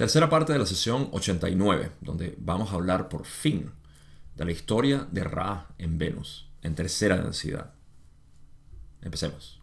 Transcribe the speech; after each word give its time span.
Tercera 0.00 0.30
parte 0.30 0.54
de 0.54 0.58
la 0.58 0.64
sesión 0.64 1.10
89, 1.12 1.92
donde 2.00 2.34
vamos 2.38 2.72
a 2.72 2.76
hablar 2.76 3.10
por 3.10 3.26
fin 3.26 3.70
de 4.34 4.46
la 4.46 4.50
historia 4.50 5.06
de 5.12 5.24
Ra 5.24 5.74
en 5.76 5.98
Venus, 5.98 6.48
en 6.62 6.74
tercera 6.74 7.18
densidad. 7.18 7.74
Empecemos. 9.02 9.59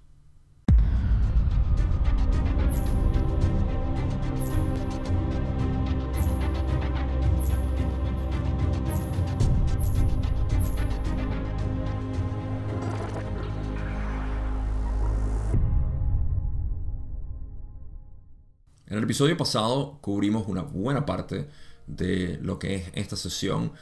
En 18.98 19.04
el 19.04 19.10
episodio 19.12 19.38
pasado 19.38 20.00
cubrimos 20.02 20.48
una 20.48 20.64
buena 20.64 21.06
parte 21.06 21.48
de 21.86 22.40
lo 22.42 22.58
que 22.58 22.74
es 22.74 22.90
esta 22.96 23.16
sesión 23.16 23.74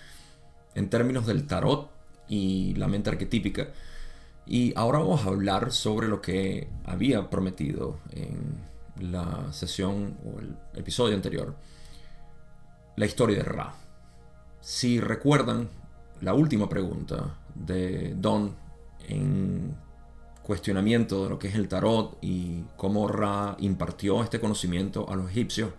en 0.74 0.90
términos 0.90 1.26
del 1.26 1.48
tarot 1.48 1.90
y 2.28 2.74
la 2.76 2.90
mente 2.90 3.12
arquetípica. 3.12 3.70
Y 4.46 4.74
ahora 4.78 5.00
vamos 5.00 5.24
a 5.24 5.30
hablar 5.30 5.72
sobre 5.72 6.10
lo 6.10 6.22
que 6.22 6.68
había 6.84 7.30
prometido 7.30 8.00
en 8.12 8.58
la 9.10 9.54
sesión 9.54 10.18
o 10.26 10.42
el 10.42 10.58
episodio 10.74 11.16
anterior, 11.16 11.56
la 12.98 13.06
historia 13.06 13.38
de 13.38 13.44
Ra. 13.44 13.74
Si 14.60 15.00
recuerdan 15.00 15.70
la 16.20 16.34
última 16.34 16.68
pregunta 16.68 17.38
de 17.54 18.16
Don 18.18 18.54
en 19.08 19.78
cuestionamiento 20.46 21.24
de 21.24 21.30
lo 21.32 21.40
que 21.40 21.48
es 21.48 21.56
el 21.56 21.68
tarot 21.68 22.18
y 22.22 22.62
cómo 22.78 23.08
Ra 23.08 23.58
impartió 23.60 24.24
este 24.24 24.40
conocimiento 24.40 25.10
a 25.10 25.16
los 25.16 25.32
egipcios, 25.32 25.72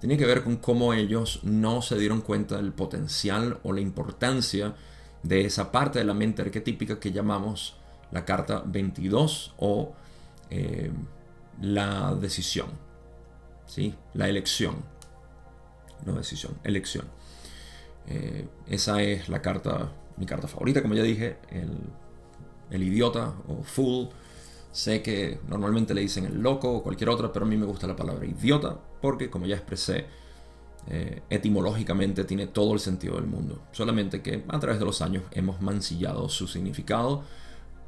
tenía 0.00 0.18
que 0.18 0.26
ver 0.26 0.42
con 0.42 0.56
cómo 0.56 0.92
ellos 0.92 1.40
no 1.44 1.82
se 1.82 1.96
dieron 1.96 2.20
cuenta 2.20 2.56
del 2.56 2.72
potencial 2.72 3.60
o 3.62 3.72
la 3.72 3.80
importancia 3.80 4.74
de 5.22 5.44
esa 5.44 5.70
parte 5.70 6.00
de 6.00 6.04
la 6.04 6.14
mente 6.14 6.42
arquetípica 6.42 6.98
que 6.98 7.12
llamamos 7.12 7.76
la 8.10 8.24
carta 8.24 8.62
22 8.66 9.54
o 9.58 9.94
eh, 10.50 10.90
la 11.60 12.14
decisión, 12.16 12.66
¿sí? 13.66 13.94
la 14.14 14.28
elección, 14.28 14.76
no 16.04 16.14
decisión, 16.14 16.58
elección. 16.64 17.06
Eh, 18.08 18.48
esa 18.66 19.00
es 19.00 19.28
la 19.28 19.42
carta, 19.42 19.92
mi 20.16 20.26
carta 20.26 20.48
favorita, 20.48 20.82
como 20.82 20.94
ya 20.94 21.02
dije, 21.04 21.36
el 21.50 21.78
el 22.70 22.82
idiota 22.82 23.34
o 23.48 23.62
fool. 23.62 24.08
Sé 24.72 25.02
que 25.02 25.40
normalmente 25.48 25.94
le 25.94 26.02
dicen 26.02 26.26
el 26.26 26.40
loco 26.40 26.70
o 26.70 26.82
cualquier 26.82 27.10
otra, 27.10 27.32
pero 27.32 27.46
a 27.46 27.48
mí 27.48 27.56
me 27.56 27.66
gusta 27.66 27.86
la 27.86 27.96
palabra 27.96 28.26
idiota 28.26 28.78
porque, 29.00 29.30
como 29.30 29.46
ya 29.46 29.56
expresé, 29.56 30.06
eh, 30.90 31.22
etimológicamente 31.28 32.24
tiene 32.24 32.46
todo 32.46 32.74
el 32.74 32.80
sentido 32.80 33.16
del 33.16 33.26
mundo. 33.26 33.62
Solamente 33.72 34.22
que 34.22 34.44
a 34.48 34.58
través 34.58 34.78
de 34.78 34.84
los 34.84 35.02
años 35.02 35.24
hemos 35.32 35.60
mancillado 35.60 36.28
su 36.28 36.46
significado 36.46 37.24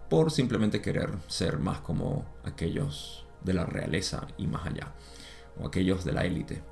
por 0.09 0.31
simplemente 0.31 0.83
querer 0.83 1.11
ser 1.29 1.59
más 1.59 1.81
como 1.81 2.25
aquellos 2.45 3.25
de 3.45 3.55
la 3.55 3.65
realeza 3.65 4.27
y 4.37 4.47
más 4.47 4.67
allá, 4.67 4.93
o 5.59 5.67
aquellos 5.67 6.05
de 6.05 6.13
la 6.13 6.25
élite. 6.25 6.63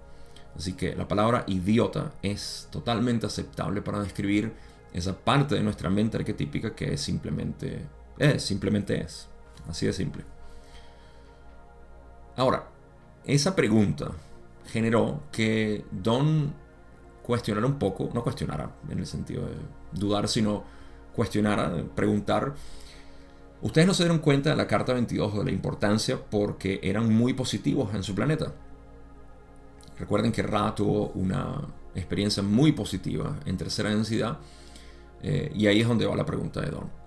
Así 0.56 0.72
que 0.72 0.94
la 0.96 1.06
palabra 1.06 1.44
idiota 1.46 2.12
es 2.20 2.68
totalmente 2.70 3.26
aceptable 3.26 3.80
para 3.80 4.02
describir 4.02 4.52
esa 4.92 5.16
parte 5.16 5.54
de 5.54 5.62
nuestra 5.62 5.88
mente 5.88 6.16
arquetípica 6.16 6.74
que 6.74 6.94
es 6.94 7.00
simplemente 7.00 7.86
es, 8.18 8.42
simplemente 8.42 9.00
es. 9.00 9.28
Así 9.68 9.86
de 9.86 9.92
simple. 9.92 10.24
Ahora, 12.36 12.68
esa 13.24 13.54
pregunta 13.54 14.12
generó 14.66 15.22
que 15.32 15.84
Don 15.90 16.54
cuestionara 17.22 17.66
un 17.66 17.78
poco, 17.78 18.10
no 18.14 18.22
cuestionara 18.22 18.70
en 18.88 18.98
el 18.98 19.06
sentido 19.06 19.44
de 19.44 19.54
dudar, 19.92 20.28
sino 20.28 20.64
cuestionara, 21.14 21.84
preguntar. 21.94 22.54
Ustedes 23.60 23.86
no 23.86 23.92
se 23.92 24.04
dieron 24.04 24.20
cuenta 24.20 24.50
de 24.50 24.56
la 24.56 24.66
carta 24.66 24.94
22 24.94 25.38
de 25.38 25.44
la 25.44 25.50
importancia 25.50 26.18
porque 26.30 26.80
eran 26.82 27.12
muy 27.12 27.34
positivos 27.34 27.92
en 27.94 28.02
su 28.02 28.14
planeta. 28.14 28.52
Recuerden 29.98 30.30
que 30.30 30.42
Ra 30.42 30.74
tuvo 30.74 31.08
una 31.08 31.60
experiencia 31.94 32.42
muy 32.42 32.72
positiva 32.72 33.36
en 33.44 33.56
tercera 33.56 33.90
densidad 33.90 34.38
eh, 35.22 35.50
y 35.54 35.66
ahí 35.66 35.80
es 35.80 35.88
donde 35.88 36.06
va 36.06 36.14
la 36.14 36.24
pregunta 36.24 36.60
de 36.60 36.70
Don. 36.70 36.97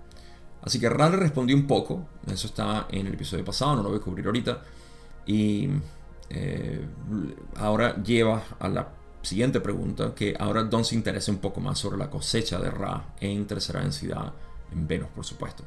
Así 0.62 0.78
que 0.78 0.88
Ra 0.88 1.10
le 1.10 1.16
respondió 1.16 1.56
un 1.56 1.66
poco, 1.66 2.06
eso 2.26 2.46
está 2.46 2.86
en 2.90 3.06
el 3.06 3.14
episodio 3.14 3.44
pasado, 3.44 3.76
no 3.76 3.82
lo 3.82 3.88
voy 3.90 3.98
a 3.98 4.02
cubrir 4.02 4.26
ahorita. 4.26 4.62
Y 5.26 5.68
eh, 6.30 6.84
ahora 7.56 8.00
lleva 8.02 8.42
a 8.58 8.68
la 8.68 8.88
siguiente 9.22 9.60
pregunta, 9.60 10.14
que 10.14 10.34
ahora 10.38 10.64
Don 10.64 10.84
se 10.84 10.94
interesa 10.94 11.32
un 11.32 11.38
poco 11.38 11.60
más 11.60 11.78
sobre 11.78 11.98
la 11.98 12.10
cosecha 12.10 12.58
de 12.58 12.70
Ra 12.70 13.14
en 13.20 13.46
tercera 13.46 13.80
densidad, 13.80 14.32
en 14.72 14.86
Venus 14.86 15.08
por 15.14 15.24
supuesto. 15.24 15.64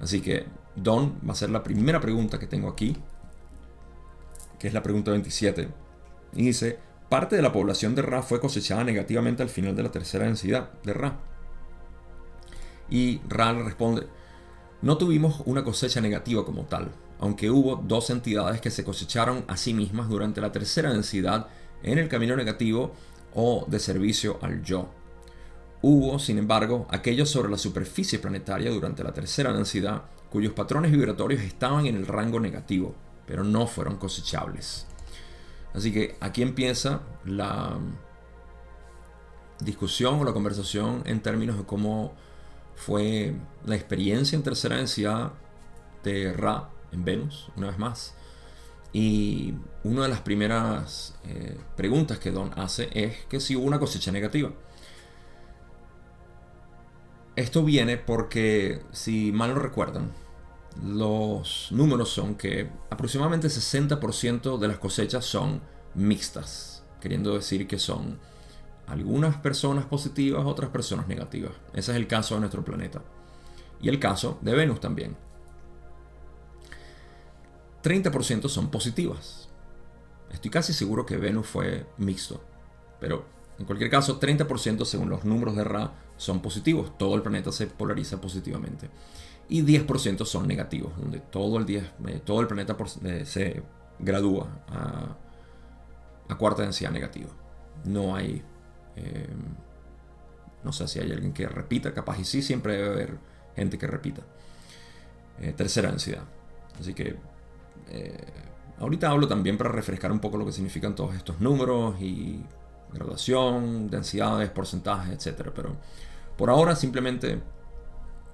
Así 0.00 0.20
que 0.20 0.46
Don 0.74 1.18
va 1.28 1.32
a 1.32 1.36
ser 1.36 1.50
la 1.50 1.62
primera 1.62 2.00
pregunta 2.00 2.38
que 2.38 2.46
tengo 2.46 2.68
aquí, 2.68 2.96
que 4.58 4.68
es 4.68 4.74
la 4.74 4.82
pregunta 4.82 5.10
27. 5.10 5.68
Y 6.34 6.46
dice, 6.46 6.78
parte 7.08 7.36
de 7.36 7.42
la 7.42 7.52
población 7.52 7.94
de 7.94 8.02
Ra 8.02 8.22
fue 8.22 8.40
cosechada 8.40 8.84
negativamente 8.84 9.42
al 9.42 9.48
final 9.48 9.76
de 9.76 9.82
la 9.82 9.90
tercera 9.90 10.26
densidad 10.26 10.70
de 10.84 10.92
Ra. 10.94 11.18
Y 12.90 13.20
Ra 13.28 13.52
responde, 13.52 14.06
no 14.82 14.98
tuvimos 14.98 15.42
una 15.46 15.62
cosecha 15.62 16.00
negativa 16.00 16.44
como 16.44 16.64
tal, 16.64 16.90
aunque 17.20 17.50
hubo 17.50 17.76
dos 17.76 18.10
entidades 18.10 18.60
que 18.60 18.70
se 18.70 18.84
cosecharon 18.84 19.44
a 19.46 19.56
sí 19.56 19.74
mismas 19.74 20.08
durante 20.08 20.40
la 20.40 20.52
tercera 20.52 20.92
densidad 20.92 21.48
en 21.82 21.98
el 21.98 22.08
camino 22.08 22.36
negativo 22.36 22.92
o 23.34 23.64
de 23.68 23.78
servicio 23.78 24.38
al 24.42 24.62
yo. 24.62 24.88
Hubo, 25.82 26.18
sin 26.18 26.38
embargo, 26.38 26.86
aquellos 26.90 27.30
sobre 27.30 27.50
la 27.50 27.56
superficie 27.56 28.18
planetaria 28.18 28.70
durante 28.70 29.04
la 29.04 29.12
tercera 29.12 29.52
densidad 29.52 30.02
cuyos 30.30 30.52
patrones 30.52 30.92
vibratorios 30.92 31.42
estaban 31.42 31.86
en 31.86 31.96
el 31.96 32.06
rango 32.06 32.38
negativo, 32.38 32.94
pero 33.26 33.44
no 33.44 33.66
fueron 33.66 33.96
cosechables. 33.96 34.86
Así 35.74 35.92
que 35.92 36.16
aquí 36.20 36.42
empieza 36.42 37.00
la 37.24 37.78
discusión 39.60 40.20
o 40.20 40.24
la 40.24 40.32
conversación 40.32 41.02
en 41.04 41.20
términos 41.20 41.58
de 41.58 41.64
cómo 41.64 42.14
fue 42.80 43.34
la 43.66 43.76
experiencia 43.76 44.36
en 44.36 44.42
tercera 44.42 44.76
densidad 44.76 45.32
de 46.02 46.32
Ra 46.32 46.70
en 46.92 47.04
Venus, 47.04 47.48
una 47.56 47.68
vez 47.68 47.78
más. 47.78 48.14
Y 48.92 49.54
una 49.84 50.04
de 50.04 50.08
las 50.08 50.22
primeras 50.22 51.14
eh, 51.24 51.58
preguntas 51.76 52.18
que 52.18 52.30
Don 52.30 52.58
hace 52.58 52.88
es 52.94 53.26
que 53.26 53.38
si 53.38 53.54
hubo 53.54 53.66
una 53.66 53.78
cosecha 53.78 54.10
negativa. 54.10 54.50
Esto 57.36 57.62
viene 57.62 57.98
porque, 57.98 58.82
si 58.92 59.30
mal 59.30 59.54
no 59.54 59.60
recuerdan, 59.60 60.12
los 60.82 61.68
números 61.70 62.08
son 62.08 62.34
que 62.34 62.70
aproximadamente 62.88 63.48
60% 63.48 64.58
de 64.58 64.68
las 64.68 64.78
cosechas 64.78 65.26
son 65.26 65.60
mixtas, 65.94 66.82
queriendo 67.00 67.34
decir 67.34 67.66
que 67.66 67.78
son 67.78 68.18
algunas 68.90 69.36
personas 69.36 69.84
positivas, 69.84 70.44
otras 70.44 70.70
personas 70.70 71.06
negativas. 71.06 71.52
Ese 71.72 71.92
es 71.92 71.96
el 71.96 72.06
caso 72.06 72.34
de 72.34 72.40
nuestro 72.40 72.64
planeta. 72.64 73.02
Y 73.80 73.88
el 73.88 73.98
caso 73.98 74.38
de 74.42 74.54
Venus 74.54 74.80
también. 74.80 75.16
30% 77.82 78.48
son 78.48 78.70
positivas. 78.70 79.48
Estoy 80.32 80.50
casi 80.50 80.72
seguro 80.72 81.06
que 81.06 81.16
Venus 81.16 81.46
fue 81.46 81.86
mixto. 81.98 82.42
Pero 82.98 83.24
en 83.58 83.64
cualquier 83.64 83.90
caso, 83.90 84.18
30% 84.18 84.84
según 84.84 85.08
los 85.08 85.24
números 85.24 85.56
de 85.56 85.64
Ra 85.64 85.92
son 86.16 86.42
positivos. 86.42 86.98
Todo 86.98 87.14
el 87.14 87.22
planeta 87.22 87.52
se 87.52 87.68
polariza 87.68 88.20
positivamente. 88.20 88.90
Y 89.48 89.62
10% 89.62 90.24
son 90.24 90.46
negativos, 90.46 90.96
donde 90.98 91.20
todo 91.20 91.58
el, 91.58 91.66
10, 91.66 91.84
eh, 92.06 92.20
todo 92.24 92.40
el 92.40 92.46
planeta 92.46 92.76
eh, 93.04 93.24
se 93.24 93.62
gradúa 93.98 94.48
a, 94.68 95.16
a 96.28 96.38
cuarta 96.38 96.62
densidad 96.62 96.90
negativa. 96.90 97.30
No 97.84 98.14
hay 98.14 98.42
eh, 99.02 99.28
no 100.62 100.72
sé 100.72 100.86
si 100.88 100.98
hay 100.98 101.10
alguien 101.10 101.32
que 101.32 101.48
repita, 101.48 101.92
capaz 101.92 102.18
y 102.18 102.24
sí, 102.24 102.42
siempre 102.42 102.76
debe 102.76 102.88
haber 102.88 103.18
gente 103.56 103.78
que 103.78 103.86
repita. 103.86 104.22
Eh, 105.40 105.52
tercera 105.52 105.88
densidad. 105.88 106.24
Así 106.78 106.94
que 106.94 107.16
eh, 107.88 108.32
ahorita 108.78 109.10
hablo 109.10 109.26
también 109.26 109.56
para 109.56 109.70
refrescar 109.70 110.12
un 110.12 110.20
poco 110.20 110.36
lo 110.36 110.44
que 110.44 110.52
significan 110.52 110.94
todos 110.94 111.14
estos 111.14 111.40
números 111.40 112.00
y 112.00 112.44
graduación, 112.92 113.88
densidades, 113.88 114.50
porcentajes, 114.50 115.26
etc. 115.26 115.50
Pero 115.54 115.76
por 116.36 116.50
ahora 116.50 116.76
simplemente 116.76 117.40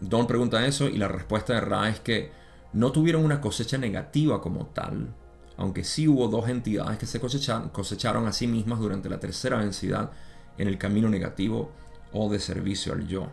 Don 0.00 0.26
pregunta 0.26 0.64
eso 0.66 0.88
y 0.88 0.98
la 0.98 1.08
respuesta 1.08 1.54
de 1.54 1.60
Ra 1.60 1.88
es 1.88 2.00
que 2.00 2.30
no 2.72 2.92
tuvieron 2.92 3.24
una 3.24 3.40
cosecha 3.40 3.78
negativa 3.78 4.42
como 4.42 4.66
tal, 4.66 5.14
aunque 5.56 5.84
sí 5.84 6.06
hubo 6.06 6.28
dos 6.28 6.48
entidades 6.48 6.98
que 6.98 7.06
se 7.06 7.18
cosecharon, 7.18 7.70
cosecharon 7.70 8.26
a 8.26 8.32
sí 8.32 8.46
mismas 8.46 8.78
durante 8.78 9.08
la 9.08 9.18
tercera 9.18 9.58
densidad 9.58 10.10
en 10.58 10.68
el 10.68 10.78
camino 10.78 11.08
negativo 11.08 11.70
o 12.12 12.30
de 12.30 12.38
servicio 12.38 12.92
al 12.92 13.06
yo. 13.06 13.28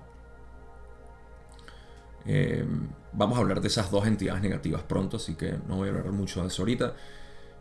Eh, 2.25 2.65
vamos 3.11 3.37
a 3.37 3.41
hablar 3.41 3.61
de 3.61 3.67
esas 3.67 3.91
dos 3.91 4.05
entidades 4.07 4.41
negativas 4.41 4.83
pronto, 4.83 5.17
así 5.17 5.35
que 5.35 5.57
no 5.67 5.77
voy 5.77 5.89
a 5.89 5.91
hablar 5.91 6.11
mucho 6.11 6.41
de 6.41 6.47
eso 6.47 6.61
ahorita. 6.61 6.93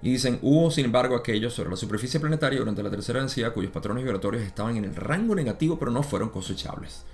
Y 0.02 0.10
dicen, 0.10 0.38
hubo 0.42 0.70
sin 0.70 0.86
embargo 0.86 1.14
aquellos 1.14 1.54
sobre 1.54 1.70
la 1.70 1.76
superficie 1.76 2.18
planetaria 2.18 2.58
durante 2.58 2.82
la 2.82 2.90
tercera 2.90 3.20
densidad 3.20 3.52
cuyos 3.52 3.70
patrones 3.70 4.02
vibratorios 4.02 4.42
estaban 4.42 4.76
en 4.76 4.84
el 4.84 4.96
rango 4.96 5.34
negativo 5.34 5.78
pero 5.78 5.92
no 5.92 6.02
fueron 6.02 6.30
cosechables. 6.30 7.04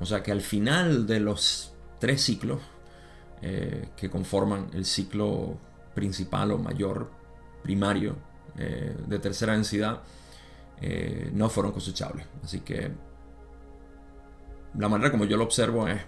O 0.00 0.06
sea 0.06 0.22
que 0.22 0.32
al 0.32 0.40
final 0.40 1.06
de 1.06 1.20
los 1.20 1.72
tres 1.98 2.22
ciclos 2.22 2.60
eh, 3.42 3.90
que 3.96 4.08
conforman 4.08 4.70
el 4.72 4.84
ciclo 4.84 5.58
principal 5.94 6.52
o 6.52 6.58
mayor 6.58 7.10
primario 7.62 8.16
eh, 8.56 8.96
de 9.06 9.18
tercera 9.18 9.52
densidad, 9.52 10.00
eh, 10.80 11.30
no 11.32 11.48
fueron 11.48 11.72
cosechables. 11.72 12.26
Así 12.42 12.60
que 12.60 12.90
la 14.76 14.88
manera 14.88 15.10
como 15.10 15.24
yo 15.24 15.36
lo 15.36 15.44
observo 15.44 15.88
es 15.88 16.00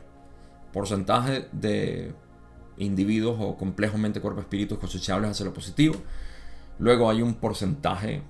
porcentaje 0.73 1.49
de 1.53 2.15
individuos 2.79 3.37
o 3.41 3.57
complejos 3.57 3.99
mente, 3.99 4.21
cuerpo, 4.21 4.41
espíritu 4.41 4.79
cosechables 4.79 5.31
hacia 5.31 5.47
lo 5.47 5.53
positivo. 5.53 5.97
Luego 6.79 7.11
hay 7.11 7.23
un 7.23 7.35
porcentaje 7.35 8.23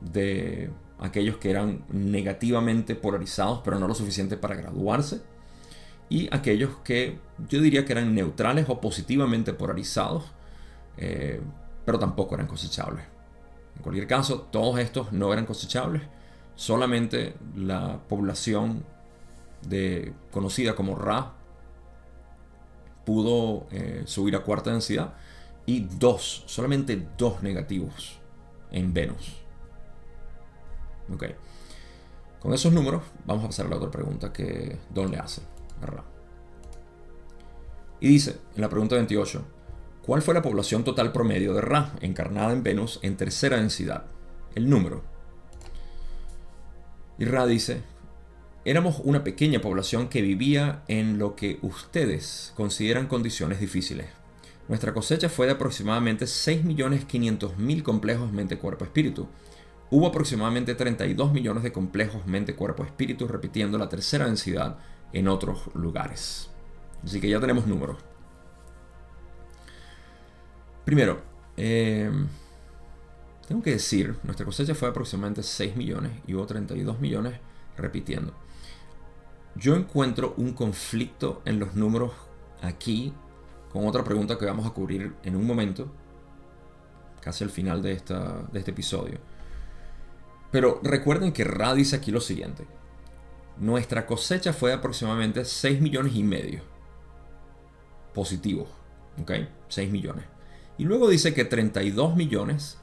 de 0.00 0.70
aquellos 1.00 1.38
que 1.38 1.50
eran 1.50 1.84
negativamente 1.90 2.94
polarizados, 2.94 3.60
pero 3.64 3.78
no 3.78 3.88
lo 3.88 3.94
suficiente 3.94 4.36
para 4.36 4.54
graduarse. 4.54 5.22
Y 6.08 6.28
aquellos 6.32 6.76
que 6.84 7.18
yo 7.48 7.60
diría 7.60 7.84
que 7.84 7.92
eran 7.92 8.14
neutrales 8.14 8.66
o 8.68 8.80
positivamente 8.80 9.52
polarizados, 9.52 10.24
eh, 10.96 11.40
pero 11.84 11.98
tampoco 11.98 12.36
eran 12.36 12.46
cosechables. 12.46 13.15
En 13.76 13.82
cualquier 13.82 14.06
caso, 14.06 14.42
todos 14.50 14.78
estos 14.78 15.12
no 15.12 15.32
eran 15.32 15.46
cosechables. 15.46 16.02
Solamente 16.54 17.34
la 17.54 18.00
población 18.08 18.84
de, 19.68 20.12
conocida 20.30 20.74
como 20.74 20.96
Ra 20.96 21.32
pudo 23.04 23.66
eh, 23.70 24.02
subir 24.06 24.34
a 24.36 24.40
cuarta 24.40 24.70
densidad 24.70 25.14
y 25.66 25.80
dos, 25.80 26.44
solamente 26.46 27.06
dos 27.16 27.42
negativos 27.42 28.18
en 28.70 28.92
Venus. 28.92 29.36
Ok. 31.12 31.24
Con 32.40 32.54
esos 32.54 32.72
números 32.72 33.02
vamos 33.24 33.44
a 33.44 33.48
pasar 33.48 33.66
a 33.66 33.70
la 33.70 33.76
otra 33.76 33.90
pregunta 33.90 34.32
que 34.32 34.78
Don 34.92 35.10
le 35.10 35.18
hace 35.18 35.42
a 35.82 35.86
Ra. 35.86 36.04
Y 38.00 38.08
dice, 38.08 38.36
en 38.54 38.60
la 38.60 38.68
pregunta 38.68 38.96
28, 38.96 39.44
¿cuál 40.06 40.22
fue 40.22 40.34
la 40.34 40.42
población 40.42 40.84
total 40.84 41.12
promedio 41.12 41.52
de 41.52 41.60
Ra 41.60 41.92
encarnada 42.00 42.52
en 42.52 42.62
Venus 42.62 43.00
en 43.02 43.16
tercera 43.16 43.58
densidad? 43.58 44.04
El 44.54 44.70
número. 44.70 45.02
Y 47.18 47.24
Ra 47.24 47.46
dice, 47.46 47.82
éramos 48.64 49.00
una 49.04 49.24
pequeña 49.24 49.60
población 49.60 50.08
que 50.08 50.22
vivía 50.22 50.82
en 50.88 51.18
lo 51.18 51.36
que 51.36 51.58
ustedes 51.62 52.52
consideran 52.56 53.06
condiciones 53.06 53.60
difíciles. 53.60 54.06
Nuestra 54.68 54.92
cosecha 54.92 55.28
fue 55.28 55.46
de 55.46 55.52
aproximadamente 55.52 56.24
6.500.000 56.24 57.82
complejos 57.82 58.32
mente-cuerpo-espíritu. 58.32 59.28
Hubo 59.90 60.08
aproximadamente 60.08 60.74
32 60.74 61.32
millones 61.32 61.62
de 61.62 61.72
complejos 61.72 62.26
mente-cuerpo-espíritu 62.26 63.28
repitiendo 63.28 63.78
la 63.78 63.88
tercera 63.88 64.26
densidad 64.26 64.78
en 65.12 65.28
otros 65.28 65.70
lugares. 65.74 66.50
Así 67.04 67.20
que 67.20 67.28
ya 67.28 67.38
tenemos 67.38 67.66
números. 67.68 67.98
Primero, 70.86 71.20
eh, 71.56 72.08
tengo 73.48 73.60
que 73.60 73.72
decir, 73.72 74.14
nuestra 74.22 74.46
cosecha 74.46 74.72
fue 74.72 74.88
aproximadamente 74.88 75.42
6 75.42 75.74
millones 75.74 76.12
y 76.28 76.34
hubo 76.34 76.46
32 76.46 77.00
millones 77.00 77.40
repitiendo. 77.76 78.32
Yo 79.56 79.74
encuentro 79.74 80.34
un 80.36 80.52
conflicto 80.52 81.42
en 81.44 81.58
los 81.58 81.74
números 81.74 82.12
aquí 82.62 83.12
con 83.72 83.84
otra 83.88 84.04
pregunta 84.04 84.38
que 84.38 84.46
vamos 84.46 84.64
a 84.64 84.70
cubrir 84.70 85.12
en 85.24 85.34
un 85.34 85.44
momento, 85.44 85.92
casi 87.20 87.42
al 87.42 87.50
final 87.50 87.82
de, 87.82 87.90
esta, 87.90 88.44
de 88.52 88.60
este 88.60 88.70
episodio. 88.70 89.18
Pero 90.52 90.78
recuerden 90.84 91.32
que 91.32 91.42
Ra 91.42 91.74
dice 91.74 91.96
aquí 91.96 92.12
lo 92.12 92.20
siguiente. 92.20 92.64
Nuestra 93.58 94.06
cosecha 94.06 94.52
fue 94.52 94.70
de 94.70 94.76
aproximadamente 94.76 95.44
6 95.44 95.80
millones 95.80 96.14
y 96.14 96.22
medio. 96.22 96.60
Positivos. 98.14 98.68
¿Ok? 99.20 99.32
6 99.66 99.90
millones. 99.90 100.35
Y 100.78 100.84
luego 100.84 101.08
dice 101.08 101.32
que 101.32 101.44
32 101.44 102.16
millones 102.16 102.78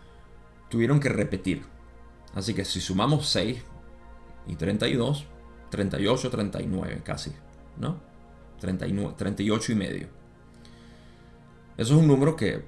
tuvieron 0.70 1.00
que 1.00 1.10
repetir. 1.10 1.64
Así 2.34 2.54
que 2.54 2.66
si 2.66 2.82
sumamos 2.82 3.28
6 3.30 3.62
y 4.48 4.56
32, 4.56 5.26
38, 5.70 6.30
39 6.30 7.02
casi, 7.04 7.32
¿no? 7.78 7.98
39, 8.60 9.14
38 9.18 9.72
y 9.72 9.76
medio. 9.76 10.08
Eso 11.78 11.94
es 11.96 12.00
un 12.00 12.08
número 12.08 12.36
que 12.36 12.64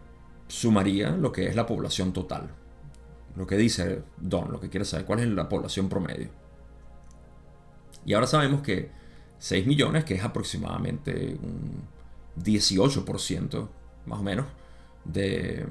sumaría 0.47 1.11
lo 1.11 1.31
que 1.31 1.47
es 1.47 1.55
la 1.55 1.65
población 1.65 2.13
total. 2.13 2.49
Lo 3.35 3.45
que 3.47 3.57
dice 3.57 4.03
Don, 4.17 4.51
lo 4.51 4.59
que 4.59 4.69
quiere 4.69 4.85
saber, 4.85 5.05
cuál 5.05 5.19
es 5.19 5.27
la 5.27 5.49
población 5.49 5.89
promedio. 5.89 6.29
Y 8.05 8.13
ahora 8.13 8.27
sabemos 8.27 8.61
que 8.61 8.91
6 9.39 9.65
millones, 9.65 10.05
que 10.05 10.15
es 10.15 10.23
aproximadamente 10.23 11.37
un 11.41 11.83
18%, 12.43 13.67
más 14.05 14.19
o 14.19 14.23
menos, 14.23 14.45
de, 15.05 15.65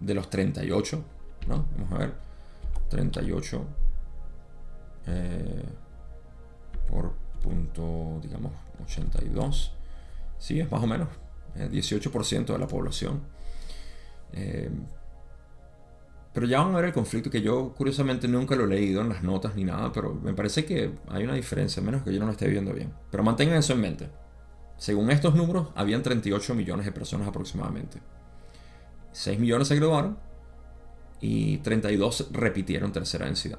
de 0.00 0.14
los 0.14 0.28
38, 0.30 1.04
¿no? 1.48 1.66
Vamos 1.76 1.92
a 1.92 1.98
ver, 1.98 2.14
38. 2.90 3.64
Eh, 5.06 5.64
por 6.90 7.12
punto, 7.42 8.20
digamos, 8.22 8.52
82. 8.84 9.72
Sí, 10.38 10.60
es 10.60 10.70
más 10.70 10.82
o 10.82 10.86
menos, 10.86 11.08
18% 11.56 12.46
de 12.46 12.58
la 12.58 12.66
población. 12.68 13.20
Eh, 14.32 14.70
pero 16.32 16.46
ya 16.46 16.60
van 16.60 16.72
a 16.74 16.76
ver 16.76 16.84
el 16.86 16.92
conflicto 16.92 17.30
que 17.30 17.42
yo 17.42 17.74
curiosamente 17.74 18.28
nunca 18.28 18.54
lo 18.54 18.64
he 18.64 18.68
leído 18.68 19.00
en 19.00 19.08
las 19.08 19.22
notas 19.22 19.56
ni 19.56 19.64
nada, 19.64 19.90
pero 19.92 20.14
me 20.14 20.34
parece 20.34 20.64
que 20.64 20.92
hay 21.08 21.24
una 21.24 21.34
diferencia, 21.34 21.82
menos 21.82 22.02
que 22.02 22.12
yo 22.12 22.20
no 22.20 22.26
lo 22.26 22.32
esté 22.32 22.46
viendo 22.46 22.72
bien. 22.72 22.92
Pero 23.10 23.22
mantengan 23.22 23.56
eso 23.56 23.72
en 23.72 23.80
mente. 23.80 24.08
Según 24.76 25.10
estos 25.10 25.34
números, 25.34 25.68
habían 25.74 26.02
38 26.02 26.54
millones 26.54 26.86
de 26.86 26.92
personas 26.92 27.26
aproximadamente. 27.26 27.98
6 29.18 29.40
millones 29.40 29.66
se 29.66 29.74
graduaron 29.74 30.16
y 31.20 31.58
32 31.58 32.28
repitieron 32.30 32.92
tercera 32.92 33.26
densidad. 33.26 33.58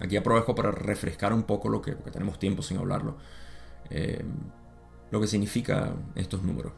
Aquí 0.00 0.16
aprovecho 0.16 0.56
para 0.56 0.72
refrescar 0.72 1.32
un 1.32 1.44
poco 1.44 1.68
lo 1.68 1.80
que, 1.80 1.92
porque 1.92 2.10
tenemos 2.10 2.40
tiempo 2.40 2.62
sin 2.62 2.78
hablarlo, 2.78 3.16
eh, 3.90 4.24
lo 5.12 5.20
que 5.20 5.28
significa 5.28 5.94
estos 6.16 6.42
números. 6.42 6.72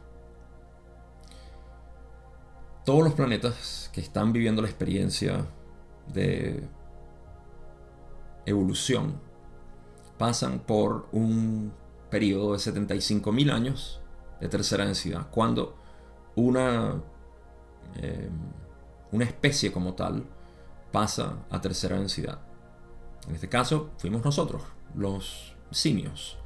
Todos 2.85 3.03
los 3.03 3.13
planetas 3.13 3.89
que 3.91 4.01
están 4.01 4.31
viviendo 4.31 4.61
la 4.61 4.67
experiencia 4.67 5.47
de 6.13 6.63
evolución 8.45 9.19
pasan 10.19 10.59
por 10.59 11.07
un 11.11 11.73
periodo 12.11 12.53
de 12.53 12.59
75.000 12.59 13.51
años 13.51 13.99
de 14.39 14.47
tercera 14.47 14.85
densidad, 14.85 15.27
cuando 15.31 15.78
una, 16.39 17.01
eh, 17.97 18.29
una 19.11 19.25
especie 19.25 19.71
como 19.71 19.93
tal 19.93 20.25
pasa 20.91 21.37
a 21.49 21.61
tercera 21.61 21.97
densidad. 21.97 22.39
En 23.27 23.35
este 23.35 23.49
caso 23.49 23.91
fuimos 23.97 24.23
nosotros, 24.23 24.63
los 24.95 25.55
simios. 25.71 26.37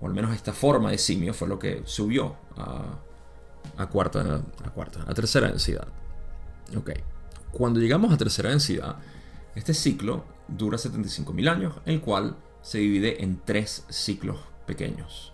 O 0.00 0.06
al 0.06 0.14
menos 0.14 0.34
esta 0.34 0.52
forma 0.52 0.90
de 0.90 0.98
simio 0.98 1.32
fue 1.34 1.48
lo 1.48 1.58
que 1.58 1.82
subió 1.84 2.36
a 2.56 3.86
cuarta, 3.88 4.24
a 5.06 5.14
tercera 5.14 5.48
densidad. 5.48 5.86
Ok. 6.76 6.90
Cuando 7.52 7.80
llegamos 7.80 8.12
a 8.12 8.16
tercera 8.16 8.50
densidad, 8.50 8.96
este 9.54 9.74
ciclo 9.74 10.24
dura 10.48 10.78
75.000 10.78 11.48
años, 11.50 11.74
el 11.84 12.00
cual 12.00 12.36
se 12.62 12.78
divide 12.78 13.22
en 13.22 13.40
tres 13.44 13.84
ciclos 13.90 14.38
pequeños. 14.66 15.32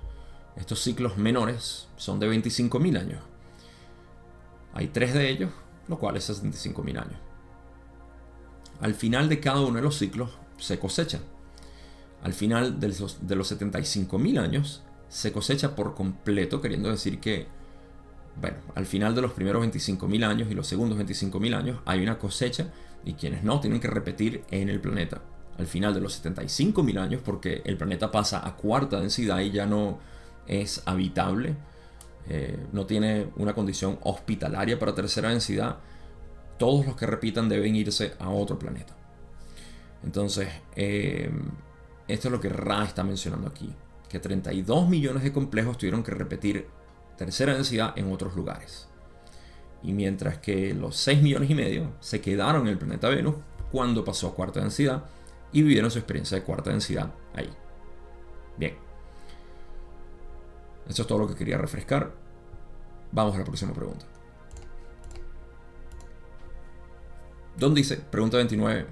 Estos 0.57 0.81
ciclos 0.81 1.17
menores 1.17 1.89
son 1.97 2.19
de 2.19 2.29
25.000 2.29 2.99
años. 2.99 3.23
Hay 4.79 4.87
tres 4.87 5.13
de 5.13 5.29
ellos, 5.29 5.51
lo 5.89 5.99
cual 5.99 6.17
es 6.17 6.31
75.000 6.31 7.01
años. 7.01 7.19
Al 8.81 8.95
final 8.95 9.29
de 9.29 9.41
cada 9.41 9.61
uno 9.61 9.75
de 9.75 9.83
los 9.83 9.99
ciclos 9.99 10.39
se 10.57 10.79
cosecha. 10.79 11.19
Al 12.23 12.33
final 12.33 12.79
de 12.79 12.87
los, 12.91 13.27
de 13.27 13.35
los 13.35 13.51
75.000 13.51 14.39
años 14.39 14.85
se 15.09 15.33
cosecha 15.33 15.75
por 15.75 15.97
completo, 15.97 16.61
queriendo 16.61 16.91
decir 16.91 17.19
que, 17.19 17.49
bueno, 18.41 18.59
al 18.77 18.87
final 18.87 19.17
de 19.17 19.23
los 19.23 19.33
primeros 19.33 19.67
25.000 19.67 20.25
años 20.25 20.49
y 20.49 20.55
los 20.55 20.69
segundos 20.69 20.97
25.000 20.97 21.57
años 21.57 21.81
hay 21.85 22.01
una 22.01 22.21
cosecha 22.21 22.73
y 23.05 23.15
quienes 23.15 23.43
no 23.43 23.59
tienen 23.59 23.81
que 23.81 23.89
repetir 23.89 24.45
en 24.53 24.69
el 24.69 24.81
planeta. 24.81 25.23
Al 25.59 25.67
final 25.67 25.93
de 25.93 26.01
los 26.01 26.25
75.000 26.25 27.01
años, 27.01 27.21
porque 27.25 27.63
el 27.65 27.77
planeta 27.77 28.13
pasa 28.13 28.47
a 28.47 28.55
cuarta 28.55 29.01
densidad 29.01 29.41
y 29.41 29.51
ya 29.51 29.67
no 29.67 29.99
es 30.47 30.85
habitable, 30.87 31.57
eh, 32.29 32.67
no 32.73 32.85
tiene 32.87 33.29
una 33.37 33.55
condición 33.55 33.99
hospitalaria 34.03 34.79
para 34.79 34.95
tercera 34.95 35.31
densidad, 35.31 35.79
todos 36.59 36.85
los 36.87 36.97
que 36.97 37.07
repitan 37.07 37.49
deben 37.49 37.75
irse 37.75 38.13
a 38.19 38.29
otro 38.29 38.59
planeta. 38.59 38.95
Entonces, 40.05 40.49
eh, 40.77 41.31
esto 42.07 42.29
es 42.29 42.33
lo 42.33 42.41
que 42.41 42.49
Ra 42.49 42.85
está 42.85 43.03
mencionando 43.03 43.49
aquí, 43.49 43.73
que 44.09 44.19
32 44.19 44.89
millones 44.89 45.23
de 45.23 45.33
complejos 45.33 45.79
tuvieron 45.79 46.03
que 46.03 46.13
repetir 46.13 46.67
tercera 47.17 47.55
densidad 47.55 47.93
en 47.97 48.13
otros 48.13 48.35
lugares. 48.35 48.89
y 49.81 49.93
mientras 49.93 50.39
que 50.39 50.75
los 50.75 50.97
6 50.97 51.23
millones 51.23 51.51
y 51.51 51.55
medio 51.55 51.93
se 52.01 52.21
quedaron 52.21 52.63
en 52.63 52.73
el 52.73 52.79
planeta 52.79 53.09
Venus 53.09 53.37
cuando 53.71 54.05
pasó 54.05 54.27
a 54.27 54.35
cuarta 54.35 54.59
densidad 54.59 55.05
y 55.53 55.63
vivieron 55.63 55.89
su 55.89 55.99
experiencia 55.99 56.37
de 56.37 56.43
cuarta 56.45 56.71
densidad 56.71 57.13
ahí. 57.33 57.49
Bien. 58.57 58.88
Eso 60.89 61.03
es 61.03 61.09
todo 61.09 61.19
lo 61.19 61.29
que 61.29 61.35
quería 61.35 61.59
refrescar. 61.59 62.13
Vamos 63.13 63.35
a 63.35 63.39
la 63.39 63.45
próxima 63.45 63.73
pregunta. 63.73 64.07
Don 67.57 67.75
dice, 67.75 67.97
pregunta 67.97 68.37
29, 68.37 68.87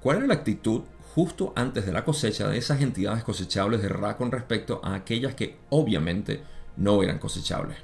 ¿cuál 0.00 0.18
era 0.18 0.26
la 0.26 0.34
actitud 0.34 0.82
justo 1.14 1.52
antes 1.56 1.84
de 1.84 1.92
la 1.92 2.04
cosecha 2.04 2.48
de 2.48 2.58
esas 2.58 2.80
entidades 2.80 3.24
cosechables 3.24 3.82
de 3.82 3.88
Ra 3.88 4.16
con 4.16 4.30
respecto 4.30 4.80
a 4.84 4.94
aquellas 4.94 5.34
que 5.34 5.58
obviamente 5.70 6.42
no 6.76 7.02
eran 7.02 7.18
cosechables? 7.18 7.76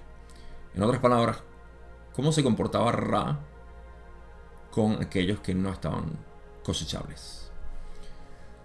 En 0.74 0.82
otras 0.82 1.00
palabras, 1.00 1.38
¿cómo 2.14 2.30
se 2.30 2.44
comportaba 2.44 2.92
Ra 2.92 3.40
con 4.70 5.02
aquellos 5.02 5.40
que 5.40 5.52
no 5.52 5.70
estaban 5.72 6.16
cosechables? 6.62 7.50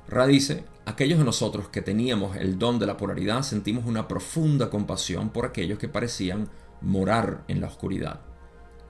Ra 0.07 0.27
dice, 0.27 0.65
aquellos 0.85 1.19
de 1.19 1.25
nosotros 1.25 1.67
que 1.69 1.81
teníamos 1.81 2.35
el 2.37 2.59
don 2.59 2.79
de 2.79 2.85
la 2.85 2.97
polaridad 2.97 3.41
sentimos 3.41 3.85
una 3.85 4.07
profunda 4.07 4.69
compasión 4.69 5.29
por 5.29 5.45
aquellos 5.45 5.79
que 5.79 5.89
parecían 5.89 6.49
morar 6.81 7.43
en 7.47 7.61
la 7.61 7.67
oscuridad. 7.67 8.21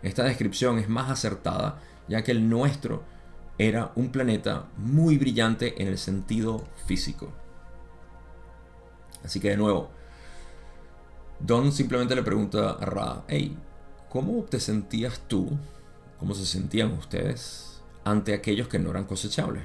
Esta 0.04 0.24
descripción 0.24 0.78
es 0.78 0.90
más 0.90 1.10
acertada 1.10 1.80
ya 2.08 2.24
que 2.24 2.32
el 2.32 2.50
nuestro 2.50 3.04
era 3.58 3.92
un 3.96 4.12
planeta 4.12 4.66
muy 4.78 5.18
brillante 5.18 5.82
en 5.82 5.88
el 5.88 5.98
sentido 5.98 6.66
físico. 6.86 7.32
Así 9.24 9.40
que 9.40 9.50
de 9.50 9.58
nuevo, 9.58 9.90
Don 11.40 11.72
simplemente 11.72 12.16
le 12.16 12.24
pregunta 12.24 12.72
a 12.72 12.86
Ra, 12.86 13.24
hey, 13.28 13.58
¿cómo 14.10 14.44
te 14.44 14.60
sentías 14.60 15.20
tú, 15.28 15.50
cómo 16.20 16.34
se 16.34 16.46
sentían 16.46 16.92
ustedes 16.92 17.82
ante 18.04 18.34
aquellos 18.34 18.68
que 18.68 18.80
no 18.80 18.92
eran 18.92 19.06
cosechables? 19.06 19.64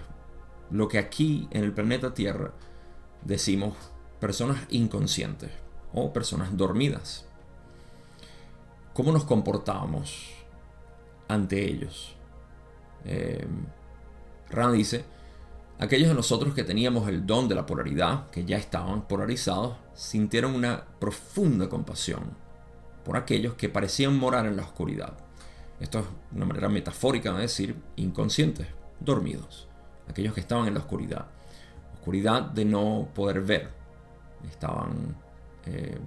Lo 0.71 0.89
que 0.89 0.99
aquí 0.99 1.49
en 1.51 1.65
el 1.65 1.73
planeta 1.73 2.15
Tierra 2.15 2.53
decimos 3.25 3.77
personas 4.21 4.61
inconscientes 4.71 5.51
o 5.93 6.13
personas 6.13 6.57
dormidas. 6.57 7.27
¿Cómo 8.93 9.13
nos 9.13 9.25
comportábamos 9.25 10.31
ante 11.29 11.65
ellos? 11.65 12.15
Eh, 13.05 13.47
dice, 14.73 15.05
aquellos 15.79 16.09
de 16.09 16.15
nosotros 16.15 16.55
que 16.55 16.65
teníamos 16.65 17.09
el 17.09 17.27
don 17.27 17.49
de 17.49 17.55
la 17.55 17.67
polaridad, 17.67 18.29
que 18.31 18.45
ya 18.45 18.59
estaban 18.59 19.09
polarizados, 19.09 19.77
sintieron 19.95 20.55
una 20.55 20.85
profunda 20.99 21.69
compasión 21.69 22.37
por 23.05 23.17
aquellos 23.17 23.55
que 23.55 23.69
parecían 23.69 24.19
morar 24.19 24.47
en 24.47 24.57
la 24.57 24.63
oscuridad. 24.63 25.17
Esto 25.81 26.01
es 26.01 26.05
una 26.35 26.45
manera 26.45 26.69
metafórica 26.69 27.33
de 27.33 27.43
decir 27.43 27.77
inconscientes, 27.97 28.67
dormidos, 29.01 29.70
aquellos 30.11 30.35
que 30.35 30.41
estaban 30.41 30.67
en 30.69 30.75
la 30.75 30.81
oscuridad. 30.81 31.27
Oscuridad 31.95 32.43
de 32.43 32.65
no 32.65 33.09
poder 33.15 33.41
ver. 33.43 33.71
Estaban 34.49 35.17
eh, 35.67 35.99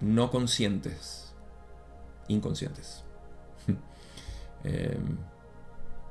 no 0.00 0.30
conscientes, 0.30 1.32
inconscientes. 2.28 3.04
Em, 4.64 5.16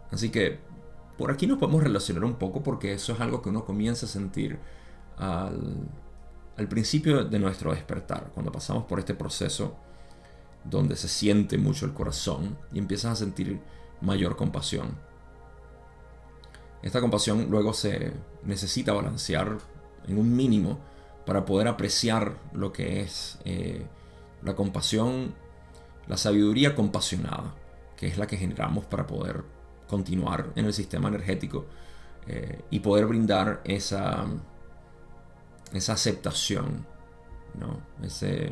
así 0.10 0.30
que 0.30 0.58
por 1.18 1.32
aquí 1.32 1.48
nos 1.48 1.58
podemos 1.58 1.84
relacionar 1.84 2.24
un 2.24 2.36
poco 2.36 2.64
porque 2.64 2.94
eso 2.94 3.12
es 3.12 3.20
algo 3.20 3.42
que 3.42 3.50
uno 3.50 3.66
comienza 3.66 4.06
a 4.06 4.10
sentir 4.10 4.58
al, 5.18 5.86
al 6.56 6.68
principio 6.70 7.26
de 7.26 7.40
nuestro 7.40 7.72
despertar, 7.72 8.32
cuando 8.34 8.50
pasamos 8.50 8.86
por 8.86 9.00
este 9.00 9.14
proceso 9.14 9.76
donde 10.64 10.96
se 10.96 11.08
siente 11.08 11.58
mucho 11.58 11.86
el 11.86 11.94
corazón 11.94 12.58
y 12.72 12.80
empiezas 12.80 13.14
a 13.14 13.16
sentir 13.16 13.60
mayor 14.02 14.36
compasión. 14.36 14.98
Esta 16.88 17.01
compasión 17.01 17.48
luego 17.50 17.74
se 17.74 18.13
necesita 18.44 18.94
balancear 18.94 19.58
en 20.08 20.17
un 20.17 20.36
mínimo 20.36 20.79
para 21.25 21.44
poder 21.44 21.67
apreciar 21.67 22.38
lo 22.53 22.72
que 22.72 23.01
es 23.01 23.38
eh, 23.44 23.86
la 24.41 24.56
compasión, 24.56 25.36
la 26.08 26.15
sabiduría 26.15 26.75
compasionada 26.75 27.53
que 27.98 28.08
es 28.08 28.17
la 28.17 28.27
que 28.27 28.38
generamos 28.38 28.86
para 28.86 29.06
poder 29.06 29.44
continuar 29.89 30.53
en 30.56 30.65
el 30.65 30.74
sistema 30.74 31.10
energético 31.10 31.65
eh, 32.27 32.62
y 32.70 32.79
poder 32.79 33.08
brindar 33.08 33.62
esa, 33.65 34.25
esa 35.74 35.94
aceptación, 35.94 36.86
¿no? 37.60 37.82
ese, 38.06 38.46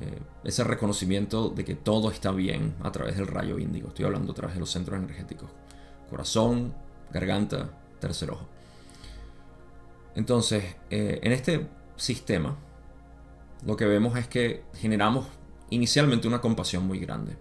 eh, 0.00 0.20
ese 0.44 0.64
reconocimiento 0.64 1.48
de 1.48 1.64
que 1.64 1.76
todo 1.76 2.10
está 2.10 2.32
bien 2.32 2.74
a 2.82 2.92
través 2.92 3.16
del 3.16 3.28
rayo 3.28 3.58
índigo. 3.58 3.88
Estoy 3.88 4.04
hablando 4.04 4.32
a 4.32 4.34
través 4.34 4.54
de 4.54 4.60
los 4.60 4.70
centros 4.70 4.98
energéticos. 4.98 5.48
Corazón, 6.10 6.74
garganta, 7.12 7.70
tercer 8.00 8.30
ojo. 8.30 8.46
Entonces, 10.14 10.76
eh, 10.90 11.20
en 11.22 11.32
este 11.32 11.68
sistema, 11.96 12.56
lo 13.64 13.76
que 13.76 13.86
vemos 13.86 14.18
es 14.18 14.28
que 14.28 14.64
generamos 14.74 15.26
inicialmente 15.70 16.28
una 16.28 16.40
compasión 16.40 16.86
muy 16.86 16.98
grande. 16.98 17.36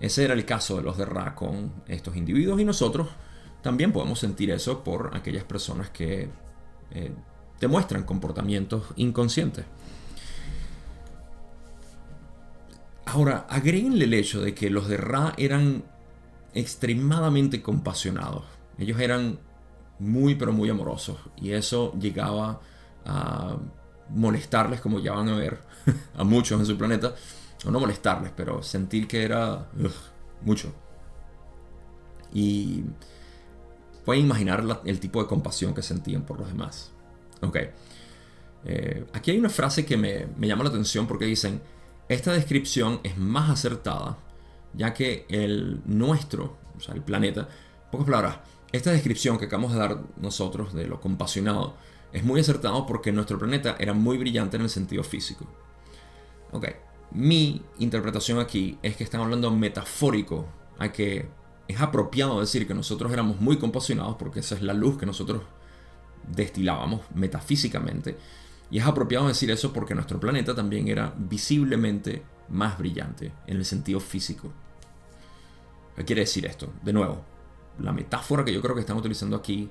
Ese 0.00 0.24
era 0.24 0.34
el 0.34 0.44
caso 0.44 0.76
de 0.76 0.82
los 0.82 0.96
de 0.96 1.04
Ra 1.04 1.34
con 1.34 1.72
estos 1.86 2.16
individuos 2.16 2.60
y 2.60 2.64
nosotros 2.64 3.08
también 3.62 3.92
podemos 3.92 4.18
sentir 4.18 4.50
eso 4.50 4.82
por 4.82 5.16
aquellas 5.16 5.44
personas 5.44 5.90
que 5.90 6.28
eh, 6.90 7.12
demuestran 7.60 8.02
comportamientos 8.02 8.86
inconscientes. 8.96 9.64
Ahora, 13.06 13.46
agréguenle 13.48 14.04
el 14.04 14.14
hecho 14.14 14.40
de 14.40 14.54
que 14.54 14.70
los 14.70 14.88
de 14.88 14.96
Ra 14.96 15.34
eran 15.36 15.84
extremadamente 16.54 17.62
compasionados. 17.62 18.44
Ellos 18.78 18.98
eran 19.00 19.38
muy 19.98 20.34
pero 20.34 20.52
muy 20.52 20.68
amorosos 20.68 21.16
y 21.36 21.52
eso 21.52 21.94
llegaba 21.98 22.60
a 23.04 23.56
molestarles 24.10 24.80
como 24.80 24.98
ya 24.98 25.12
van 25.12 25.28
a 25.28 25.36
ver 25.36 25.60
a 26.16 26.24
muchos 26.24 26.60
en 26.60 26.66
su 26.66 26.76
planeta 26.76 27.14
o 27.64 27.70
no 27.70 27.80
molestarles, 27.80 28.32
pero 28.36 28.62
sentir 28.62 29.06
que 29.06 29.22
era 29.22 29.68
mucho. 30.42 30.72
Y 32.32 32.82
pueden 34.04 34.24
imaginar 34.24 34.64
el 34.84 35.00
tipo 35.00 35.22
de 35.22 35.28
compasión 35.28 35.74
que 35.74 35.82
sentían 35.82 36.22
por 36.22 36.38
los 36.38 36.48
demás. 36.48 36.90
Ok. 37.40 37.58
Eh, 38.64 39.06
aquí 39.12 39.32
hay 39.32 39.38
una 39.38 39.48
frase 39.48 39.84
que 39.84 39.96
me, 39.96 40.26
me, 40.36 40.46
llama 40.46 40.64
la 40.64 40.70
atención 40.70 41.06
porque 41.06 41.24
dicen, 41.24 41.60
esta 42.08 42.32
descripción 42.32 43.00
es 43.02 43.16
más 43.16 43.50
acertada, 43.50 44.18
ya 44.74 44.94
que 44.94 45.26
el 45.28 45.82
nuestro, 45.84 46.56
o 46.76 46.80
sea, 46.80 46.94
el 46.94 47.02
planeta, 47.02 47.48
pocas 47.90 48.06
palabras, 48.06 48.38
esta 48.72 48.90
descripción 48.90 49.38
que 49.38 49.44
acabamos 49.46 49.72
de 49.72 49.78
dar 49.78 50.02
nosotros 50.16 50.72
de 50.72 50.86
lo 50.86 51.00
compasionado, 51.00 51.76
es 52.12 52.24
muy 52.24 52.40
acertado 52.40 52.86
porque 52.86 53.12
nuestro 53.12 53.38
planeta 53.38 53.76
era 53.78 53.92
muy 53.92 54.18
brillante 54.18 54.56
en 54.56 54.62
el 54.62 54.70
sentido 54.70 55.04
físico. 55.04 55.46
Ok, 56.52 56.68
mi 57.12 57.62
interpretación 57.78 58.38
aquí 58.38 58.78
es 58.82 58.96
que 58.96 59.04
están 59.04 59.20
hablando 59.20 59.50
metafórico, 59.50 60.46
a 60.78 60.90
que 60.90 61.28
es 61.68 61.80
apropiado 61.80 62.40
decir 62.40 62.66
que 62.66 62.74
nosotros 62.74 63.12
éramos 63.12 63.40
muy 63.40 63.58
compasionados 63.58 64.16
porque 64.16 64.40
esa 64.40 64.54
es 64.54 64.62
la 64.62 64.74
luz 64.74 64.98
que 64.98 65.06
nosotros 65.06 65.42
destilábamos 66.26 67.02
metafísicamente. 67.14 68.16
Y 68.70 68.78
es 68.78 68.86
apropiado 68.86 69.28
decir 69.28 69.50
eso 69.50 69.72
porque 69.72 69.94
nuestro 69.94 70.18
planeta 70.18 70.54
también 70.54 70.88
era 70.88 71.14
visiblemente 71.16 72.22
más 72.48 72.78
brillante 72.78 73.32
en 73.46 73.58
el 73.58 73.64
sentido 73.64 74.00
físico. 74.00 74.50
¿Qué 75.96 76.04
quiere 76.04 76.22
decir 76.22 76.46
esto? 76.46 76.72
De 76.82 76.92
nuevo, 76.92 77.22
la 77.78 77.92
metáfora 77.92 78.44
que 78.44 78.52
yo 78.52 78.60
creo 78.60 78.74
que 78.74 78.80
están 78.80 78.96
utilizando 78.96 79.36
aquí 79.36 79.68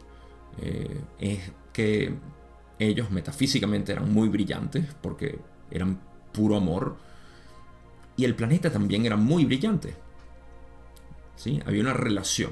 eh, 0.62 1.02
es 1.20 1.52
que 1.72 2.14
ellos 2.80 3.12
metafísicamente 3.12 3.92
eran 3.92 4.12
muy 4.12 4.30
brillantes 4.30 4.86
porque 5.02 5.40
eran 5.70 6.00
puro 6.34 6.58
amor 6.58 6.98
y 8.18 8.26
el 8.26 8.36
planeta 8.36 8.72
también 8.72 9.06
era 9.06 9.16
muy 9.16 9.46
brillante. 9.46 9.96
¿Sí? 11.36 11.60
Había 11.66 11.82
una 11.82 11.94
relación 11.94 12.52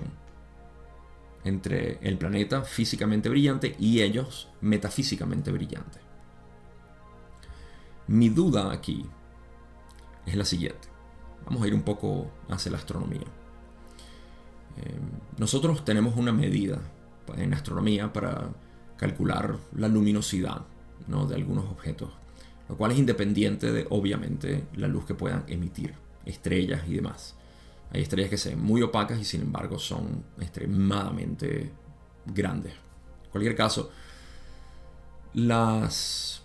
entre 1.44 2.00
el 2.02 2.18
planeta 2.18 2.64
físicamente 2.64 3.30
brillante 3.30 3.76
y 3.80 4.02
ellos 4.02 4.50
metafísicamente 4.62 5.52
brillantes. 5.52 6.02
Mi 8.08 8.30
duda 8.30 8.72
aquí 8.72 9.06
es 10.26 10.36
la 10.36 10.46
siguiente. 10.46 10.88
Vamos 11.46 11.64
a 11.64 11.68
ir 11.68 11.74
un 11.74 11.84
poco 11.84 12.32
hacia 12.50 12.72
la 12.72 12.78
astronomía. 12.78 13.26
Nosotros 15.38 15.86
tenemos 15.86 16.16
una 16.16 16.32
medida 16.32 16.80
en 17.38 17.54
astronomía 17.54 18.12
para 18.12 18.50
calcular 18.98 19.58
la 19.76 19.88
luminosidad 19.88 20.62
¿no? 21.08 21.26
de 21.26 21.36
algunos 21.36 21.66
objetos 21.66 22.10
lo 22.70 22.78
cual 22.78 22.92
es 22.92 23.00
independiente 23.00 23.72
de, 23.72 23.88
obviamente, 23.90 24.64
la 24.76 24.88
luz 24.88 25.06
que 25.06 25.16
puedan 25.16 25.44
emitir, 25.48 25.96
estrellas 26.24 26.84
y 26.88 26.94
demás. 26.94 27.36
Hay 27.92 28.04
estrellas 28.04 28.30
que 28.30 28.38
se 28.38 28.50
ven 28.50 28.62
muy 28.62 28.84
opacas 28.84 29.20
y 29.20 29.26
sin 29.26 29.42
embargo 29.42 29.80
son 29.80 30.24
extremadamente 30.40 31.72
grandes. 32.28 32.74
En 32.74 33.32
cualquier 33.32 33.56
caso, 33.56 33.90
las 35.34 36.44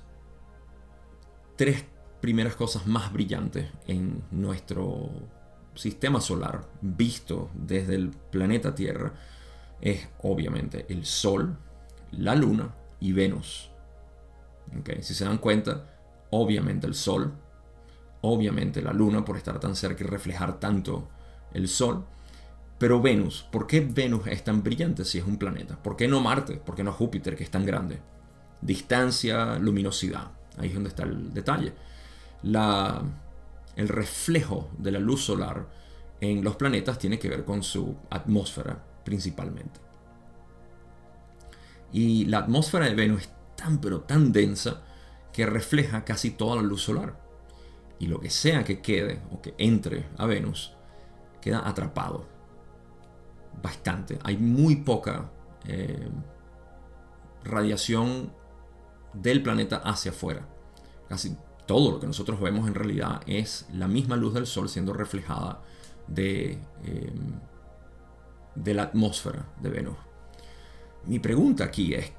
tres 1.57 1.85
primeras 2.23 2.57
cosas 2.57 2.87
más 2.87 3.13
brillantes 3.13 3.69
en 3.87 4.23
nuestro 4.31 5.11
sistema 5.75 6.21
solar, 6.21 6.67
visto 6.81 7.51
desde 7.55 7.95
el 7.95 8.11
planeta 8.11 8.75
Tierra, 8.75 9.13
es 9.81 10.09
obviamente 10.23 10.87
el 10.89 11.05
Sol, 11.05 11.57
la 12.13 12.35
Luna 12.35 12.75
y 13.01 13.13
Venus. 13.13 13.71
Si 15.01 15.15
se 15.15 15.25
dan 15.25 15.39
cuenta, 15.39 15.87
obviamente 16.31 16.87
el 16.87 16.95
Sol, 16.95 17.33
obviamente 18.23 18.83
la 18.83 18.93
Luna 18.93 19.25
por 19.25 19.37
estar 19.37 19.61
tan 19.61 19.77
cerca 19.77 20.05
y 20.05 20.07
reflejar 20.07 20.59
tanto 20.59 21.09
el 21.53 21.69
Sol, 21.69 22.05
pero 22.79 23.01
Venus, 23.01 23.47
¿por 23.51 23.67
qué 23.67 23.81
Venus 23.81 24.27
es 24.27 24.43
tan 24.43 24.63
brillante 24.63 25.05
si 25.05 25.19
es 25.19 25.27
un 25.27 25.39
planeta? 25.39 25.77
¿Por 25.81 25.97
qué 25.97 26.09
no 26.09 26.21
Marte? 26.21 26.55
¿Por 26.57 26.75
qué 26.75 26.83
no 26.83 26.93
Júpiter, 26.93 27.37
que 27.37 27.45
es 27.45 27.51
tan 27.51 27.65
grande? 27.65 28.01
Distancia, 28.61 29.59
luminosidad. 29.59 30.33
Ahí 30.59 30.69
es 30.69 30.75
donde 30.75 30.89
está 30.89 31.05
el 31.05 31.33
detalle. 31.33 31.73
La, 32.43 33.03
el 33.77 33.89
reflejo 33.89 34.71
de 34.79 34.93
la 34.93 34.99
luz 34.99 35.25
solar 35.25 35.69
en 36.21 36.43
los 36.45 36.57
planetas 36.57 36.99
tiene 36.99 37.19
que 37.19 37.29
ver 37.29 37.45
con 37.45 37.63
su 37.63 37.97
atmósfera 38.11 38.83
principalmente. 39.05 39.81
Y 41.93 42.25
la 42.27 42.39
atmósfera 42.39 42.87
de 42.87 42.95
Venus 42.95 43.23
es 43.23 43.33
tan 43.57 43.81
pero 43.81 44.01
tan 44.01 44.33
densa 44.33 44.83
que 45.33 45.47
refleja 45.47 46.05
casi 46.05 46.31
toda 46.31 46.57
la 46.57 46.63
luz 46.63 46.83
solar. 46.83 47.21
Y 47.99 48.07
lo 48.07 48.21
que 48.21 48.31
sea 48.31 48.65
que 48.65 48.81
quede 48.81 49.21
o 49.31 49.41
que 49.41 49.55
entre 49.59 50.07
a 50.17 50.27
Venus 50.27 50.75
queda 51.41 51.69
atrapado. 51.69 52.27
Bastante. 53.63 54.19
Hay 54.25 54.37
muy 54.37 54.77
poca 54.77 55.31
eh, 55.67 56.09
radiación 57.45 58.33
del 59.13 59.43
planeta 59.43 59.77
hacia 59.77 60.11
afuera. 60.11 60.49
Casi 61.09 61.37
todo 61.67 61.93
lo 61.93 62.01
que 62.01 62.07
nosotros 62.07 62.41
vemos 62.41 62.69
en 62.69 62.75
realidad 62.75 63.23
es 63.27 63.67
la 63.73 63.89
misma 63.89 64.17
luz 64.17 64.35
del 64.35 64.47
Sol 64.47 64.69
siendo 64.69 64.93
reflejada 64.93 65.61
de, 66.07 66.59
em, 66.85 67.41
de 68.55 68.75
la 68.75 68.85
atmósfera 68.85 69.47
de 69.61 69.71
Venus. 69.71 69.97
Mi 71.07 71.19
pregunta 71.19 71.65
aquí 71.65 71.95
es, 71.95 72.13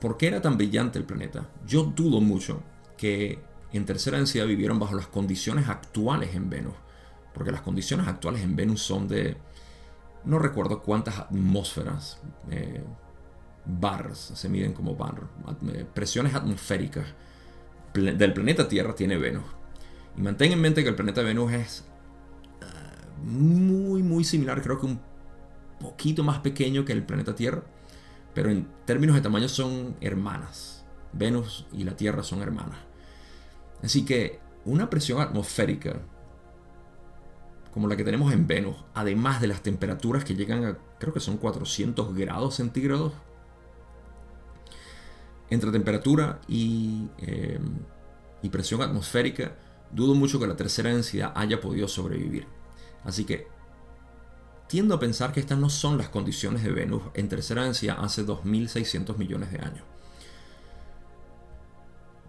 ¿por 0.00 0.16
qué 0.16 0.28
era 0.28 0.40
tan 0.40 0.56
brillante 0.56 0.98
el 0.98 1.04
planeta? 1.04 1.48
Yo 1.66 1.84
dudo 1.84 2.20
mucho 2.20 2.62
que 2.96 3.40
en 3.72 3.86
tercera 3.86 4.18
densidad 4.18 4.46
vivieron 4.46 4.78
bajo 4.78 4.94
las 4.94 5.06
condiciones 5.06 5.68
actuales 5.68 6.34
en 6.34 6.50
Venus, 6.50 6.74
porque 7.32 7.52
las 7.52 7.62
condiciones 7.62 8.06
actuales 8.06 8.42
en 8.42 8.54
Venus 8.54 8.82
son 8.82 9.08
de, 9.08 9.36
no 10.24 10.38
recuerdo 10.38 10.82
cuántas 10.82 11.18
atmósferas, 11.18 12.20
eh, 12.50 12.82
bars, 13.64 14.32
se 14.34 14.48
miden 14.48 14.72
como 14.72 14.94
bar, 14.94 15.22
eh, 15.72 15.86
presiones 15.92 16.34
atmosféricas 16.34 17.06
del 17.94 18.32
planeta 18.32 18.68
Tierra 18.68 18.94
tiene 18.94 19.16
Venus. 19.16 19.44
Y 20.16 20.20
mantén 20.20 20.52
en 20.52 20.60
mente 20.60 20.82
que 20.82 20.88
el 20.88 20.94
planeta 20.94 21.22
Venus 21.22 21.52
es 21.52 21.84
muy, 23.22 24.02
muy 24.02 24.24
similar, 24.24 24.62
creo 24.62 24.78
que 24.78 24.86
un 24.86 25.00
poquito 25.80 26.24
más 26.24 26.40
pequeño 26.40 26.84
que 26.84 26.92
el 26.92 27.04
planeta 27.04 27.34
Tierra, 27.34 27.62
pero 28.34 28.50
en 28.50 28.66
términos 28.84 29.14
de 29.14 29.22
tamaño 29.22 29.48
son 29.48 29.96
hermanas. 30.00 30.84
Venus 31.12 31.66
y 31.72 31.84
la 31.84 31.96
Tierra 31.96 32.22
son 32.22 32.42
hermanas. 32.42 32.78
Así 33.82 34.04
que 34.04 34.40
una 34.64 34.88
presión 34.88 35.20
atmosférica 35.20 36.00
como 37.72 37.88
la 37.88 37.96
que 37.96 38.04
tenemos 38.04 38.32
en 38.32 38.46
Venus, 38.46 38.76
además 38.92 39.40
de 39.40 39.46
las 39.46 39.62
temperaturas 39.62 40.24
que 40.24 40.34
llegan 40.34 40.64
a, 40.64 40.76
creo 40.98 41.14
que 41.14 41.20
son 41.20 41.38
400 41.38 42.14
grados 42.14 42.56
centígrados, 42.56 43.14
entre 45.52 45.70
temperatura 45.70 46.40
y, 46.48 47.08
eh, 47.18 47.60
y 48.42 48.48
presión 48.48 48.80
atmosférica, 48.80 49.54
dudo 49.90 50.14
mucho 50.14 50.40
que 50.40 50.46
la 50.46 50.56
tercera 50.56 50.90
densidad 50.90 51.32
haya 51.34 51.60
podido 51.60 51.88
sobrevivir. 51.88 52.46
Así 53.04 53.24
que 53.24 53.46
tiendo 54.66 54.94
a 54.94 54.98
pensar 54.98 55.32
que 55.32 55.40
estas 55.40 55.58
no 55.58 55.68
son 55.68 55.98
las 55.98 56.08
condiciones 56.08 56.62
de 56.62 56.72
Venus 56.72 57.02
en 57.12 57.28
tercera 57.28 57.64
densidad 57.64 57.98
hace 58.00 58.24
2.600 58.24 59.18
millones 59.18 59.52
de 59.52 59.58
años. 59.58 59.84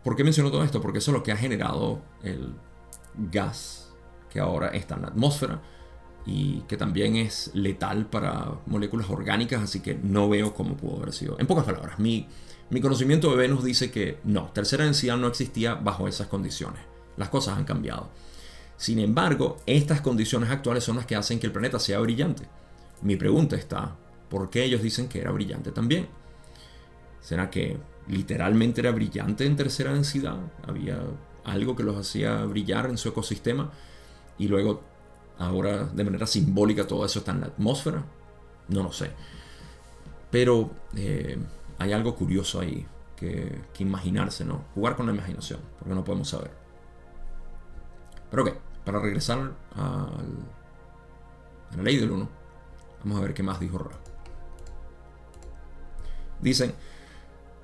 ¿Por 0.03 0.17
qué 0.17 0.25
menciono 0.25 0.51
todo 0.51 0.65
esto? 0.65 0.81
Porque 0.81 0.97
eso 0.97 1.11
es 1.11 1.17
lo 1.17 1.23
que 1.23 1.31
ha 1.31 1.37
generado 1.37 2.01
el 2.23 2.53
gas 3.31 3.93
que 4.29 4.41
ahora 4.41 4.67
está 4.69 4.95
en 4.95 5.03
la 5.03 5.07
atmósfera 5.07 5.61
y 6.25 6.61
que 6.61 6.75
también 6.75 7.15
es 7.15 7.51
letal 7.53 8.07
para 8.07 8.59
moléculas 8.65 9.09
orgánicas, 9.09 9.61
así 9.61 9.79
que 9.79 9.95
no 9.95 10.27
veo 10.27 10.53
cómo 10.53 10.75
pudo 10.75 10.97
haber 10.97 11.13
sido. 11.13 11.39
En 11.39 11.47
pocas 11.47 11.63
palabras, 11.63 11.99
mi, 11.99 12.27
mi 12.73 12.81
conocimiento 12.81 13.29
de 13.29 13.37
Venus 13.37 13.63
dice 13.63 13.91
que 13.91 14.17
no, 14.23 14.49
tercera 14.51 14.85
densidad 14.85 15.15
no 15.15 15.27
existía 15.27 15.75
bajo 15.75 16.07
esas 16.07 16.25
condiciones. 16.25 16.81
Las 17.17 17.29
cosas 17.29 17.55
han 17.55 17.65
cambiado. 17.65 18.09
Sin 18.77 18.97
embargo, 18.97 19.59
estas 19.67 20.01
condiciones 20.01 20.49
actuales 20.49 20.83
son 20.83 20.95
las 20.95 21.05
que 21.05 21.15
hacen 21.15 21.39
que 21.39 21.45
el 21.45 21.53
planeta 21.53 21.77
sea 21.77 21.99
brillante. 21.99 22.47
Mi 23.03 23.15
pregunta 23.15 23.55
está, 23.55 23.95
¿por 24.27 24.49
qué 24.49 24.63
ellos 24.63 24.81
dicen 24.81 25.07
que 25.07 25.21
era 25.21 25.29
brillante 25.29 25.71
también? 25.71 26.07
¿Será 27.21 27.51
que 27.51 27.77
literalmente 28.07 28.81
era 28.81 28.89
brillante 28.89 29.45
en 29.45 29.55
tercera 29.55 29.93
densidad? 29.93 30.37
¿Había 30.67 30.99
algo 31.43 31.75
que 31.75 31.83
los 31.83 31.95
hacía 31.95 32.43
brillar 32.45 32.89
en 32.89 32.97
su 32.97 33.09
ecosistema? 33.09 33.71
Y 34.39 34.47
luego, 34.47 34.81
ahora 35.37 35.83
de 35.83 36.03
manera 36.03 36.25
simbólica, 36.25 36.87
todo 36.87 37.05
eso 37.05 37.19
está 37.19 37.33
en 37.33 37.41
la 37.41 37.47
atmósfera? 37.47 38.03
No 38.67 38.81
lo 38.81 38.91
sé. 38.91 39.11
Pero 40.31 40.71
eh, 40.95 41.37
hay 41.79 41.93
algo 41.93 42.15
curioso 42.15 42.59
ahí 42.59 42.85
que, 43.15 43.61
imaginarse, 43.79 44.45
¿no? 44.45 44.65
Jugar 44.75 44.95
con 44.95 45.05
la 45.05 45.13
imaginación, 45.13 45.59
porque 45.79 45.95
no 45.95 46.03
podemos 46.03 46.29
saber. 46.29 46.51
Pero 48.29 48.43
ok, 48.43 48.53
para 48.83 48.99
regresar 48.99 49.53
a 49.75 50.07
la 51.75 51.83
ley 51.83 51.97
del 51.97 52.11
1, 52.11 52.29
vamos 53.03 53.17
a 53.17 53.21
ver 53.21 53.33
qué 53.33 53.43
más 53.43 53.59
dijo 53.59 53.77
Ra. 53.77 53.91
Dicen, 56.41 56.73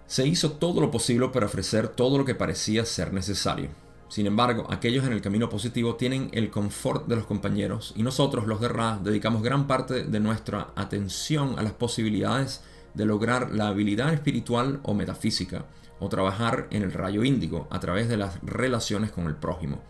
se 0.06 0.26
hizo 0.26 0.54
todo 0.54 0.82
lo 0.82 0.90
posible 0.90 1.30
para 1.30 1.46
ofrecer 1.46 1.90
todo 1.90 2.18
lo 2.18 2.26
que 2.26 2.36
parecía 2.36 2.86
ser 2.86 3.14
necesario. 3.14 3.70
Sin 4.08 4.26
embargo, 4.26 4.66
aquellos 4.72 5.06
en 5.06 5.14
el 5.14 5.22
camino 5.22 5.50
positivo 5.50 5.96
tienen 5.96 6.30
el 6.34 6.50
confort 6.50 7.08
de 7.08 7.16
los 7.16 7.26
compañeros 7.26 7.94
y 7.96 8.02
nosotros, 8.02 8.48
los 8.48 8.60
de 8.60 8.68
Ra, 8.68 9.00
dedicamos 9.04 9.44
gran 9.44 9.68
parte 9.68 10.04
de 10.04 10.20
nuestra 10.20 10.70
atención 10.76 11.60
a 11.60 11.62
las 11.62 11.74
posibilidades 11.74 12.62
de 12.94 13.06
lograr 13.06 13.52
la 13.52 13.68
habilidad 13.68 14.14
espiritual 14.14 14.80
o 14.84 14.94
metafísica 14.94 15.66
o 16.00 16.10
trabajar 16.10 16.68
en 16.72 16.84
el 16.84 16.92
rayo 16.92 17.24
índigo 17.24 17.68
a 17.70 17.80
través 17.80 18.08
de 18.08 18.18
las 18.18 18.40
relaciones 18.42 19.12
con 19.12 19.28
el 19.28 19.36
prójimo. 19.36 19.82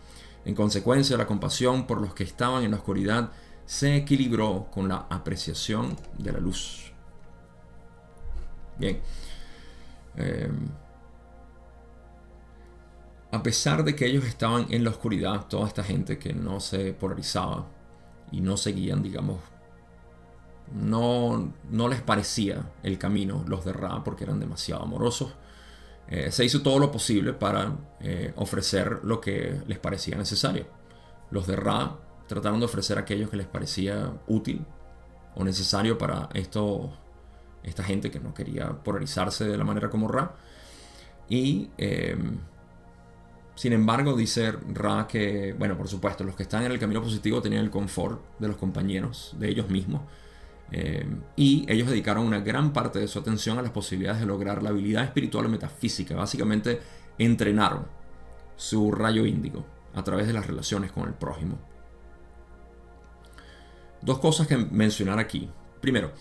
En 0.46 0.56
consecuencia, 0.56 1.18
la 1.18 1.28
compasión 1.28 1.86
por 1.86 2.02
los 2.02 2.14
que 2.14 2.24
estaban 2.24 2.64
en 2.64 2.72
la 2.72 2.78
oscuridad 2.78 3.32
se 3.66 3.96
equilibró 3.96 4.68
con 4.72 4.88
la 4.88 5.06
apreciación 5.10 5.96
de 6.18 6.32
la 6.32 6.40
luz. 6.40 6.92
Bien. 8.78 9.00
Em, 10.16 10.70
a 13.32 13.44
pesar 13.44 13.84
de 13.84 13.96
que 13.96 14.08
ellos 14.08 14.26
estaban 14.26 14.66
en 14.70 14.84
la 14.84 14.90
oscuridad, 14.90 15.46
toda 15.48 15.68
esta 15.68 15.84
gente 15.84 16.18
que 16.18 16.34
no 16.34 16.60
se 16.60 16.94
polarizaba 16.94 17.68
y 18.32 18.42
no 18.42 18.58
seguían, 18.58 19.04
digamos, 19.04 19.38
no, 20.74 21.54
no 21.70 21.88
les 21.88 22.02
parecía 22.02 22.72
el 22.84 22.98
camino 22.98 23.44
los 23.48 23.66
de 23.66 23.74
Ra 23.74 24.04
porque 24.04 24.24
eran 24.24 24.40
demasiado 24.40 24.84
amorosos 24.84 25.34
eh, 26.12 26.32
se 26.32 26.44
hizo 26.44 26.64
todo 26.64 26.80
lo 26.80 26.92
posible 26.92 27.34
para 27.34 27.72
eh, 28.00 28.34
ofrecer 28.36 29.02
lo 29.04 29.22
que 29.22 29.62
les 29.68 29.78
parecía 29.78 30.18
necesario. 30.18 30.66
Los 31.30 31.46
de 31.46 31.56
Ra 31.56 31.98
trataron 32.28 32.60
de 32.60 32.66
ofrecer 32.66 32.98
aquello 32.98 33.30
que 33.30 33.38
les 33.38 33.46
parecía 33.46 34.12
útil 34.26 34.66
o 35.36 35.44
necesario 35.44 36.00
para 36.00 36.28
esto, 36.34 36.92
esta 37.62 37.84
gente 37.84 38.10
que 38.10 38.20
no 38.20 38.34
quería 38.34 38.70
polarizarse 38.70 39.48
de 39.48 39.56
la 39.56 39.64
manera 39.64 39.92
como 39.92 40.08
Ra. 40.08 40.34
Y 41.30 41.70
em, 41.78 42.40
sin 43.54 43.74
embargo, 43.74 44.18
dice 44.18 44.52
Ra 44.74 45.06
que, 45.08 45.54
bueno, 45.60 45.78
por 45.78 45.88
supuesto, 45.88 46.24
los 46.24 46.36
que 46.36 46.42
están 46.44 46.64
en 46.64 46.72
el 46.72 46.80
camino 46.80 47.04
positivo 47.04 47.40
tenían 47.40 47.64
el 47.64 47.70
confort 47.70 48.20
de 48.40 48.48
los 48.48 48.58
compañeros, 48.58 49.36
de 49.38 49.50
ellos 49.50 49.70
mismos 49.70 50.02
eh, 50.72 51.08
y 51.36 51.66
ellos 51.68 51.90
dedicaron 51.90 52.26
una 52.26 52.40
gran 52.40 52.74
parte 52.74 53.00
de 53.00 53.08
su 53.08 53.20
atención 53.20 53.58
a 53.58 53.62
las 53.62 53.72
posibilidades 53.72 54.20
de 54.20 54.28
lograr 54.28 54.62
la 54.62 54.70
habilidad 54.70 55.04
espiritual 55.04 55.46
y 55.46 55.50
metafísica. 55.50 56.16
Básicamente 56.16 56.80
entrenaron 57.18 57.88
su 58.56 58.92
rayo 58.92 59.26
índigo 59.26 59.66
a 59.96 60.04
través 60.04 60.28
de 60.28 60.34
las 60.34 60.46
relaciones 60.46 60.92
con 60.92 61.08
el 61.08 61.14
prójimo. 61.14 61.58
Dos 64.02 64.20
cosas 64.20 64.48
que 64.48 64.58
mencionar 64.58 65.20
aquí. 65.20 65.50
Primero, 65.82 66.12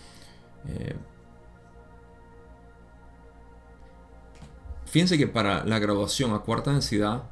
eh, 0.67 0.95
fíjense 4.85 5.17
que 5.17 5.27
para 5.27 5.63
la 5.65 5.79
graduación 5.79 6.33
a 6.33 6.39
cuarta 6.39 6.71
densidad 6.71 7.23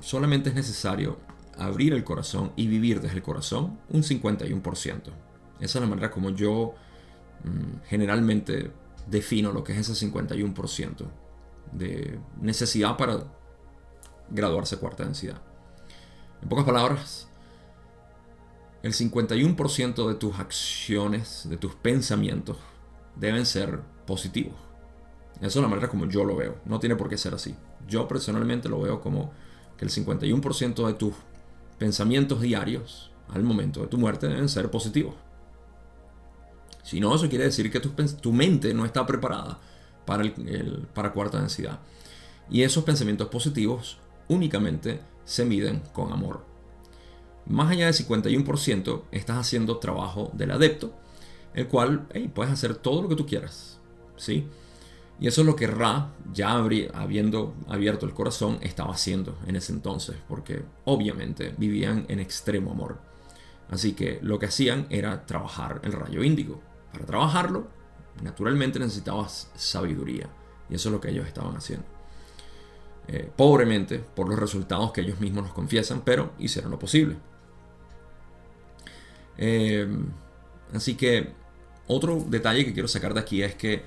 solamente 0.00 0.50
es 0.50 0.54
necesario 0.54 1.18
abrir 1.56 1.92
el 1.92 2.04
corazón 2.04 2.52
y 2.56 2.66
vivir 2.66 3.00
desde 3.00 3.16
el 3.16 3.22
corazón 3.22 3.78
un 3.90 4.02
51%. 4.02 5.12
Esa 5.60 5.78
es 5.78 5.82
la 5.82 5.88
manera 5.88 6.10
como 6.10 6.30
yo 6.30 6.74
mm, 7.44 7.86
generalmente 7.86 8.70
defino 9.06 9.52
lo 9.52 9.64
que 9.64 9.72
es 9.72 9.88
ese 9.88 10.10
51% 10.10 11.06
de 11.72 12.18
necesidad 12.40 12.96
para 12.96 13.24
graduarse 14.30 14.78
cuarta 14.78 15.04
densidad. 15.04 15.40
En 16.42 16.48
pocas 16.48 16.64
palabras, 16.64 17.28
el 18.82 18.92
51% 18.92 20.08
de 20.08 20.14
tus 20.14 20.38
acciones, 20.38 21.48
de 21.48 21.56
tus 21.56 21.74
pensamientos, 21.74 22.58
deben 23.16 23.46
ser 23.46 23.80
positivos. 24.06 24.56
Esa 25.36 25.46
es 25.46 25.56
la 25.56 25.68
manera 25.68 25.88
como 25.88 26.06
yo 26.06 26.24
lo 26.24 26.36
veo. 26.36 26.56
No 26.64 26.78
tiene 26.80 26.96
por 26.96 27.08
qué 27.08 27.18
ser 27.18 27.34
así. 27.34 27.54
Yo 27.88 28.06
personalmente 28.06 28.68
lo 28.68 28.80
veo 28.80 29.00
como 29.00 29.32
que 29.76 29.84
el 29.84 29.90
51% 29.90 30.86
de 30.86 30.94
tus 30.94 31.14
pensamientos 31.78 32.40
diarios 32.40 33.10
al 33.28 33.42
momento 33.42 33.80
de 33.80 33.86
tu 33.88 33.98
muerte 33.98 34.28
deben 34.28 34.48
ser 34.48 34.70
positivos. 34.70 35.14
Si 36.84 37.00
no, 37.00 37.14
eso 37.14 37.30
quiere 37.30 37.44
decir 37.44 37.70
que 37.72 37.80
tu, 37.80 38.32
mente 38.32 38.74
no 38.74 38.84
está 38.84 39.06
preparada 39.06 39.58
para, 40.04 41.12
cuarta 41.12 41.40
densidad. 41.40 41.80
Y 42.50 42.62
esos 42.62 42.84
pensamientos 42.84 43.28
positivos 43.28 43.96
únicamente 44.28 45.00
se 45.24 45.46
miden 45.46 45.82
con 45.94 46.12
amor. 46.12 46.44
Más 47.46 47.70
allá 47.70 47.86
del 47.86 47.94
51%, 47.94 49.02
estás 49.12 49.38
haciendo 49.38 49.78
trabajo 49.78 50.30
del 50.34 50.50
adepto, 50.50 50.92
el 51.54 51.68
cual 51.68 52.06
puedes 52.34 52.52
hacer 52.52 52.76
todo 52.76 53.00
lo 53.00 53.08
que 53.08 53.16
tú 53.16 53.26
quieras. 53.26 53.80
¿sí? 54.16 54.46
Y 55.18 55.26
eso 55.26 55.40
es 55.40 55.46
lo 55.46 55.56
que 55.56 55.66
Ra, 55.66 56.12
ya 56.34 56.52
habiendo 56.52 57.54
abierto 57.66 58.04
el 58.04 58.12
corazón, 58.12 58.58
estaba 58.60 58.92
haciendo 58.92 59.38
en 59.46 59.56
ese 59.56 59.72
entonces, 59.72 60.16
porque 60.28 60.64
obviamente 60.84 61.54
vivían 61.56 62.04
en 62.08 62.20
extremo 62.20 62.72
amor. 62.72 62.98
Así 63.70 63.94
que 63.94 64.18
lo 64.20 64.38
que 64.38 64.46
hacían 64.46 64.86
era 64.90 65.24
trabajar 65.24 65.80
el 65.82 65.92
rayo 65.92 66.22
índigo. 66.22 66.60
Para 66.94 67.06
trabajarlo, 67.06 67.66
naturalmente 68.22 68.78
necesitabas 68.78 69.50
sabiduría. 69.56 70.28
Y 70.70 70.76
eso 70.76 70.88
es 70.88 70.92
lo 70.92 71.00
que 71.00 71.10
ellos 71.10 71.26
estaban 71.26 71.56
haciendo. 71.56 71.84
Eh, 73.08 73.30
pobremente 73.36 73.98
por 73.98 74.28
los 74.30 74.38
resultados 74.38 74.92
que 74.92 75.02
ellos 75.02 75.20
mismos 75.20 75.44
nos 75.44 75.52
confiesan, 75.52 76.02
pero 76.02 76.32
hicieron 76.38 76.70
lo 76.70 76.78
posible. 76.78 77.16
Eh, 79.36 79.86
así 80.72 80.94
que 80.94 81.32
otro 81.88 82.24
detalle 82.26 82.64
que 82.64 82.72
quiero 82.72 82.88
sacar 82.88 83.12
de 83.12 83.20
aquí 83.20 83.42
es 83.42 83.56
que 83.56 83.82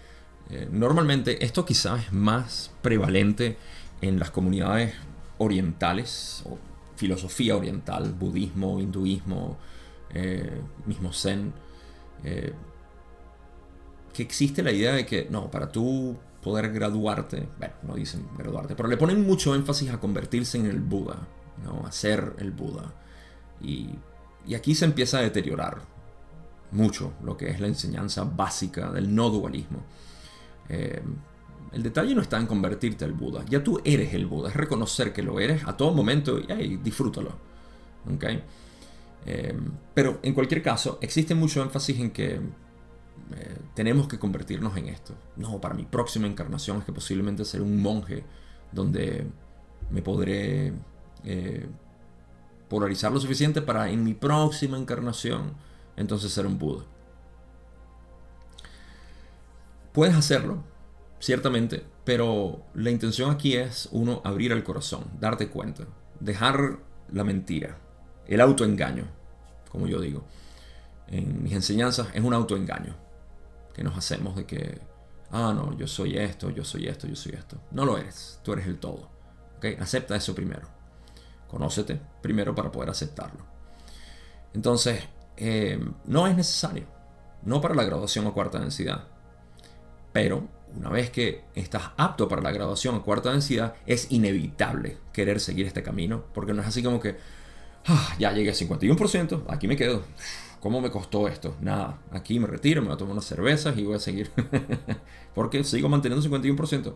eh, 0.49 0.67
normalmente 0.69 1.43
esto 1.43 1.65
quizás 1.65 2.05
es 2.05 2.13
más 2.13 2.71
prevalente 2.81 3.57
en 4.01 4.19
las 4.19 4.29
comunidades 4.29 4.93
orientales 5.37 6.43
filosofía 6.97 7.55
oriental, 7.55 8.13
budismo, 8.13 8.79
hinduismo, 8.79 9.57
mismo 10.87 11.13
zen, 11.13 11.53
que 14.17 14.23
existe 14.23 14.63
la 14.63 14.71
idea 14.71 14.93
de 14.93 15.05
que 15.05 15.27
no, 15.29 15.51
para 15.51 15.71
tú 15.71 16.17
poder 16.41 16.73
graduarte, 16.73 17.47
bueno, 17.59 17.75
no 17.83 17.93
dicen 17.93 18.27
graduarte, 18.35 18.75
pero 18.75 18.89
le 18.89 18.97
ponen 18.97 19.21
mucho 19.21 19.53
énfasis 19.53 19.91
a 19.91 19.99
convertirse 19.99 20.57
en 20.57 20.65
el 20.65 20.79
Buda, 20.79 21.27
¿no? 21.63 21.85
a 21.85 21.91
ser 21.91 22.33
el 22.39 22.49
Buda. 22.49 22.95
Y, 23.61 23.89
aquí 24.55 24.73
se 24.73 24.85
empieza 24.85 25.19
a 25.19 25.21
deteriorar 25.21 25.83
mucho 26.71 27.13
lo 27.23 27.37
que 27.37 27.51
es 27.51 27.59
la 27.59 27.67
enseñanza 27.67 28.23
básica 28.23 28.91
del 28.91 29.13
no 29.13 29.29
dualismo. 29.29 29.83
Eh, 30.69 30.99
el 31.73 31.83
detalle 31.83 32.15
no 32.15 32.21
está 32.21 32.39
en 32.39 32.47
convertirte 32.47 33.05
al 33.05 33.13
Buda, 33.13 33.45
ya 33.47 33.63
tú 33.63 33.79
eres 33.85 34.15
el 34.15 34.25
Buda, 34.25 34.49
es 34.49 34.55
reconocer 34.55 35.13
que 35.13 35.21
lo 35.21 35.39
eres 35.39 35.63
a 35.67 35.77
todo 35.77 35.93
momento 35.93 36.39
y 36.39 36.77
disfrútalo. 36.77 37.33
¿okay? 38.15 38.41
Eh, 39.27 39.55
pero 39.93 40.17
en 40.23 40.33
cualquier 40.33 40.63
caso, 40.63 40.97
existe 41.03 41.35
mucho 41.35 41.61
énfasis 41.61 41.99
en 41.99 42.09
que 42.09 42.41
eh, 43.35 43.57
tenemos 43.73 44.07
que 44.07 44.19
convertirnos 44.19 44.77
en 44.77 44.87
esto. 44.87 45.13
No, 45.35 45.59
para 45.59 45.75
mi 45.75 45.83
próxima 45.83 46.27
encarnación 46.27 46.79
es 46.79 46.85
que 46.85 46.93
posiblemente 46.93 47.45
ser 47.45 47.61
un 47.61 47.81
monje 47.81 48.23
donde 48.71 49.27
me 49.89 50.01
podré 50.01 50.73
eh, 51.23 51.67
polarizar 52.69 53.11
lo 53.11 53.19
suficiente 53.19 53.61
para 53.61 53.89
en 53.89 54.03
mi 54.03 54.13
próxima 54.13 54.77
encarnación 54.77 55.53
entonces 55.95 56.31
ser 56.31 56.45
un 56.45 56.57
Buda. 56.57 56.85
Puedes 59.93 60.15
hacerlo, 60.15 60.63
ciertamente, 61.19 61.83
pero 62.03 62.61
la 62.75 62.91
intención 62.91 63.31
aquí 63.31 63.55
es 63.55 63.89
uno 63.91 64.21
abrir 64.23 64.51
el 64.51 64.63
corazón, 64.63 65.05
darte 65.19 65.49
cuenta, 65.49 65.85
dejar 66.19 66.77
la 67.11 67.23
mentira, 67.23 67.79
el 68.27 68.41
autoengaño, 68.41 69.05
como 69.71 69.87
yo 69.87 69.99
digo. 69.99 70.23
En 71.07 71.41
mis 71.41 71.53
enseñanzas 71.53 72.09
es 72.13 72.23
un 72.23 72.33
autoengaño 72.33 73.06
que 73.77 73.83
nos 73.83 73.95
hacemos 73.95 74.35
de 74.35 74.47
que, 74.47 74.81
ah, 75.29 75.53
no, 75.55 75.77
yo 75.77 75.87
soy 75.87 76.17
esto, 76.17 76.49
yo 76.49 76.65
soy 76.65 76.87
esto, 76.87 77.07
yo 77.07 77.15
soy 77.15 77.33
esto. 77.33 77.61
No 77.69 77.85
lo 77.85 77.95
eres, 77.99 78.39
tú 78.43 78.53
eres 78.53 78.65
el 78.65 78.79
todo. 78.79 79.07
¿okay? 79.57 79.77
Acepta 79.79 80.15
eso 80.15 80.33
primero. 80.33 80.67
Conócete 81.47 82.01
primero 82.23 82.55
para 82.55 82.71
poder 82.71 82.89
aceptarlo. 82.89 83.45
Entonces, 84.55 85.03
eh, 85.37 85.79
no 86.05 86.25
es 86.25 86.35
necesario, 86.35 86.85
no 87.43 87.61
para 87.61 87.75
la 87.75 87.83
graduación 87.83 88.25
a 88.25 88.31
cuarta 88.31 88.59
densidad, 88.59 89.03
pero 90.11 90.47
una 90.75 90.89
vez 90.89 91.11
que 91.11 91.43
estás 91.53 91.91
apto 91.97 92.27
para 92.27 92.41
la 92.41 92.51
graduación 92.51 92.95
a 92.95 93.01
cuarta 93.01 93.31
densidad, 93.31 93.75
es 93.85 94.11
inevitable 94.11 94.97
querer 95.13 95.39
seguir 95.39 95.67
este 95.67 95.83
camino, 95.83 96.23
porque 96.33 96.53
no 96.53 96.63
es 96.63 96.67
así 96.67 96.81
como 96.81 96.99
que, 96.99 97.15
ah, 97.85 98.15
ya 98.17 98.31
llegué 98.31 98.49
al 98.49 98.55
51%, 98.55 99.43
aquí 99.49 99.67
me 99.67 99.75
quedo. 99.77 100.01
¿Cómo 100.67 100.81
me 100.81 100.91
costó 100.91 101.29
esto? 101.29 101.55
Nada, 101.61 102.01
aquí 102.11 102.41
me 102.41 102.45
retiro, 102.45 102.81
me 102.81 102.87
voy 102.87 102.95
a 102.95 102.97
tomar 102.97 103.13
unas 103.13 103.23
cervezas 103.23 103.77
y 103.77 103.85
voy 103.85 103.95
a 103.95 103.99
seguir. 103.99 104.29
Porque 105.33 105.63
sigo 105.63 105.87
manteniendo 105.87 106.29
51%. 106.29 106.93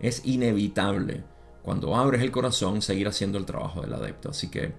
Es 0.00 0.26
inevitable 0.26 1.22
cuando 1.62 1.94
abres 1.94 2.20
el 2.20 2.32
corazón 2.32 2.82
seguir 2.82 3.06
haciendo 3.06 3.38
el 3.38 3.46
trabajo 3.46 3.80
del 3.80 3.94
adepto. 3.94 4.30
Así 4.30 4.50
que 4.50 4.72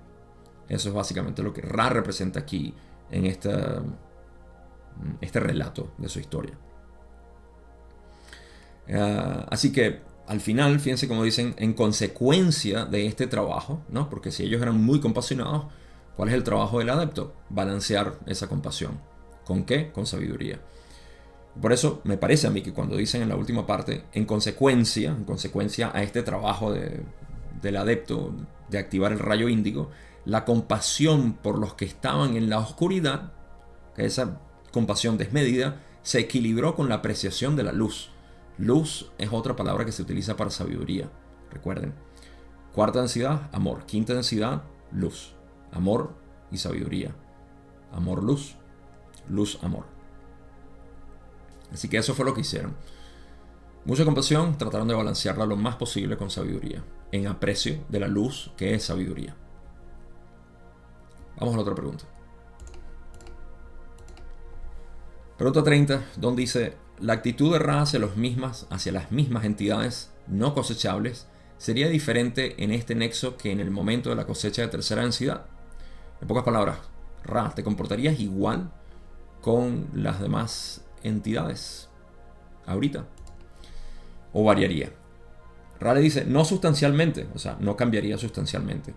eso 0.68 0.90
es 0.90 0.94
básicamente 0.94 1.42
lo 1.42 1.54
que 1.54 1.62
Ra 1.62 1.88
representa 1.88 2.42
aquí 2.42 2.74
en 3.12 3.28
esta, 3.28 3.82
este 5.22 5.40
relato 5.40 5.94
de 5.98 6.10
su 6.10 6.20
historia. 6.20 6.60
Ah, 8.94 9.48
así 9.50 9.72
que 9.72 10.02
al 10.28 10.42
final, 10.42 10.82
fíjense 10.82 11.08
como 11.08 11.24
dicen, 11.24 11.56
en 11.60 11.72
consecuencia 11.72 12.84
de 12.84 13.06
este 13.06 13.26
trabajo, 13.26 13.86
¿no? 13.88 14.10
porque 14.10 14.32
si 14.32 14.44
ellos 14.44 14.62
eran 14.62 14.84
muy 14.84 15.00
compasionados, 15.00 15.68
¿Cuál 16.17 16.30
es 16.30 16.36
el 16.36 16.43
trabajo 16.43 16.80
del 16.80 16.89
adepto? 16.89 17.36
Balancear 17.49 18.17
esa 18.25 18.47
compasión. 18.47 18.99
¿Con 19.45 19.65
qué? 19.65 19.91
Con 19.91 20.08
sabiduría. 20.08 20.60
Por 21.62 21.71
eso 21.71 22.01
me 22.06 22.17
parece 22.17 22.47
a 22.47 22.49
mí 22.49 22.63
que 22.63 22.73
cuando 22.73 22.97
dicen 22.97 23.21
en 23.21 23.30
la 23.30 23.36
última 23.36 23.67
parte, 23.67 24.03
en 24.13 24.25
consecuencia, 24.25 25.12
en 25.12 25.25
consecuencia 25.25 25.91
a 25.93 26.01
este 26.01 26.23
trabajo 26.23 26.73
del 26.73 27.77
adepto 27.77 28.34
de 28.67 28.80
activar 28.80 29.12
el 29.12 29.19
rayo 29.19 29.47
índigo, 29.47 29.91
la 30.25 30.43
compasión 30.43 31.34
por 31.34 31.60
los 31.60 31.75
que 31.75 31.86
estaban 31.86 32.36
en 32.36 32.49
la 32.49 32.58
oscuridad, 32.58 33.34
esa 33.95 34.41
compasión 34.71 35.19
desmedida, 35.19 35.84
se 36.01 36.19
equilibró 36.19 36.75
con 36.75 36.89
la 36.89 36.95
apreciación 36.95 37.56
de 37.56 37.63
la 37.63 37.73
luz. 37.73 38.10
Luz 38.58 39.12
es 39.19 39.30
otra 39.32 39.56
palabra 39.56 39.86
que 39.86 39.91
se 39.91 40.01
utiliza 40.01 40.36
para 40.36 40.49
sabiduría. 40.49 41.12
Recuerden. 41.51 41.93
Cuarta 42.73 42.99
densidad, 42.99 43.49
amor. 43.53 43.86
Quinta 43.86 44.15
densidad, 44.15 44.63
luz 44.91 45.37
amor 45.78 46.13
y 46.52 46.58
sabiduría. 46.58 47.16
Amor, 47.94 48.24
luz, 48.24 48.56
luz, 49.30 49.60
amor. 49.63 49.86
Así 51.72 51.90
que 51.90 51.98
eso 51.98 52.13
fue 52.13 52.26
lo 52.26 52.34
que 52.34 52.42
hicieron. 52.42 52.76
Mucha 53.86 54.04
compasión, 54.04 54.58
trataron 54.58 54.88
de 54.88 54.96
balancearla 54.96 55.46
lo 55.46 55.56
más 55.56 55.76
posible 55.76 56.18
con 56.18 56.30
sabiduría, 56.30 56.84
en 57.12 57.28
aprecio 57.28 57.86
de 57.88 58.00
la 58.02 58.08
luz 58.08 58.52
que 58.58 58.74
es 58.74 58.84
sabiduría. 58.84 59.36
Vamos 61.40 61.54
a 61.54 61.58
la 61.58 61.62
otra 61.62 61.76
pregunta. 61.76 62.04
Pregunta 65.38 65.63
30, 65.63 66.04
donde 66.18 66.42
dice, 66.42 66.74
la 67.00 67.13
actitud 67.13 67.56
Ra 67.56 67.82
hacia, 67.82 68.00
los 68.00 68.18
mismas, 68.18 68.66
hacia 68.72 68.92
las 68.92 69.12
mismas 69.12 69.46
entidades 69.46 70.12
no 70.28 70.54
cosechables 70.54 71.28
sería 71.58 71.90
diferente 71.90 72.62
en 72.63 72.72
este 72.72 72.96
nexo 72.96 73.38
que 73.38 73.52
en 73.52 73.60
el 73.60 73.72
momento 73.72 74.10
de 74.10 74.16
la 74.16 74.26
cosecha 74.26 74.63
de 74.63 74.68
tercera 74.68 75.04
densidad. 75.04 75.46
En 76.21 76.27
pocas 76.27 76.43
palabras, 76.43 76.77
Ra, 77.23 77.51
¿te 77.53 77.63
comportarías 77.63 78.19
igual 78.19 78.71
con 79.41 79.88
las 79.93 80.19
demás 80.19 80.84
entidades 81.03 81.89
ahorita? 82.65 83.06
¿O 84.34 84.43
variaría? 84.43 84.91
Ra 85.80 85.93
le 85.93 86.01
dice, 86.01 86.25
no 86.25 86.45
sustancialmente, 86.45 87.27
o 87.36 87.39
sea, 87.39 87.58
no 87.60 87.75
cambiaría 87.75 88.17
sustancialmente. 88.17 88.93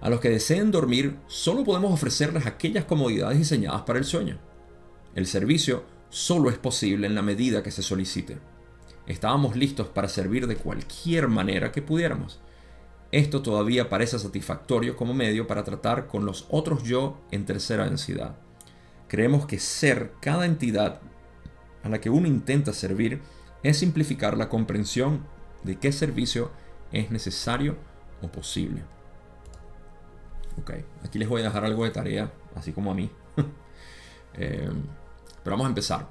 A 0.00 0.10
los 0.10 0.20
que 0.20 0.30
deseen 0.30 0.70
dormir, 0.70 1.16
solo 1.26 1.64
podemos 1.64 1.92
ofrecerles 1.92 2.46
aquellas 2.46 2.84
comodidades 2.84 3.38
diseñadas 3.38 3.82
para 3.82 3.98
el 3.98 4.04
sueño. 4.04 4.38
El 5.14 5.26
servicio 5.26 5.84
solo 6.08 6.50
es 6.50 6.58
posible 6.58 7.06
en 7.06 7.14
la 7.14 7.22
medida 7.22 7.62
que 7.62 7.70
se 7.70 7.82
solicite. 7.82 8.38
Estábamos 9.06 9.56
listos 9.56 9.88
para 9.88 10.08
servir 10.08 10.46
de 10.46 10.56
cualquier 10.56 11.28
manera 11.28 11.72
que 11.72 11.82
pudiéramos 11.82 12.40
esto 13.10 13.40
todavía 13.42 13.88
parece 13.88 14.18
satisfactorio 14.18 14.96
como 14.96 15.14
medio 15.14 15.46
para 15.46 15.64
tratar 15.64 16.06
con 16.06 16.26
los 16.26 16.46
otros 16.50 16.82
yo 16.82 17.18
en 17.30 17.46
tercera 17.46 17.84
densidad. 17.84 18.36
Creemos 19.08 19.46
que 19.46 19.58
ser 19.58 20.12
cada 20.20 20.44
entidad 20.44 21.00
a 21.82 21.88
la 21.88 22.00
que 22.00 22.10
uno 22.10 22.26
intenta 22.26 22.72
servir 22.72 23.22
es 23.62 23.78
simplificar 23.78 24.36
la 24.36 24.48
comprensión 24.48 25.24
de 25.64 25.76
qué 25.76 25.90
servicio 25.90 26.50
es 26.92 27.10
necesario 27.10 27.76
o 28.22 28.28
posible. 28.28 28.82
Ok, 30.60 30.72
aquí 31.04 31.18
les 31.18 31.28
voy 31.28 31.40
a 31.40 31.44
dejar 31.44 31.64
algo 31.64 31.84
de 31.84 31.90
tarea, 31.90 32.32
así 32.54 32.72
como 32.72 32.90
a 32.90 32.94
mí. 32.94 33.10
Eh, 34.40 34.70
pero 35.42 35.54
vamos 35.54 35.64
a 35.64 35.68
empezar. 35.70 36.06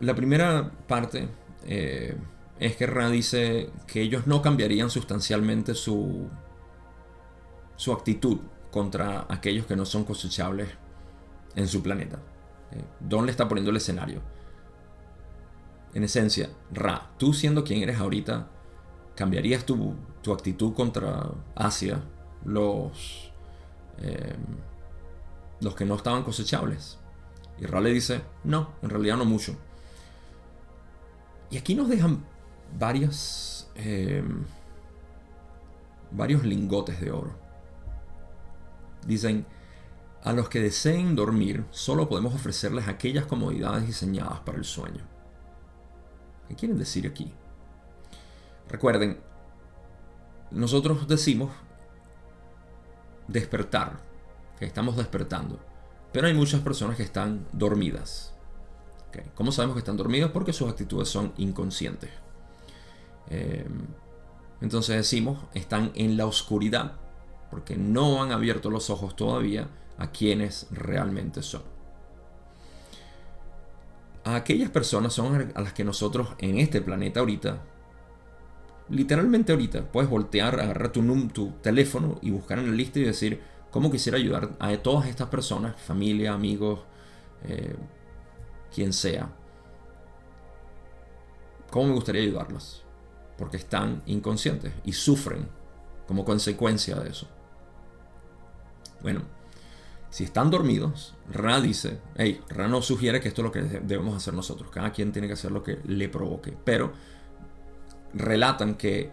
La 0.00 0.12
primera 0.12 0.72
parte 0.88 1.28
eh, 1.64 2.16
es 2.62 2.76
que 2.76 2.86
Ra 2.86 3.10
dice 3.10 3.70
que 3.88 4.00
ellos 4.02 4.28
no 4.28 4.40
cambiarían 4.40 4.88
sustancialmente 4.88 5.74
su, 5.74 6.28
su 7.74 7.92
actitud 7.92 8.38
contra 8.70 9.26
aquellos 9.28 9.66
que 9.66 9.74
no 9.74 9.84
son 9.84 10.04
cosechables 10.04 10.68
en 11.56 11.66
su 11.66 11.82
planeta. 11.82 12.20
Eh, 12.70 12.84
Don 13.00 13.26
le 13.26 13.32
está 13.32 13.48
poniendo 13.48 13.72
el 13.72 13.78
escenario. 13.78 14.20
En 15.92 16.04
esencia, 16.04 16.50
Ra, 16.70 17.10
tú 17.18 17.34
siendo 17.34 17.64
quien 17.64 17.82
eres 17.82 17.98
ahorita, 17.98 18.46
¿cambiarías 19.16 19.66
tu, 19.66 19.96
actitud 20.32 20.72
contra 20.72 21.32
Asia, 21.56 22.00
los, 22.44 23.32
eh, 23.98 24.36
los 25.60 25.74
que 25.74 25.84
no 25.84 25.96
estaban 25.96 26.22
cosechables? 26.22 26.96
Y 27.58 27.66
Ra 27.66 27.80
le 27.80 27.90
dice, 27.90 28.22
no, 28.44 28.70
en 28.82 28.90
realidad 28.90 29.16
no 29.16 29.24
mucho. 29.24 29.56
Y 31.50 31.58
aquí 31.58 31.74
nos 31.74 31.88
dejan 31.88 32.24
varios, 32.78 33.70
eh, 33.76 34.22
varios 36.10 36.44
lingotes 36.44 37.00
de 37.00 37.10
oro. 37.10 37.34
Dicen, 39.06 39.46
a 40.22 40.32
los 40.32 40.48
que 40.48 40.60
deseen 40.60 41.16
dormir 41.16 41.64
solo 41.70 42.08
podemos 42.08 42.34
ofrecerles 42.34 42.86
aquellas 42.86 43.26
comodidades 43.26 43.86
diseñadas 43.86 44.40
para 44.40 44.58
el 44.58 44.64
sueño. 44.64 45.04
¿Qué 46.48 46.54
quieren 46.54 46.78
decir 46.78 47.06
aquí? 47.06 47.32
Recuerden, 48.68 49.20
nosotros 50.50 51.08
decimos 51.08 51.50
despertar, 53.26 54.00
que 54.58 54.64
estamos 54.64 54.96
despertando, 54.96 55.58
pero 56.12 56.26
hay 56.26 56.34
muchas 56.34 56.60
personas 56.60 56.96
que 56.96 57.02
están 57.02 57.46
dormidas. 57.52 58.34
¿Cómo 59.34 59.52
sabemos 59.52 59.74
que 59.74 59.80
están 59.80 59.96
dormidas? 59.96 60.30
Porque 60.30 60.52
sus 60.52 60.70
actitudes 60.70 61.08
son 61.08 61.32
inconscientes. 61.36 62.10
Eh, 63.30 63.66
entonces 64.60 64.96
decimos, 64.96 65.38
están 65.54 65.90
en 65.94 66.16
la 66.16 66.26
oscuridad, 66.26 66.92
porque 67.50 67.76
no 67.76 68.22
han 68.22 68.32
abierto 68.32 68.70
los 68.70 68.90
ojos 68.90 69.16
todavía 69.16 69.68
a 69.98 70.10
quienes 70.10 70.66
realmente 70.70 71.42
son. 71.42 71.62
A 74.24 74.36
aquellas 74.36 74.70
personas 74.70 75.12
son 75.12 75.52
a 75.54 75.60
las 75.60 75.72
que 75.72 75.84
nosotros 75.84 76.28
en 76.38 76.58
este 76.58 76.80
planeta 76.80 77.20
ahorita, 77.20 77.60
literalmente 78.88 79.52
ahorita, 79.52 79.90
puedes 79.90 80.08
voltear, 80.08 80.60
agarrar 80.60 80.92
tu, 80.92 81.02
tu 81.28 81.50
teléfono 81.62 82.18
y 82.22 82.30
buscar 82.30 82.60
en 82.60 82.70
la 82.70 82.76
lista 82.76 83.00
y 83.00 83.04
decir 83.04 83.40
cómo 83.72 83.90
quisiera 83.90 84.18
ayudar 84.18 84.50
a 84.60 84.76
todas 84.76 85.08
estas 85.08 85.28
personas, 85.28 85.80
familia, 85.80 86.34
amigos, 86.34 86.80
eh, 87.44 87.74
quien 88.72 88.92
sea. 88.92 89.28
¿Cómo 91.70 91.88
me 91.88 91.94
gustaría 91.94 92.22
ayudarlas? 92.22 92.81
Porque 93.42 93.56
están 93.56 94.04
inconscientes 94.06 94.72
y 94.84 94.92
sufren 94.92 95.48
como 96.06 96.24
consecuencia 96.24 96.94
de 96.94 97.10
eso. 97.10 97.26
Bueno, 99.02 99.22
si 100.10 100.22
están 100.22 100.48
dormidos, 100.48 101.16
Ra 101.28 101.60
dice, 101.60 101.98
hey, 102.16 102.40
Ra 102.48 102.68
no 102.68 102.82
sugiere 102.82 103.20
que 103.20 103.26
esto 103.26 103.40
es 103.40 103.44
lo 103.46 103.50
que 103.50 103.62
debemos 103.62 104.16
hacer 104.16 104.32
nosotros. 104.32 104.70
Cada 104.70 104.92
quien 104.92 105.10
tiene 105.10 105.26
que 105.26 105.34
hacer 105.34 105.50
lo 105.50 105.64
que 105.64 105.80
le 105.84 106.08
provoque. 106.08 106.56
Pero 106.64 106.92
relatan 108.14 108.76
que 108.76 109.10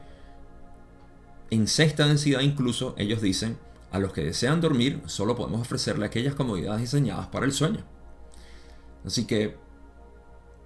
en 1.49 1.67
sexta 1.67 2.05
densidad 2.05 2.41
incluso 2.41 2.93
ellos 2.99 3.23
dicen, 3.23 3.57
a 3.89 3.97
los 3.97 4.13
que 4.13 4.23
desean 4.23 4.61
dormir 4.61 5.01
solo 5.07 5.35
podemos 5.35 5.61
ofrecerle 5.61 6.05
aquellas 6.05 6.35
comodidades 6.35 6.81
diseñadas 6.81 7.25
para 7.29 7.47
el 7.47 7.51
sueño. 7.51 7.83
Así 9.03 9.25
que, 9.25 9.57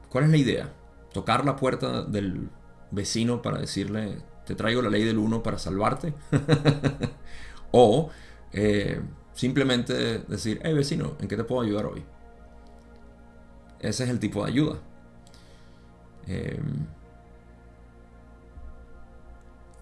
¿cuál 0.09 0.25
es 0.25 0.31
la 0.31 0.37
idea? 0.37 0.73
Tocar 1.13 1.45
la 1.45 1.55
puerta 1.55 2.03
del 2.03 2.49
vecino 2.93 3.41
para 3.41 3.59
decirle, 3.59 4.17
te 4.45 4.55
traigo 4.55 4.81
la 4.81 4.89
ley 4.89 5.03
del 5.03 5.17
uno 5.17 5.43
para 5.43 5.59
salvarte. 5.59 6.13
o 7.71 8.09
eh, 8.51 9.01
Simplemente 9.33 10.19
decir, 10.19 10.59
hey 10.63 10.73
vecino, 10.73 11.17
¿en 11.19 11.27
qué 11.27 11.35
te 11.35 11.43
puedo 11.43 11.61
ayudar 11.61 11.87
hoy? 11.87 12.03
Ese 13.79 14.03
es 14.03 14.09
el 14.09 14.19
tipo 14.19 14.43
de 14.43 14.51
ayuda. 14.51 14.79
Em, 16.27 16.85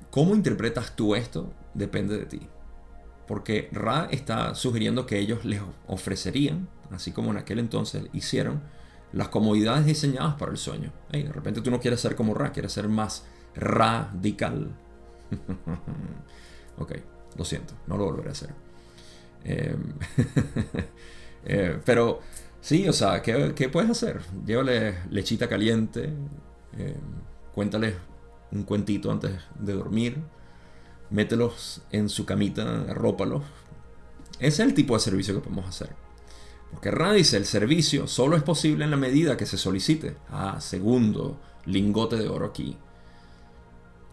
¿Cómo 0.10 0.36
interpretas 0.36 0.96
tú 0.96 1.16
esto? 1.16 1.52
Depende 1.74 2.18
de 2.18 2.26
ti. 2.26 2.48
Porque 3.28 3.70
Ra 3.72 4.08
está 4.10 4.56
sugiriendo 4.56 5.06
que 5.06 5.20
ellos 5.20 5.46
les 5.46 5.62
ofrecerían, 5.88 6.68
así 6.90 7.12
como 7.12 7.32
en 7.32 7.38
aquel 7.38 7.60
entonces 7.60 8.06
hicieron, 8.14 8.62
las 9.14 9.30
comodidades 9.30 9.86
diseñadas 9.86 10.36
para 10.36 10.52
el 10.52 10.58
sueño. 10.58 10.92
de 11.12 11.32
repente 11.32 11.62
tú 11.62 11.72
no 11.72 11.80
quieres 11.80 12.02
ser 12.02 12.16
como 12.16 12.34
Ra, 12.34 12.52
quieres 12.52 12.72
ser 12.72 12.88
más 12.88 13.26
radical. 13.56 14.72
ok, 16.78 16.92
lo 17.38 17.46
siento, 17.46 17.74
no 17.88 17.98
lo 17.98 18.06
volveré 18.06 18.30
a 18.30 18.32
hacer. 18.32 18.50
Em, 19.44 19.94
eh, 21.46 21.80
pero 21.84 22.20
sí, 22.62 22.88
o 22.88 22.94
sea, 22.94 23.22
¿qué, 23.22 23.70
puedes 23.72 23.90
hacer? 23.90 24.22
Llévale 24.46 24.96
lechita 25.10 25.48
caliente, 25.48 26.14
em, 26.78 26.96
cuéntales 27.54 27.96
un 28.52 28.64
cuentito 28.64 29.12
antes 29.12 29.32
de 29.60 29.74
dormir, 29.74 30.18
mételos 31.10 31.82
en 31.92 32.10
su 32.10 32.26
camita, 32.26 32.82
arrópalos. 32.90 33.44
Ese 34.40 34.64
es 34.64 34.70
el 34.70 34.74
tipo 34.74 34.94
de 34.94 35.00
servicio 35.00 35.34
que 35.34 35.42
podemos 35.42 35.68
hacer. 35.68 35.90
Porque 36.72 36.92
Ra 36.92 37.14
dice, 37.14 37.38
el 37.38 37.46
servicio 37.46 38.08
solo 38.08 38.38
es 38.38 38.44
posible 38.44 38.86
en 38.86 38.92
la 38.92 38.98
medida 38.98 39.38
que 39.38 39.46
se 39.46 39.58
solicite. 39.58 40.16
Ah, 40.30 40.60
segundo 40.60 41.40
lingote 41.66 42.16
de 42.16 42.28
oro 42.28 42.48
aquí. 42.48 42.78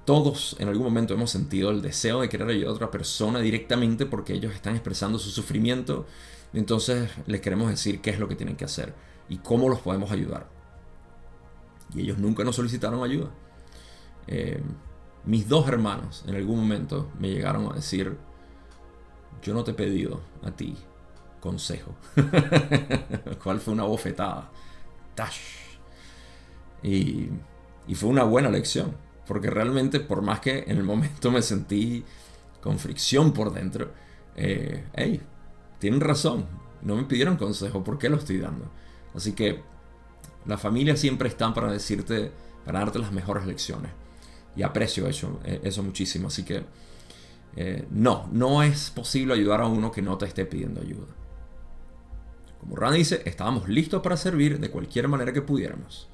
Todos 0.05 0.57
en 0.59 0.69
algún 0.69 0.85
momento 0.85 1.15
hemos 1.15 1.31
sentido 1.31 1.71
el 1.71 1.83
deseo 1.83 2.21
de 2.21 2.29
querer 2.29 2.49
ayudar 2.49 2.71
a 2.71 2.73
otra 2.73 2.91
persona 2.91 3.41
directamente 3.41 4.07
porque 4.07 4.33
ellos 4.33 4.55
están 4.55 4.75
expresando 4.75 5.19
su 5.19 5.31
sufrimiento. 5.31 6.07
Entonces 6.53 7.11
les 7.27 7.41
queremos 7.41 7.71
decir 7.71 8.01
qué 8.01 8.11
es 8.11 8.19
lo 8.19 8.27
que 8.27 8.35
tienen 8.35 8.57
que 8.57 8.65
hacer 8.65 8.95
y 9.29 9.39
cómo 9.39 9.69
los 9.69 9.81
podemos 9.81 10.11
ayudar. 10.11 10.49
Y 11.95 12.01
ellos 12.01 12.19
nunca 12.19 12.43
nos 12.43 12.57
solicitaron 12.57 13.05
ayuda. 13.05 13.31
Eh, 14.27 14.61
mis 15.25 15.49
dos 15.49 15.69
hermanos 15.69 16.25
en 16.27 16.35
algún 16.35 16.59
momento 16.59 17.11
me 17.19 17.29
llegaron 17.31 17.71
a 17.71 17.75
decir, 17.75 18.17
yo 19.43 19.55
no 19.55 19.63
te 19.63 19.73
he 19.73 19.75
pedido 19.75 20.21
a 20.43 20.51
ti 20.51 20.77
consejo. 21.41 21.95
cual 23.43 23.61
fue 23.61 23.75
una 23.75 23.85
bofetada. 23.85 24.51
Tash. 25.15 25.39
Y, 26.83 27.29
fue 27.95 28.11
una 28.11 28.25
buena 28.25 28.51
lección 28.51 28.95
porque 29.27 29.51
realmente, 29.51 30.01
por 30.01 30.23
más 30.23 30.41
que 30.41 30.65
en 30.67 30.77
el 30.77 30.85
momento 30.85 31.31
me 31.31 31.43
sentí 31.43 32.05
con 32.63 32.79
fricción 32.79 33.33
por 33.33 33.53
dentro, 33.53 33.93
eh, 34.37 34.85
hey, 34.95 35.21
tienen 35.79 36.01
razón, 36.01 36.47
no 36.83 36.97
me 36.97 37.05
pidieron 37.05 37.37
consejo, 37.37 37.85
¿por 37.85 37.99
qué 37.99 38.09
lo 38.09 38.17
estoy 38.17 38.39
dando? 38.39 38.71
Así 39.15 39.33
que 39.33 39.63
la 40.47 40.57
familia 40.57 40.97
siempre 40.97 41.29
está 41.29 41.53
para 41.53 41.71
decirte, 41.71 42.33
para 42.65 42.81
darte 42.81 42.99
las 42.99 43.13
mejores 43.13 43.47
lecciones. 43.47 43.91
Y 44.57 44.63
aprecio 44.63 45.07
eso, 45.07 45.41
eh, 45.45 45.61
eso 45.63 45.83
muchísimo. 45.83 46.29
Así 46.29 46.43
que 46.43 46.65
eh, 47.57 47.87
no, 47.91 48.29
no 48.33 48.63
es 48.63 48.91
posible 48.91 49.35
ayudar 49.35 49.61
a 49.61 49.67
uno 49.67 49.93
que 49.93 50.03
no 50.03 50.17
te 50.17 50.27
esté 50.27 50.47
pidiendo 50.47 50.81
ayuda. 50.81 51.07
Como 52.59 52.77
Ran 52.77 52.95
dice, 52.95 53.23
estábamos 53.25 53.69
listos 53.69 54.03
para 54.03 54.17
servir 54.17 54.59
de 54.59 54.71
cualquier 54.71 55.09
manera 55.09 55.33
que 55.33 55.43
pudiéramos. 55.43 56.09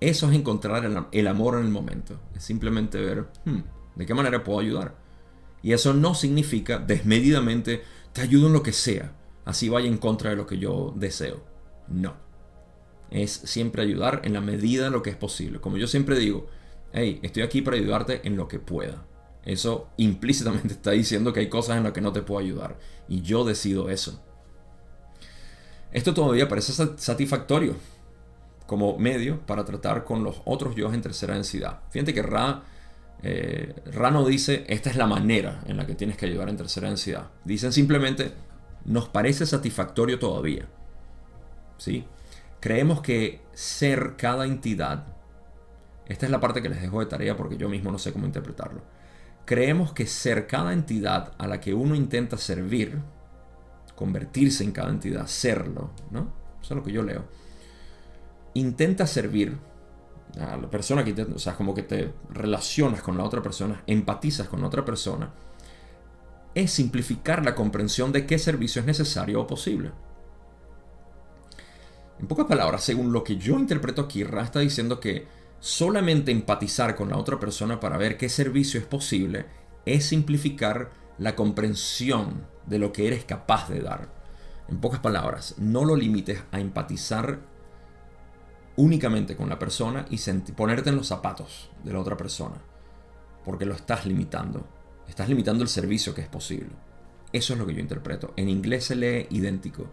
Eso 0.00 0.30
es 0.30 0.34
encontrar 0.34 1.08
el, 1.12 1.28
amor 1.28 1.58
en 1.58 1.66
el 1.66 1.70
momento. 1.70 2.18
Es 2.34 2.44
simplemente 2.44 2.98
ver, 2.98 3.26
hmm, 3.44 3.60
¿de 3.96 4.06
qué 4.06 4.14
manera 4.14 4.42
puedo 4.42 4.58
ayudar? 4.58 4.94
Y 5.62 5.72
eso 5.72 5.92
no 5.92 6.14
significa 6.14 6.78
desmedidamente, 6.78 7.82
te 8.12 8.22
ayudo 8.22 8.46
en 8.46 8.54
lo 8.54 8.62
que 8.62 8.72
sea, 8.72 9.12
así 9.44 9.68
vaya 9.68 9.88
en 9.88 9.98
contra 9.98 10.30
de 10.30 10.36
lo 10.36 10.46
que 10.46 10.58
yo 10.58 10.94
deseo. 10.96 11.42
No. 11.86 12.14
Es 13.10 13.30
siempre 13.32 13.82
ayudar 13.82 14.22
en 14.24 14.32
la 14.32 14.40
medida 14.40 14.84
de 14.84 14.90
lo 14.90 15.02
que 15.02 15.10
es 15.10 15.16
posible. 15.16 15.60
Como 15.60 15.76
yo 15.76 15.86
siempre 15.86 16.18
digo, 16.18 16.46
hey, 16.92 17.20
estoy 17.22 17.42
aquí 17.42 17.60
para 17.60 17.76
ayudarte 17.76 18.26
en 18.26 18.36
lo 18.36 18.48
que 18.48 18.58
pueda. 18.58 19.04
Eso 19.44 19.88
implícitamente 19.98 20.68
está 20.74 20.92
diciendo 20.92 21.32
que 21.32 21.40
hay 21.40 21.48
cosas 21.48 21.76
en 21.76 21.84
las 21.84 21.92
que 21.92 22.00
no 22.00 22.12
te 22.12 22.22
puedo 22.22 22.40
ayudar. 22.40 22.78
Y 23.06 23.20
yo 23.20 23.44
decido 23.44 23.90
eso. 23.90 24.22
Esto 25.92 26.14
todavía 26.14 26.48
parece 26.48 26.72
satisfactorio 26.96 27.74
como 28.66 28.96
medio 28.98 29.40
para 29.46 29.64
tratar 29.64 30.04
con 30.04 30.22
los 30.22 30.42
otros 30.44 30.76
yo 30.76 30.92
en 30.92 31.02
tercera 31.02 31.34
densidad. 31.34 31.80
Fíjate 31.90 32.14
que 32.14 32.22
Ra, 32.22 32.62
eh, 33.22 33.74
Ra 33.86 34.12
no 34.12 34.24
dice 34.24 34.64
esta 34.68 34.90
es 34.90 34.96
la 34.96 35.06
manera 35.06 35.62
en 35.66 35.76
la 35.76 35.86
que 35.86 35.96
tienes 35.96 36.16
que 36.16 36.26
ayudar 36.26 36.48
en 36.48 36.56
tercera 36.56 36.86
densidad. 36.86 37.30
Dicen 37.44 37.72
simplemente 37.72 38.32
nos 38.84 39.08
parece 39.08 39.44
satisfactorio 39.44 40.18
todavía. 40.20 40.68
¿Sí? 41.78 42.04
Creemos 42.60 43.00
que 43.00 43.40
ser 43.52 44.14
cada 44.16 44.44
entidad 44.44 45.16
Esta 46.06 46.26
es 46.26 46.32
la 46.32 46.40
parte 46.40 46.60
que 46.60 46.68
les 46.68 46.82
dejo 46.82 47.00
de 47.00 47.06
tarea 47.06 47.36
porque 47.36 47.56
yo 47.56 47.68
mismo 47.68 47.90
no 47.90 47.98
sé 47.98 48.12
cómo 48.12 48.26
interpretarlo. 48.26 48.82
Creemos 49.46 49.92
que 49.92 50.06
ser 50.06 50.46
cada 50.46 50.72
entidad 50.72 51.32
a 51.38 51.46
la 51.48 51.60
que 51.60 51.74
uno 51.74 51.94
intenta 51.94 52.36
servir, 52.36 53.00
convertirse 54.00 54.64
en 54.64 54.72
cada 54.72 54.88
entidad, 54.88 55.26
serlo, 55.26 55.90
¿no? 56.10 56.32
Eso 56.62 56.72
es 56.72 56.76
lo 56.78 56.82
que 56.82 56.90
yo 56.90 57.02
leo. 57.02 57.26
Intenta 58.54 59.06
servir 59.06 59.58
a 60.40 60.56
la 60.56 60.70
persona 60.70 61.04
que 61.04 61.12
te, 61.12 61.24
o 61.24 61.38
sea, 61.38 61.54
como 61.54 61.74
que 61.74 61.82
te 61.82 62.10
relacionas 62.30 63.02
con 63.02 63.18
la 63.18 63.24
otra 63.24 63.42
persona, 63.42 63.82
empatizas 63.86 64.48
con 64.48 64.62
la 64.62 64.68
otra 64.68 64.86
persona, 64.86 65.34
es 66.54 66.70
simplificar 66.70 67.44
la 67.44 67.54
comprensión 67.54 68.10
de 68.10 68.24
qué 68.24 68.38
servicio 68.38 68.80
es 68.80 68.86
necesario 68.86 69.42
o 69.42 69.46
posible. 69.46 69.92
En 72.18 72.26
pocas 72.26 72.46
palabras, 72.46 72.82
según 72.82 73.12
lo 73.12 73.22
que 73.22 73.36
yo 73.36 73.58
interpreto 73.58 74.00
aquí, 74.00 74.22
está 74.22 74.60
diciendo 74.60 74.98
que 74.98 75.26
solamente 75.58 76.32
empatizar 76.32 76.96
con 76.96 77.10
la 77.10 77.18
otra 77.18 77.38
persona 77.38 77.78
para 77.78 77.98
ver 77.98 78.16
qué 78.16 78.30
servicio 78.30 78.80
es 78.80 78.86
posible 78.86 79.44
es 79.84 80.06
simplificar 80.06 80.90
la 81.18 81.36
comprensión 81.36 82.46
de 82.66 82.78
lo 82.78 82.92
que 82.92 83.06
eres 83.06 83.24
capaz 83.24 83.68
de 83.68 83.80
dar. 83.80 84.08
En 84.68 84.80
pocas 84.80 85.00
palabras, 85.00 85.56
no 85.58 85.84
lo 85.84 85.96
limites 85.96 86.42
a 86.52 86.60
empatizar 86.60 87.40
únicamente 88.76 89.36
con 89.36 89.48
la 89.48 89.58
persona 89.58 90.06
y 90.10 90.18
ponerte 90.52 90.90
en 90.90 90.96
los 90.96 91.08
zapatos 91.08 91.70
de 91.84 91.92
la 91.92 92.00
otra 92.00 92.16
persona, 92.16 92.56
porque 93.44 93.66
lo 93.66 93.74
estás 93.74 94.06
limitando. 94.06 94.66
Estás 95.08 95.28
limitando 95.28 95.62
el 95.62 95.68
servicio 95.68 96.14
que 96.14 96.20
es 96.22 96.28
posible. 96.28 96.70
Eso 97.32 97.52
es 97.52 97.58
lo 97.58 97.66
que 97.66 97.74
yo 97.74 97.80
interpreto. 97.80 98.32
En 98.36 98.48
inglés 98.48 98.84
se 98.84 98.96
lee 98.96 99.26
idéntico. 99.30 99.86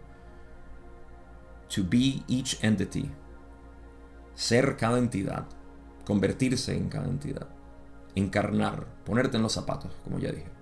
To 1.74 1.82
be 1.88 2.22
each 2.28 2.62
entity. 2.62 3.10
Ser 4.34 4.76
cada 4.76 4.98
entidad. 4.98 5.46
Convertirse 6.06 6.76
en 6.76 6.88
cada 6.88 7.08
entidad. 7.08 7.48
Encarnar. 8.14 8.86
Ponerte 9.04 9.36
en 9.36 9.42
los 9.42 9.52
zapatos, 9.52 9.92
como 10.04 10.18
ya 10.18 10.30
dije. 10.32 10.57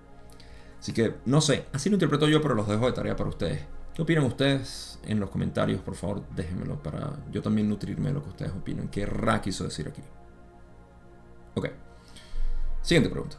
Así 0.79 0.93
que, 0.93 1.15
no 1.25 1.41
sé, 1.41 1.65
así 1.73 1.89
lo 1.89 1.95
interpreto 1.95 2.27
yo, 2.27 2.41
pero 2.41 2.55
los 2.55 2.67
dejo 2.67 2.85
de 2.85 2.93
tarea 2.93 3.15
para 3.15 3.29
ustedes. 3.29 3.61
¿Qué 3.93 4.03
opinan 4.03 4.25
ustedes 4.25 4.99
en 5.05 5.19
los 5.19 5.29
comentarios? 5.29 5.81
Por 5.81 5.95
favor, 5.95 6.23
déjenmelo 6.35 6.81
para 6.83 7.13
yo 7.31 7.41
también 7.41 7.67
nutrirme 7.67 8.09
de 8.09 8.13
lo 8.13 8.23
que 8.23 8.29
ustedes 8.29 8.51
opinan. 8.51 8.89
¿Qué 8.89 9.05
Ra 9.05 9.41
quiso 9.41 9.63
decir 9.63 9.87
aquí? 9.87 10.03
Ok. 11.55 11.69
Siguiente 12.83 13.09
pregunta. 13.09 13.37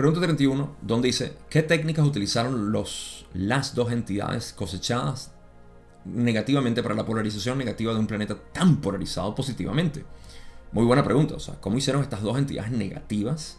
Pregunta 0.00 0.22
31, 0.22 0.76
donde 0.80 1.08
dice, 1.08 1.36
¿qué 1.50 1.62
técnicas 1.62 2.06
utilizaron 2.06 2.72
los, 2.72 3.26
las 3.34 3.74
dos 3.74 3.92
entidades 3.92 4.54
cosechadas 4.54 5.32
negativamente 6.06 6.82
para 6.82 6.94
la 6.94 7.04
polarización 7.04 7.58
negativa 7.58 7.92
de 7.92 7.98
un 7.98 8.06
planeta 8.06 8.34
tan 8.54 8.80
polarizado 8.80 9.34
positivamente? 9.34 10.06
Muy 10.72 10.84
buena 10.84 11.02
pregunta, 11.02 11.34
o 11.34 11.40
sea, 11.40 11.60
¿cómo 11.60 11.78
hicieron 11.78 12.02
estas 12.02 12.22
dos 12.22 12.38
entidades 12.38 12.70
negativas 12.70 13.58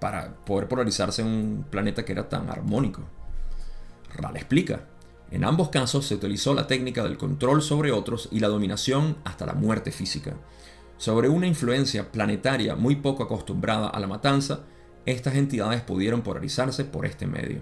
para 0.00 0.36
poder 0.46 0.68
polarizarse 0.68 1.20
en 1.20 1.28
un 1.28 1.66
planeta 1.68 2.04
que 2.04 2.12
era 2.12 2.30
tan 2.30 2.48
armónico? 2.48 3.02
Ral 4.14 4.36
explica, 4.36 4.86
en 5.30 5.44
ambos 5.44 5.68
casos 5.68 6.06
se 6.06 6.14
utilizó 6.14 6.54
la 6.54 6.66
técnica 6.66 7.02
del 7.02 7.18
control 7.18 7.60
sobre 7.60 7.92
otros 7.92 8.30
y 8.32 8.40
la 8.40 8.48
dominación 8.48 9.18
hasta 9.24 9.44
la 9.44 9.52
muerte 9.52 9.92
física. 9.92 10.34
Sobre 10.96 11.28
una 11.28 11.46
influencia 11.46 12.10
planetaria 12.10 12.74
muy 12.74 12.96
poco 12.96 13.24
acostumbrada 13.24 13.88
a 13.88 14.00
la 14.00 14.06
matanza, 14.06 14.60
estas 15.04 15.34
entidades 15.34 15.82
pudieron 15.82 16.22
polarizarse 16.22 16.86
por 16.86 17.04
este 17.04 17.26
medio. 17.26 17.60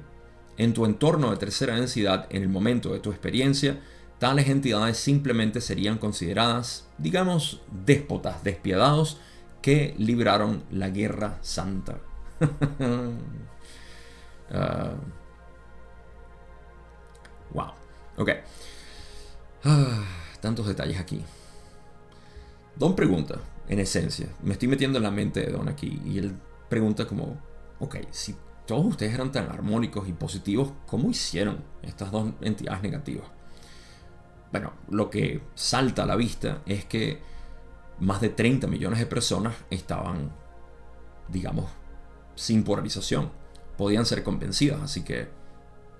En 0.57 0.72
tu 0.72 0.85
entorno 0.85 1.33
de 1.33 1.37
tercera 1.37 1.74
densidad, 1.74 2.28
en 2.30 2.42
el 2.42 2.48
momento 2.48 2.92
de 2.92 3.00
tu 3.00 3.11
experiencia, 3.11 3.80
tales 4.18 4.48
entidades 4.48 4.96
simplemente 4.96 5.61
serían 5.61 5.98
consideradas, 5.98 6.88
digamos, 6.98 7.61
déspotas, 7.85 8.42
despiadados, 8.44 9.18
que 9.62 9.94
libraron 9.98 10.62
la 10.70 10.90
guerra 10.90 11.38
santa. 11.40 11.98
uh, 12.40 12.46
wow. 17.55 17.72
Ok. 18.16 18.31
Ah, 19.64 20.05
tantos 20.40 20.66
detalles 20.66 21.00
aquí. 21.00 21.22
Don 22.77 22.94
pregunta, 22.94 23.40
en 23.68 23.79
esencia, 23.79 24.29
me 24.42 24.53
estoy 24.53 24.68
metiendo 24.68 24.98
en 24.98 25.05
la 25.05 25.11
mente 25.11 25.40
de 25.40 25.53
Don 25.53 25.68
aquí, 25.68 26.00
y 26.05 26.18
él 26.18 26.37
pregunta 26.68 27.07
como, 27.07 27.38
ok, 27.79 27.96
si 28.11 28.37
todos 28.66 28.85
ustedes 28.85 29.14
eran 29.14 29.33
tan 29.33 29.48
armónicos 29.48 30.09
y 30.09 30.12
positivos, 30.12 30.72
¿cómo 30.87 31.09
hicieron 31.09 31.64
estas 31.83 32.11
dos 32.11 32.33
entidades 32.40 32.83
negativas? 32.83 33.27
Bueno, 34.55 34.73
lo 34.88 35.11
que 35.11 35.40
salta 35.57 36.05
a 36.05 36.07
la 36.07 36.14
vista 36.14 36.62
es 36.64 36.85
que 36.85 37.19
más 37.99 38.21
de 38.21 38.29
30 38.29 38.69
millones 38.69 39.01
de 39.01 39.07
personas 39.07 39.53
estaban, 39.69 40.31
digamos, 41.27 41.69
sin 42.37 42.62
polarización. 42.62 43.33
Podían 43.77 44.07
ser 44.07 44.23
convencidas, 44.23 44.81
así 44.81 45.03
que 45.03 45.27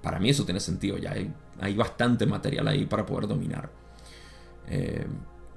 para 0.05 0.21
mí 0.21 0.31
eso 0.31 0.45
tiene 0.45 0.61
sentido. 0.61 0.99
Ya 0.99 1.17
hay, 1.61 1.75
bastante 1.75 2.27
material 2.27 2.69
ahí 2.69 2.87
para 2.87 3.05
poder 3.05 3.27
dominar. 3.27 3.73
Eh, 4.69 5.05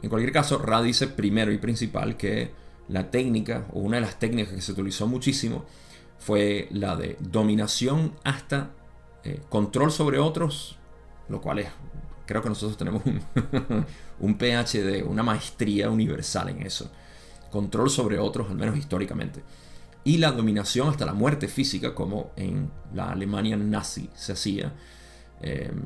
en 0.02 0.10
cualquier 0.10 0.34
caso, 0.34 0.58
Ra 0.58 0.82
dice 0.82 1.06
primero 1.06 1.52
y 1.52 1.60
principal 1.60 2.18
que 2.18 2.50
la 2.88 3.12
técnica, 3.12 3.68
o 3.74 3.80
una 3.82 3.98
de 3.98 4.02
las 4.02 4.18
técnicas 4.18 4.56
que 4.56 4.62
se 4.62 4.72
utilizó 4.72 5.06
muchísimo, 5.06 5.66
fue 6.18 6.68
la 6.72 6.96
de 6.96 7.16
dominación 7.20 8.16
hasta 8.24 8.72
eh, 9.24 9.40
control 9.50 9.92
sobre 9.92 10.18
otros, 10.18 10.80
lo 11.30 11.42
cual 11.42 11.60
es, 11.60 11.68
creo 12.28 12.44
que 12.44 12.50
nosotros 12.50 12.78
tenemos 12.78 13.02
un, 13.06 13.20
un 14.20 14.38
PhD, 14.38 15.04
una 15.04 15.24
maestría 15.24 15.90
universal 15.90 16.50
en 16.50 16.62
eso. 16.62 16.92
Control 17.50 17.90
sobre 17.90 18.20
otros, 18.20 18.52
al 18.52 18.58
menos 18.58 18.78
históricamente. 18.78 19.42
Y 20.04 20.18
la 20.18 20.32
dominación 20.32 20.90
hasta 20.90 21.06
la 21.06 21.14
muerte 21.14 21.48
física, 21.48 21.96
como 21.96 22.32
en 22.36 22.70
la 22.94 23.10
Alemania 23.10 23.58
nazi 23.58 24.10
se 24.14 24.34
hacía. 24.34 24.72
Em, 25.42 25.82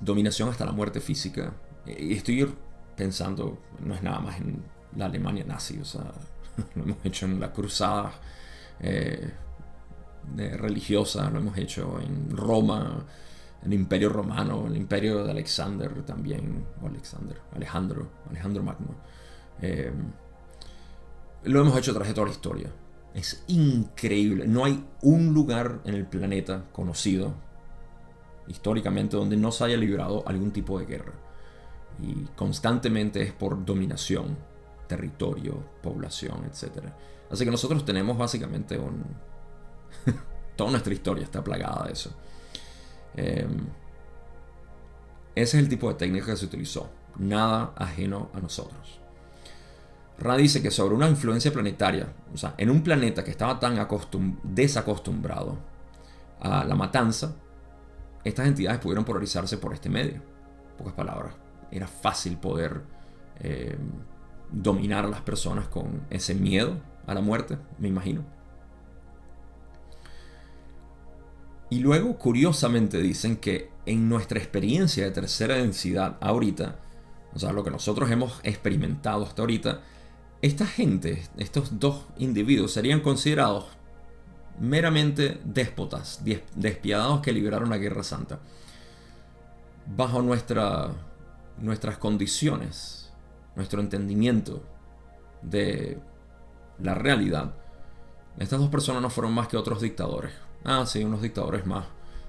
dominación 0.00 0.48
hasta 0.48 0.64
la 0.64 0.72
muerte 0.72 1.00
física. 1.00 1.52
Y 1.86 2.14
estoy 2.14 2.52
pensando, 2.96 3.58
no 3.80 3.94
es 3.94 4.02
nada 4.02 4.20
más 4.20 4.40
en 4.40 4.62
la 4.96 5.06
Alemania 5.06 5.44
nazi, 5.44 5.78
o 5.78 5.84
sea, 5.84 6.12
lo 6.74 6.82
hemos 6.82 6.98
hecho 7.04 7.26
en 7.26 7.40
la 7.40 7.52
cruzada 7.52 8.12
eh, 8.80 9.32
religiosa, 10.36 11.30
lo 11.30 11.38
hemos 11.38 11.56
hecho 11.58 12.00
en 12.00 12.36
Roma, 12.36 13.04
el 13.62 13.72
Imperio 13.72 14.08
Romano, 14.08 14.66
el 14.66 14.76
Imperio 14.76 15.24
de 15.24 15.30
Alexander 15.30 16.02
también, 16.02 16.64
o 16.82 16.86
Alexander, 16.86 17.36
Alejandro, 17.54 18.08
Alejandro 18.30 18.62
Magno. 18.62 18.94
Eh, 19.60 19.92
lo 21.44 21.60
hemos 21.60 21.76
hecho 21.76 21.92
de 21.92 22.14
toda 22.14 22.26
la 22.26 22.32
historia. 22.32 22.70
Es 23.14 23.44
increíble. 23.48 24.46
No 24.46 24.64
hay 24.64 24.84
un 25.02 25.34
lugar 25.34 25.80
en 25.84 25.94
el 25.94 26.06
planeta 26.06 26.64
conocido 26.72 27.34
históricamente 28.48 29.16
donde 29.16 29.36
no 29.36 29.52
se 29.52 29.64
haya 29.64 29.76
librado 29.76 30.22
algún 30.26 30.52
tipo 30.52 30.78
de 30.78 30.86
guerra. 30.86 31.12
Y 32.02 32.24
constantemente 32.36 33.22
es 33.22 33.32
por 33.32 33.64
dominación 33.64 34.36
territorio, 34.86 35.62
población, 35.82 36.44
etc. 36.44 36.84
Así 37.30 37.44
que 37.44 37.50
nosotros 37.50 37.84
tenemos 37.84 38.18
básicamente 38.18 38.76
un... 38.76 39.04
Toda 40.56 40.72
nuestra 40.72 40.92
historia 40.92 41.24
está 41.24 41.44
plagada 41.44 41.86
de 41.86 41.92
eso. 41.92 42.10
Em, 43.16 43.66
ese 45.34 45.56
es 45.56 45.62
el 45.62 45.68
tipo 45.68 45.88
de 45.88 45.94
técnica 45.94 46.26
que 46.26 46.36
se 46.36 46.44
utilizó. 46.44 46.90
Nada 47.18 47.72
ajeno 47.76 48.30
a 48.34 48.40
nosotros. 48.40 49.00
Ra 50.18 50.36
dice 50.36 50.60
que 50.62 50.70
sobre 50.70 50.94
una 50.94 51.08
influencia 51.08 51.52
planetaria, 51.52 52.12
o 52.32 52.36
sea, 52.36 52.54
en 52.58 52.70
un 52.70 52.82
planeta 52.82 53.24
que 53.24 53.30
estaba 53.30 53.58
tan 53.58 53.78
desacostumbrado 54.42 55.58
a 56.40 56.64
la 56.64 56.74
matanza, 56.74 57.34
estas 58.22 58.46
entidades 58.46 58.80
pudieron 58.80 59.04
polarizarse 59.04 59.56
por 59.56 59.72
este 59.72 59.88
medio. 59.88 60.20
pocas 60.76 60.92
palabras, 60.94 61.34
era 61.70 61.86
fácil 61.86 62.36
poder 62.38 62.82
em, 63.40 63.78
dominar 64.50 65.04
a 65.04 65.08
las 65.08 65.20
personas 65.20 65.68
con 65.68 66.02
ese 66.10 66.34
miedo 66.34 66.80
a 67.06 67.14
la 67.14 67.20
muerte, 67.20 67.58
me 67.78 67.88
imagino. 67.88 68.24
Y 71.70 71.78
luego, 71.78 72.18
curiosamente, 72.18 72.98
dicen 72.98 73.36
que 73.36 73.70
en 73.86 74.08
nuestra 74.08 74.38
experiencia 74.38 75.04
de 75.04 75.12
tercera 75.12 75.54
densidad 75.54 76.18
ahorita, 76.20 76.76
o 77.32 77.38
sea, 77.38 77.52
lo 77.52 77.62
que 77.62 77.70
nosotros 77.70 78.10
hemos 78.10 78.40
experimentado 78.42 79.24
hasta 79.24 79.42
ahorita, 79.42 79.80
esta 80.42 80.66
gente, 80.66 81.22
estos 81.38 81.78
dos 81.78 82.06
individuos, 82.18 82.72
serían 82.72 83.00
considerados 83.00 83.66
meramente 84.58 85.40
déspotas, 85.44 86.22
despiadados 86.54 87.20
que 87.20 87.32
liberaron 87.32 87.70
la 87.70 87.78
Guerra 87.78 88.02
Santa. 88.02 88.40
Bajo 89.96 90.22
nuestra, 90.22 90.90
nuestras 91.58 91.98
condiciones 91.98 93.00
nuestro 93.56 93.80
entendimiento 93.80 94.62
de 95.42 95.98
la 96.78 96.94
realidad, 96.94 97.54
estas 98.38 98.58
dos 98.58 98.70
personas 98.70 99.02
no 99.02 99.10
fueron 99.10 99.32
más 99.32 99.48
que 99.48 99.56
otros 99.56 99.80
dictadores. 99.80 100.32
Ah, 100.64 100.84
sí, 100.86 101.02
unos 101.04 101.22
dictadores 101.22 101.66
más. 101.66 101.86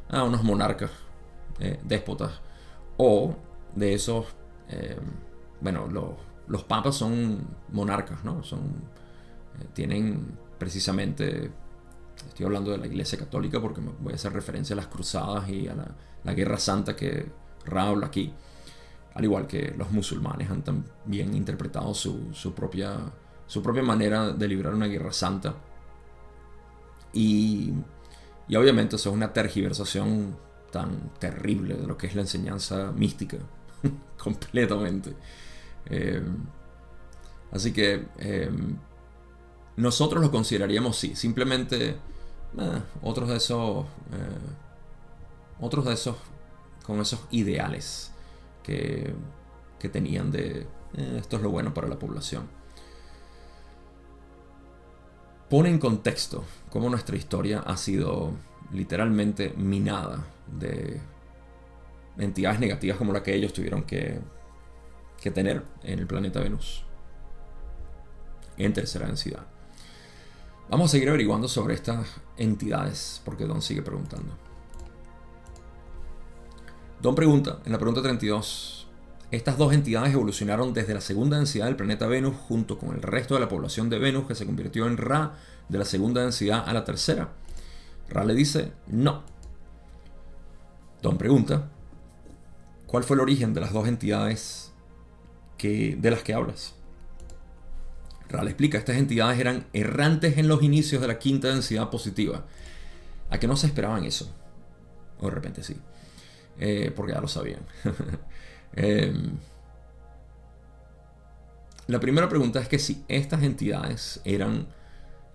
Ah, 0.10 0.24
unos 0.24 0.44
monarcas, 0.44 0.92
eh, 1.60 1.80
déspotas. 1.84 2.42
O 2.98 3.36
de 3.76 3.94
esos, 3.94 4.26
eh, 4.70 4.98
bueno, 5.62 5.88
los, 6.48 6.64
papas 6.64 6.96
son 6.96 7.48
monarcas, 7.72 8.24
¿no? 8.24 8.44
Son, 8.44 8.60
eh, 9.60 9.68
tienen 9.74 10.38
precisamente, 10.58 11.52
estoy 12.28 12.46
hablando 12.46 12.72
de 12.72 12.78
la 12.78 12.88
Iglesia 12.88 13.18
Católica 13.18 13.60
porque 13.62 13.82
voy 13.82 14.14
a 14.14 14.16
hacer 14.16 14.34
referencia 14.34 14.74
a 14.74 14.78
las 14.78 14.88
cruzadas 14.88 15.50
y 15.50 15.68
a 15.68 15.76
la, 15.76 16.34
Guerra 16.34 16.58
Santa 16.58 16.96
que 16.96 17.26
habla 17.66 18.08
aquí, 18.08 18.34
al 19.16 19.24
igual 19.24 19.48
que 19.48 19.74
los 19.78 19.92
musulmanes 19.92 20.50
han 20.50 20.62
también 20.64 21.34
interpretado 21.36 21.94
su, 21.94 22.30
su 22.34 22.54
propia, 22.54 22.98
su 23.48 23.62
propia 23.64 23.84
manera 23.84 24.32
de 24.32 24.48
librar 24.48 24.74
una 24.74 24.88
guerra 24.88 25.12
santa. 25.12 25.56
Y, 27.14 27.74
y 28.48 28.56
obviamente 28.56 28.96
eso 28.96 29.10
es 29.10 29.16
una 29.16 29.34
tergiversación 29.34 30.38
tan 30.72 31.12
terrible 31.20 31.76
de 31.76 31.86
lo 31.86 31.98
que 31.98 32.08
es 32.08 32.16
la 32.16 32.22
enseñanza 32.22 32.92
mística, 32.92 33.38
completamente. 34.18 35.16
Eh, 35.86 36.24
así 37.52 37.74
que 37.74 38.08
eh, 38.18 38.52
nosotros 39.76 40.24
lo 40.24 40.32
consideraríamos 40.32 40.98
sí, 40.98 41.16
simplemente 41.16 41.90
eh, 42.58 42.82
otros 43.02 43.30
de 43.30 43.38
esos, 43.38 43.86
otros 45.60 45.86
de 45.86 45.94
esos, 45.94 46.16
con 46.86 47.00
esos 47.00 47.20
ideales 47.32 48.12
que, 48.64 49.14
que 49.80 49.90
tenían 49.90 50.32
de 50.32 50.68
esto 51.18 51.38
es 51.38 51.42
lo 51.42 51.52
bueno 51.52 51.74
para 51.74 51.88
la 51.88 51.98
población. 51.98 52.61
Pone 55.52 55.68
en 55.68 55.80
contexto 55.80 56.46
cómo 56.70 56.90
nuestra 56.90 57.18
historia 57.18 57.60
ha 57.60 57.76
sido 57.76 58.32
literalmente 58.72 59.54
minada 59.58 60.26
de 60.48 61.02
entidades 62.18 62.62
negativas 62.62 62.98
como 62.98 63.12
la 63.12 63.22
que 63.22 63.36
ellos 63.36 63.52
tuvieron 63.52 63.84
que, 63.84 64.22
que 65.20 65.30
tener 65.30 65.62
en 65.84 66.00
el 66.00 66.08
planeta 66.08 66.40
Venus. 66.40 66.86
En 68.56 68.72
tercera 68.72 69.08
densidad. 69.08 69.46
Vamos 70.70 70.90
a 70.90 70.92
seguir 70.94 71.10
averiguando 71.10 71.50
sobre 71.50 71.74
estas 71.74 72.08
entidades, 72.38 73.22
porque 73.26 73.44
Don 73.46 73.62
sigue 73.62 73.82
preguntando. 73.82 74.32
Don 77.02 77.14
pregunta, 77.14 77.60
en 77.66 77.74
la 77.74 77.78
pregunta 77.78 78.02
32, 78.02 78.81
estas 79.32 79.58
dos 79.58 79.74
entidades 79.74 80.14
evolucionaron 80.14 80.74
desde 80.74 80.94
la 80.94 81.02
segunda 81.02 81.38
densidad 81.38 81.66
del 81.66 81.76
planeta 81.76 82.08
Venus 82.08 82.36
junto 82.48 82.78
con 82.78 82.94
el 82.94 83.02
resto 83.02 83.34
de 83.34 83.40
la 83.40 83.50
población 83.50 83.90
de 83.90 84.00
Venus 84.00 84.28
que 84.28 84.36
se 84.36 84.46
convirtió 84.46 84.88
en 84.88 84.98
Ra 84.98 85.38
de 85.70 85.78
la 85.78 85.86
segunda 85.86 86.22
densidad 86.22 86.68
a 86.68 86.74
la 86.74 86.84
tercera. 86.84 87.30
Ra 88.10 88.26
le 88.26 88.34
dice, 88.34 88.74
no, 88.88 89.24
Don 91.02 91.18
pregunta, 91.18 91.70
¿cuál 92.86 93.04
fue 93.04 93.16
el 93.16 93.22
origen 93.22 93.54
de 93.54 93.62
las 93.62 93.74
dos 93.74 93.88
entidades 93.88 94.72
de 95.60 96.12
las 96.12 96.22
que 96.24 96.34
hablas? 96.34 96.76
Ral 98.30 98.48
explica, 98.48 98.78
estas 98.78 98.98
entidades 98.98 99.40
eran 99.40 99.66
errantes 99.74 100.38
en 100.38 100.48
los 100.48 100.64
inicios 100.64 101.02
de 101.02 101.08
la 101.08 101.20
quinta 101.20 101.50
densidad 101.50 101.90
positiva. 101.90 102.46
¿A 103.30 103.40
que 103.40 103.48
no 103.48 103.58
se 103.58 103.68
esperaban 103.68 104.06
eso? 104.06 104.34
O 105.20 105.26
de 105.26 105.32
repente 105.32 105.64
sí. 105.64 105.76
Eh, 106.60 106.94
porque 106.96 107.14
ya 107.14 107.22
lo 107.22 107.28
sabían. 107.28 107.62
Em, 108.76 109.38
la 111.88 112.00
primera 112.00 112.30
pregunta 112.30 112.60
es 112.60 112.68
que 112.68 112.80
si 112.80 113.04
estas 113.08 113.44
entidades 113.44 114.22
eran 114.24 114.68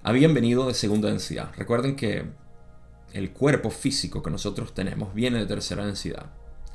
habían 0.07 0.35
venido 0.35 0.69
de 0.69 0.75
segunda 0.75 1.09
densidad. 1.09 1.51
Recuerden 1.57 1.97
que 1.97 2.27
el 3.13 3.33
cuerpo 3.33 3.71
físico 3.71 4.23
que 4.23 4.31
nosotros 4.31 4.73
tenemos 4.73 5.13
viene 5.15 5.41
de 5.41 5.47
tercera 5.47 5.85
densidad. 5.85 6.27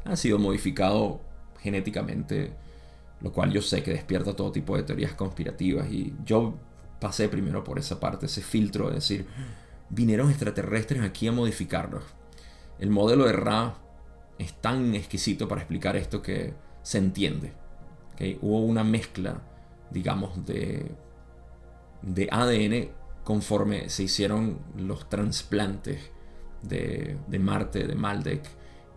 Ha 0.03 0.17
sido 0.17 0.37
modificado 0.37 1.21
genéticamente, 1.61 2.51
lo 3.21 3.31
cual 3.31 3.53
yo 3.53 3.61
sé 3.61 3.83
que 3.83 3.91
despierta 3.91 4.35
todo 4.35 4.51
tipo 4.51 4.75
de 4.75 4.83
teorías 4.83 5.13
conspirativas 5.13 5.89
y 5.89 6.13
yo 6.25 6.55
pasé 6.99 7.29
primero 7.29 7.63
por 7.63 7.79
esa 7.79 8.01
parte, 8.01 8.25
ese 8.25 8.41
filtro 8.41 8.89
de 8.89 8.95
decir, 8.95 9.25
vinieron 9.89 10.29
extraterrestres 10.29 11.01
aquí 11.01 11.25
a 11.29 11.31
modificarlos. 11.31 12.03
El 12.79 12.89
modelo 12.89 13.23
de 13.23 13.31
Ra 13.31 13.75
es 14.41 14.53
tan 14.53 14.95
exquisito 14.95 15.47
para 15.47 15.61
explicar 15.61 15.95
esto 15.95 16.21
que 16.21 16.53
se 16.81 16.97
entiende. 16.97 17.53
Hubo 18.41 18.59
una 18.61 18.83
mezcla, 18.83 19.41
digamos, 19.89 20.45
de, 20.45 20.91
de 22.03 22.27
ADN 22.31 22.91
conforme 23.23 23.89
se 23.89 24.03
hicieron 24.03 24.59
los 24.77 25.09
trasplantes 25.09 26.11
de, 26.61 27.17
Marte, 27.39 27.87
de 27.87 27.95
Maldek 27.95 28.43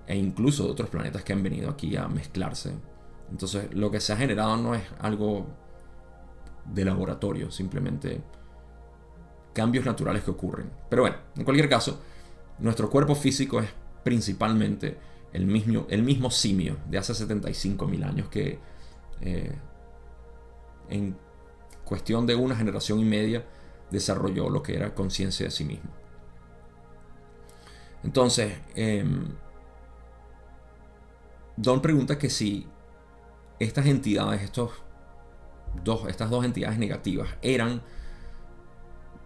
e 0.07 0.17
incluso 0.17 0.65
de 0.65 0.71
otros 0.71 0.91
planetas 0.91 1.23
que 1.25 1.33
han 1.33 1.43
venido 1.43 1.71
aquí 1.71 1.97
a 1.97 2.09
mezclarse. 2.09 2.73
Entonces 3.31 3.73
lo 3.73 3.91
que 3.91 4.01
se 4.01 4.13
ha 4.13 4.17
generado 4.17 4.57
no 4.57 4.75
es 4.75 4.83
algo 5.01 5.47
de 6.67 6.85
laboratorio, 6.85 7.51
simplemente 7.51 8.21
cambios 9.53 9.87
naturales 9.87 10.23
que 10.23 10.31
ocurren. 10.31 10.71
Pero 10.89 11.03
bueno, 11.03 11.17
en 11.37 11.45
cualquier 11.45 11.69
caso, 11.69 12.01
nuestro 12.59 12.91
cuerpo 12.91 13.15
físico 13.15 13.61
es 13.61 13.69
principalmente 14.03 14.99
el 15.35 15.47
mismo, 15.47 15.87
el 15.91 16.03
mismo 16.03 16.31
simio 16.31 16.79
de 16.89 16.97
hace 16.97 17.13
75.000 17.13 18.05
años 18.05 18.29
que 18.29 18.59
eh, 19.21 19.53
en 20.89 21.17
cuestión 21.85 22.27
de 22.27 22.35
una 22.35 22.57
generación 22.57 23.01
y 23.01 23.05
media 23.05 23.45
desarrolló 23.91 24.49
lo 24.49 24.63
que 24.63 24.75
era 24.75 24.95
conciencia 24.95 25.47
de 25.47 25.51
sí 25.51 25.65
mismo. 25.65 25.91
Entonces, 28.03 28.55
em, 28.75 29.35
Don 31.57 31.81
pregunta 31.81 32.19
que 32.19 32.31
si 32.31 32.67
estas 33.61 33.87
entidades, 33.87 34.43
estos 34.43 34.73
dos, 35.85 36.09
estas 36.09 36.31
dos 36.31 36.45
entidades 36.45 36.79
negativas, 36.79 37.29
eran 37.43 37.81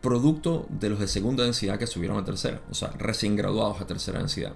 producto 0.02 0.66
de 0.68 0.90
los 0.90 1.00
de 1.00 1.08
segunda 1.08 1.44
densidad 1.44 1.78
que 1.78 1.86
subieron 1.86 2.18
a 2.18 2.24
tercera, 2.24 2.60
o 2.70 2.74
sea, 2.74 2.90
recién 2.98 3.34
graduados 3.34 3.80
a 3.80 3.86
tercera 3.86 4.18
densidad. 4.18 4.54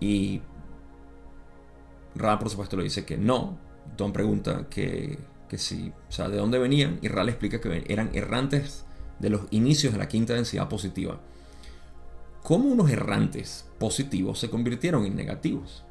Y 0.00 0.42
Ra, 2.16 2.38
por 2.38 2.50
supuesto, 2.50 2.76
le 2.76 2.84
dice 2.84 3.04
que 3.04 3.16
no. 3.16 3.58
Don 3.96 4.12
pregunta 4.12 4.66
que, 4.68 5.18
que 5.48 5.58
si, 5.58 5.92
o 6.08 6.12
sea, 6.12 6.28
de 6.28 6.36
dónde 6.36 6.58
venían, 6.58 6.98
y 7.02 7.08
Ra 7.08 7.24
le 7.24 7.30
explica 7.30 7.60
que 7.60 7.84
eran 7.88 8.10
errantes 8.14 8.84
de 9.18 9.30
los 9.30 9.42
inicios 9.50 9.92
de 9.92 9.98
la 9.98 10.08
quinta 10.08 10.34
densidad 10.34 10.68
positiva 10.68 11.18
cómo 12.46 12.68
unos 12.68 12.92
errantes 12.92 13.66
positivos 13.76 14.38
se 14.38 14.48
convirtieron 14.48 15.04
en 15.04 15.16
negativos. 15.16 15.82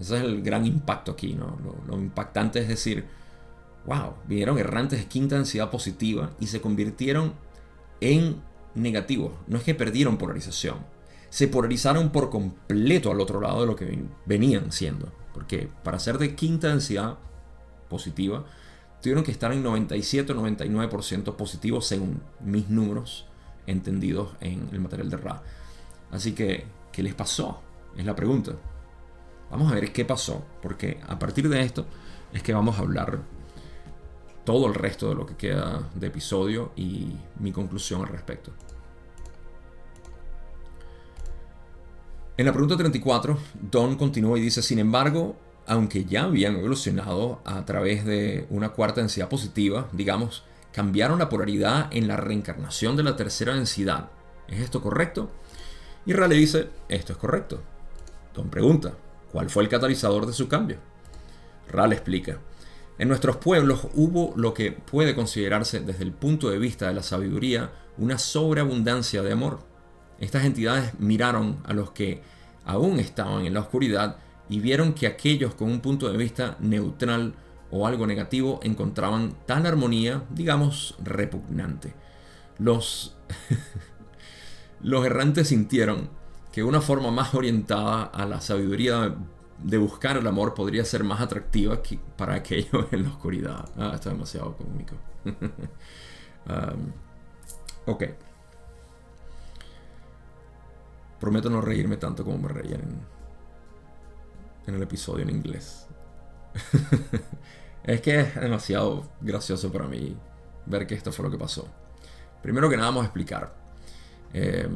Ese 0.00 0.16
es 0.16 0.22
el 0.22 0.40
gran 0.40 0.64
impacto 0.64 1.12
aquí, 1.12 1.34
¿no? 1.34 1.58
Lo, 1.86 1.98
impactante 1.98 2.60
es 2.60 2.68
decir, 2.68 3.04
wow, 3.84 4.14
vinieron 4.26 4.58
errantes 4.58 5.00
de 5.00 5.04
quinta 5.04 5.34
densidad 5.34 5.70
positiva 5.70 6.30
y 6.40 6.46
se 6.46 6.62
convirtieron 6.62 7.34
en 8.00 8.40
negativos. 8.74 9.32
No 9.48 9.58
es 9.58 9.64
que 9.64 9.74
perdieron 9.74 10.16
polarización, 10.16 10.78
se 11.30 11.48
polarizaron 11.48 12.10
por 12.10 12.30
completo 12.30 13.10
al 13.10 13.20
otro 13.20 13.40
lado 13.40 13.60
de 13.60 13.66
lo 13.66 13.76
que 13.76 14.04
venían 14.24 14.72
siendo. 14.72 15.12
Porque 15.34 15.68
para 15.82 15.98
ser 15.98 16.18
de 16.18 16.34
quinta 16.34 16.68
densidad 16.68 17.18
positiva, 17.88 18.44
tuvieron 19.02 19.24
que 19.24 19.32
estar 19.32 19.52
en 19.52 19.62
97 19.62 20.32
o 20.32 20.36
99% 20.36 21.36
positivos 21.36 21.86
según 21.86 22.22
mis 22.40 22.68
números 22.68 23.26
entendidos 23.66 24.30
en 24.40 24.68
el 24.72 24.80
material 24.80 25.10
de 25.10 25.16
Ra. 25.16 25.42
Así 26.10 26.32
que, 26.32 26.64
¿qué 26.92 27.02
les 27.02 27.14
pasó? 27.14 27.60
Es 27.96 28.04
la 28.04 28.14
pregunta. 28.14 28.52
Vamos 29.50 29.70
a 29.70 29.74
ver 29.74 29.92
qué 29.92 30.04
pasó, 30.04 30.44
porque 30.62 31.00
a 31.06 31.18
partir 31.18 31.48
de 31.48 31.62
esto 31.62 31.86
es 32.32 32.42
que 32.42 32.52
vamos 32.52 32.78
a 32.78 32.80
hablar 32.80 33.20
todo 34.44 34.66
el 34.66 34.74
resto 34.74 35.08
de 35.08 35.14
lo 35.14 35.26
que 35.26 35.36
queda 35.36 35.88
de 35.94 36.06
episodio 36.06 36.72
y 36.76 37.16
mi 37.38 37.52
conclusión 37.52 38.02
al 38.02 38.08
respecto. 38.08 38.52
En 42.38 42.44
la 42.44 42.52
pregunta 42.52 42.76
34, 42.76 43.38
Don 43.70 43.96
continúa 43.96 44.38
y 44.38 44.42
dice, 44.42 44.60
sin 44.60 44.78
embargo, 44.78 45.36
aunque 45.66 46.04
ya 46.04 46.24
habían 46.24 46.56
evolucionado 46.56 47.40
a 47.46 47.64
través 47.64 48.04
de 48.04 48.46
una 48.50 48.68
cuarta 48.70 49.00
densidad 49.00 49.30
positiva, 49.30 49.88
digamos, 49.92 50.44
cambiaron 50.70 51.18
la 51.18 51.30
polaridad 51.30 51.88
en 51.92 52.06
la 52.08 52.18
reencarnación 52.18 52.94
de 52.94 53.04
la 53.04 53.16
tercera 53.16 53.54
densidad. 53.54 54.10
¿Es 54.48 54.60
esto 54.60 54.82
correcto? 54.82 55.30
Y 56.04 56.12
Ra 56.12 56.28
le 56.28 56.34
dice, 56.34 56.68
esto 56.90 57.14
es 57.14 57.18
correcto. 57.18 57.62
Don 58.34 58.50
pregunta, 58.50 58.92
¿cuál 59.32 59.48
fue 59.48 59.62
el 59.62 59.70
catalizador 59.70 60.26
de 60.26 60.34
su 60.34 60.46
cambio? 60.46 60.76
Ra 61.70 61.86
le 61.86 61.94
explica, 61.94 62.38
en 62.98 63.08
nuestros 63.08 63.38
pueblos 63.38 63.88
hubo 63.94 64.34
lo 64.36 64.52
que 64.52 64.72
puede 64.72 65.14
considerarse 65.14 65.80
desde 65.80 66.04
el 66.04 66.12
punto 66.12 66.50
de 66.50 66.58
vista 66.58 66.88
de 66.88 66.94
la 66.94 67.02
sabiduría 67.02 67.72
una 67.96 68.18
sobreabundancia 68.18 69.22
de 69.22 69.32
amor. 69.32 69.75
Estas 70.20 70.44
entidades 70.44 70.98
miraron 70.98 71.58
a 71.64 71.72
los 71.72 71.90
que 71.90 72.22
aún 72.64 72.98
estaban 72.98 73.46
en 73.46 73.54
la 73.54 73.60
oscuridad 73.60 74.16
y 74.48 74.60
vieron 74.60 74.92
que 74.92 75.06
aquellos 75.06 75.54
con 75.54 75.70
un 75.70 75.80
punto 75.80 76.10
de 76.10 76.16
vista 76.16 76.56
neutral 76.60 77.34
o 77.70 77.86
algo 77.86 78.06
negativo 78.06 78.60
encontraban 78.62 79.34
tal 79.46 79.66
armonía, 79.66 80.22
digamos, 80.30 80.94
repugnante. 81.02 81.94
Los 82.58 83.16
los 84.82 85.04
errantes 85.04 85.48
sintieron 85.48 86.08
que 86.52 86.62
una 86.62 86.80
forma 86.80 87.10
más 87.10 87.34
orientada 87.34 88.04
a 88.04 88.24
la 88.24 88.40
sabiduría 88.40 89.14
de 89.62 89.78
buscar 89.78 90.16
el 90.16 90.26
amor 90.26 90.54
podría 90.54 90.84
ser 90.84 91.02
más 91.04 91.20
atractiva 91.20 91.80
para 92.16 92.34
aquellos 92.34 92.86
en 92.92 93.04
la 93.04 93.10
oscuridad. 93.10 93.68
Ah, 93.76 93.92
está 93.94 94.10
demasiado 94.10 94.56
cómico. 94.56 94.96
Um, 96.48 96.92
ok. 97.86 98.04
Prometo 101.20 101.48
no 101.50 101.60
reírme 101.60 101.96
tanto 101.96 102.24
como 102.24 102.38
me 102.38 102.48
reían 102.48 102.80
en, 102.80 103.00
en 104.66 104.74
el 104.74 104.82
episodio 104.82 105.24
en 105.24 105.30
inglés. 105.30 105.86
es 107.84 108.00
que 108.00 108.20
es 108.20 108.34
demasiado 108.34 109.08
gracioso 109.20 109.72
para 109.72 109.86
mí 109.86 110.16
ver 110.66 110.86
que 110.86 110.94
esto 110.94 111.12
fue 111.12 111.24
lo 111.24 111.30
que 111.30 111.38
pasó. 111.38 111.68
Primero 112.42 112.68
que 112.68 112.76
nada 112.76 112.88
vamos 112.88 113.02
a 113.02 113.06
explicar. 113.06 113.54
Eh, 114.32 114.68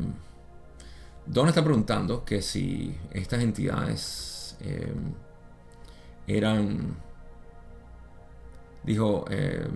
Don 1.26 1.49
está 1.49 1.62
preguntando 1.62 2.24
que 2.24 2.43
si 2.43 2.99
estas 3.12 3.43
entidades 3.43 4.57
eh, 4.61 4.93
eran, 6.26 6.97
dijo, 8.82 9.24
eh, 9.30 9.68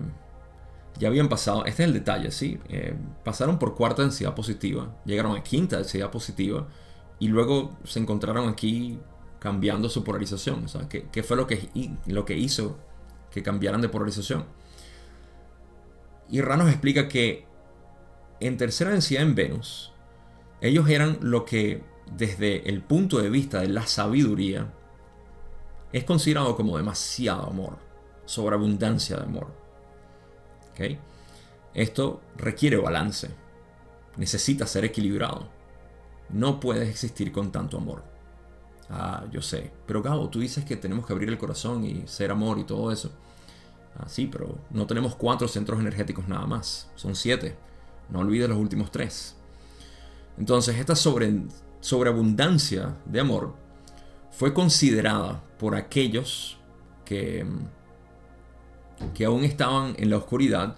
ya 0.97 1.09
habían 1.09 1.29
pasado, 1.29 1.65
este 1.65 1.83
es 1.83 1.87
el 1.87 1.93
detalle, 1.93 2.31
¿sí? 2.31 2.59
Eh, 2.69 2.95
pasaron 3.23 3.59
por 3.59 3.75
cuarta 3.75 4.01
densidad 4.01 4.33
positiva, 4.33 4.95
llegaron 5.05 5.35
a 5.35 5.43
quinta 5.43 5.77
densidad 5.77 6.09
positiva 6.09 6.67
y 7.19 7.27
luego 7.27 7.77
se 7.83 7.99
encontraron 7.99 8.49
aquí 8.49 8.99
cambiando 9.39 9.89
su 9.89 10.03
polarización. 10.03 10.65
O 10.65 10.67
sea, 10.67 10.87
¿qué, 10.89 11.23
fue 11.23 11.37
lo 11.37 11.47
que, 11.47 11.69
lo 12.07 12.25
que 12.25 12.37
hizo 12.37 12.77
que 13.31 13.43
cambiaran 13.43 13.81
de 13.81 13.89
polarización? 13.89 14.45
Y 16.29 16.41
Ra 16.41 16.57
nos 16.57 16.69
explica 16.69 17.07
que 17.07 17.45
en 18.39 18.57
tercera 18.57 18.91
densidad 18.91 19.23
en 19.23 19.35
Venus, 19.35 19.91
ellos 20.61 20.89
eran 20.89 21.19
lo 21.21 21.45
que 21.45 21.83
desde 22.11 22.69
el 22.69 22.81
punto 22.81 23.19
de 23.19 23.29
vista 23.29 23.61
de 23.61 23.67
la 23.67 23.85
sabiduría 23.85 24.73
es 25.91 26.03
considerado 26.03 26.55
como 26.55 26.77
demasiado 26.77 27.47
amor, 27.47 27.77
sobreabundancia 28.25 29.17
de 29.17 29.23
amor. 29.23 29.64
¿Okay? 30.75 30.99
Esto 31.73 32.21
requiere 32.37 32.77
balance, 32.77 33.29
necesita 34.17 34.67
ser 34.67 34.85
equilibrado. 34.85 35.47
No 36.29 36.59
puedes 36.59 36.89
existir 36.89 37.31
con 37.31 37.51
tanto 37.51 37.77
amor. 37.77 38.03
Ah, 38.89 39.25
yo 39.31 39.41
sé. 39.41 39.71
Pero 39.87 40.01
Gabo, 40.01 40.29
tú 40.29 40.39
dices 40.39 40.65
que 40.65 40.75
tenemos 40.75 41.05
que 41.05 41.13
abrir 41.13 41.29
el 41.29 41.37
corazón 41.37 41.85
y 41.85 42.03
ser 42.07 42.31
amor 42.31 42.59
y 42.59 42.65
todo 42.65 42.91
eso. 42.91 43.11
Ah, 43.97 44.07
sí, 44.07 44.27
pero 44.27 44.57
no 44.69 44.85
tenemos 44.85 45.15
cuatro 45.15 45.47
centros 45.47 45.79
energéticos 45.79 46.27
nada 46.27 46.45
más. 46.45 46.89
Son 46.95 47.15
siete. 47.15 47.55
No 48.09 48.19
olvides 48.19 48.49
los 48.49 48.57
últimos 48.57 48.91
tres. 48.91 49.35
Entonces, 50.37 50.77
esta 50.77 50.95
sobre, 50.95 51.43
sobreabundancia 51.79 52.95
de 53.05 53.21
amor 53.21 53.55
fue 54.31 54.53
considerada 54.53 55.41
por 55.57 55.75
aquellos 55.75 56.57
que, 57.05 57.45
que 59.13 59.25
aún 59.25 59.43
estaban 59.43 59.95
en 59.97 60.09
la 60.09 60.17
oscuridad, 60.17 60.75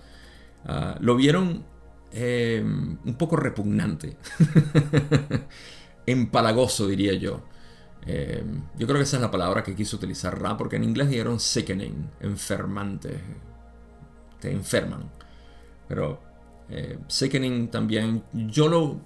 ah, 0.66 0.98
lo 1.00 1.16
vieron 1.16 1.64
eh, 2.12 2.64
un 2.64 3.16
poco 3.18 3.36
repugnante, 3.36 4.18
empalagoso 6.06 6.88
diría 6.88 7.14
yo. 7.14 7.44
Eh, 8.06 8.44
yo 8.78 8.88
creo 8.88 8.98
que 8.98 9.04
esa 9.04 9.18
es 9.18 9.22
la 9.22 9.32
palabra 9.32 9.64
que 9.64 9.76
quiso 9.76 9.98
utilizar 9.98 10.42
Ra, 10.42 10.56
porque 10.56 10.78
en 10.78 10.86
inglés 10.86 11.10
dijeron 11.10 11.40
sickening, 11.40 12.10
enfermante, 12.22 13.20
te 14.40 14.52
enferman. 14.52 15.10
Pero 15.88 16.22
eh, 16.70 16.98
sickening 17.08 17.70
también, 17.70 18.24
yo 18.34 18.68
lo 18.68 19.00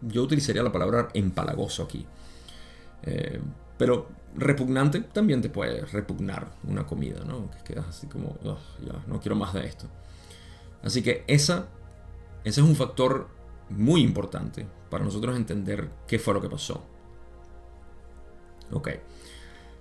yo 0.00 0.22
utilizaría 0.22 0.62
la 0.62 0.72
palabra 0.72 1.08
empalagoso 1.14 1.82
aquí. 1.82 2.06
Pero 3.78 4.08
repugnante 4.34 5.00
también 5.00 5.40
te 5.42 5.48
puede 5.48 5.84
repugnar 5.86 6.52
una 6.64 6.86
comida, 6.86 7.24
¿no? 7.24 7.50
Que 7.50 7.74
quedas 7.74 7.88
así 7.88 8.06
como, 8.06 8.36
ya, 8.42 9.04
no 9.06 9.20
quiero 9.20 9.36
más 9.36 9.54
de 9.54 9.66
esto. 9.66 9.86
Así 10.82 11.02
que 11.02 11.24
esa, 11.26 11.68
ese 12.44 12.60
es 12.60 12.66
un 12.66 12.76
factor 12.76 13.28
muy 13.70 14.02
importante 14.02 14.66
para 14.90 15.04
nosotros 15.04 15.36
entender 15.36 15.90
qué 16.06 16.18
fue 16.18 16.34
lo 16.34 16.40
que 16.40 16.50
pasó. 16.50 16.84
Ok. 18.72 18.88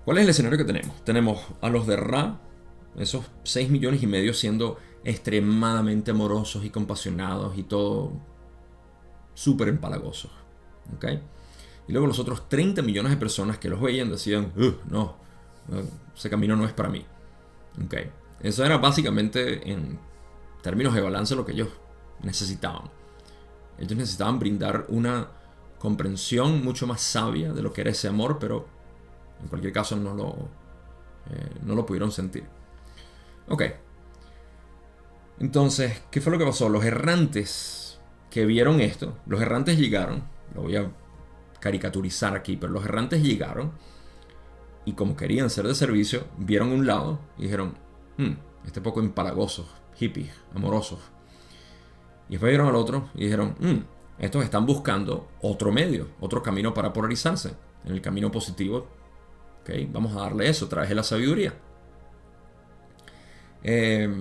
¿Cuál 0.06 0.18
es 0.18 0.24
el 0.24 0.30
escenario 0.30 0.58
que 0.58 0.66
tenemos? 0.66 1.04
Tenemos 1.04 1.40
a 1.62 1.70
los 1.70 1.88
de 1.88 1.96
Ra, 1.96 2.40
esos 2.98 3.26
6 3.44 3.70
millones 3.70 4.04
y 4.04 4.08
medio 4.08 4.34
siendo 4.34 4.78
extremadamente 5.04 6.12
amorosos 6.12 6.64
y 6.64 6.70
compasionados 6.70 7.58
y 7.58 7.64
todo 7.64 8.14
súper 9.34 9.70
empalagosos. 9.70 10.32
¿okay? 10.96 11.22
Y 11.88 11.92
luego 11.92 12.08
los 12.08 12.20
otros 12.20 12.48
30 12.48 12.82
millones 12.82 13.12
de 13.12 13.18
personas 13.18 13.58
que 13.58 13.70
los 13.70 13.82
veían 13.82 14.10
decían, 14.10 14.54
no, 14.90 15.16
ese 16.16 16.30
camino 16.30 16.56
no 16.56 16.66
es 16.66 16.74
para 16.74 16.90
mí. 16.90 17.06
¿okay? 17.86 18.10
Eso 18.42 18.66
era 18.66 18.78
básicamente 18.78 19.72
en 19.72 20.00
términos 20.62 20.94
de 20.94 21.02
balance 21.02 21.36
lo 21.36 21.46
que 21.46 21.54
ellos 21.54 21.70
necesitaban. 22.22 22.90
Ellos 23.78 23.98
necesitaban 23.98 24.40
brindar 24.40 24.86
una 24.90 25.28
comprensión 25.80 26.64
mucho 26.64 26.88
más 26.88 27.02
sabia 27.02 27.52
de 27.52 27.62
lo 27.62 27.74
que 27.74 27.82
era 27.82 27.92
ese 27.92 28.08
amor, 28.08 28.38
pero 28.40 28.66
en 29.42 29.50
cualquier 29.50 29.74
caso 29.74 29.98
no 29.98 30.14
lo, 30.14 30.30
eh, 31.30 31.60
no 31.64 31.76
lo 31.76 31.86
pudieron 31.86 32.12
sentir. 32.12 32.46
Ok. 33.50 33.64
Entonces, 35.40 36.02
¿qué 36.12 36.22
fue 36.22 36.32
lo 36.32 36.40
que 36.40 36.46
pasó? 36.46 36.70
Los 36.70 36.86
errantes 36.86 38.00
que 38.30 38.46
vieron 38.46 38.80
esto, 38.80 39.18
los 39.26 39.42
errantes 39.42 39.78
llegaron, 39.78 40.24
lo 40.56 40.62
voy 40.62 40.78
a 40.78 40.90
caricaturizar 41.64 42.36
aquí, 42.36 42.58
pero 42.58 42.74
los 42.74 42.84
errantes 42.84 43.24
llegaron 43.24 43.72
y 44.84 44.92
como 44.94 45.16
querían 45.16 45.50
ser 45.50 45.66
de 45.66 45.74
servicio, 45.74 46.26
vieron 46.38 46.74
un 46.74 46.86
lado 46.86 47.22
y 47.38 47.44
dijeron, 47.44 47.76
hmm, 48.18 48.34
este 48.68 48.82
poco 48.82 49.00
empalagosos, 49.00 49.66
hippies, 49.96 50.34
amorosos. 50.54 51.00
Y 52.28 52.34
después 52.34 52.50
vieron 52.50 52.68
al 52.68 52.76
otro 52.76 53.10
y 53.16 53.24
dijeron, 53.24 53.56
hmm, 53.62 53.78
estos 54.20 54.44
están 54.44 54.66
buscando 54.66 55.30
otro 55.42 55.72
medio, 55.72 56.10
otro 56.20 56.44
camino 56.44 56.74
para 56.74 56.92
polarizarse. 56.92 57.54
En 57.86 57.94
el 57.94 58.02
camino 58.02 58.30
positivo, 58.30 58.90
vamos 59.90 60.18
a 60.18 60.20
darle 60.20 60.50
eso, 60.50 60.68
traje 60.68 60.94
la 60.94 61.04
sabiduría. 61.04 61.54
Eh, 63.64 64.14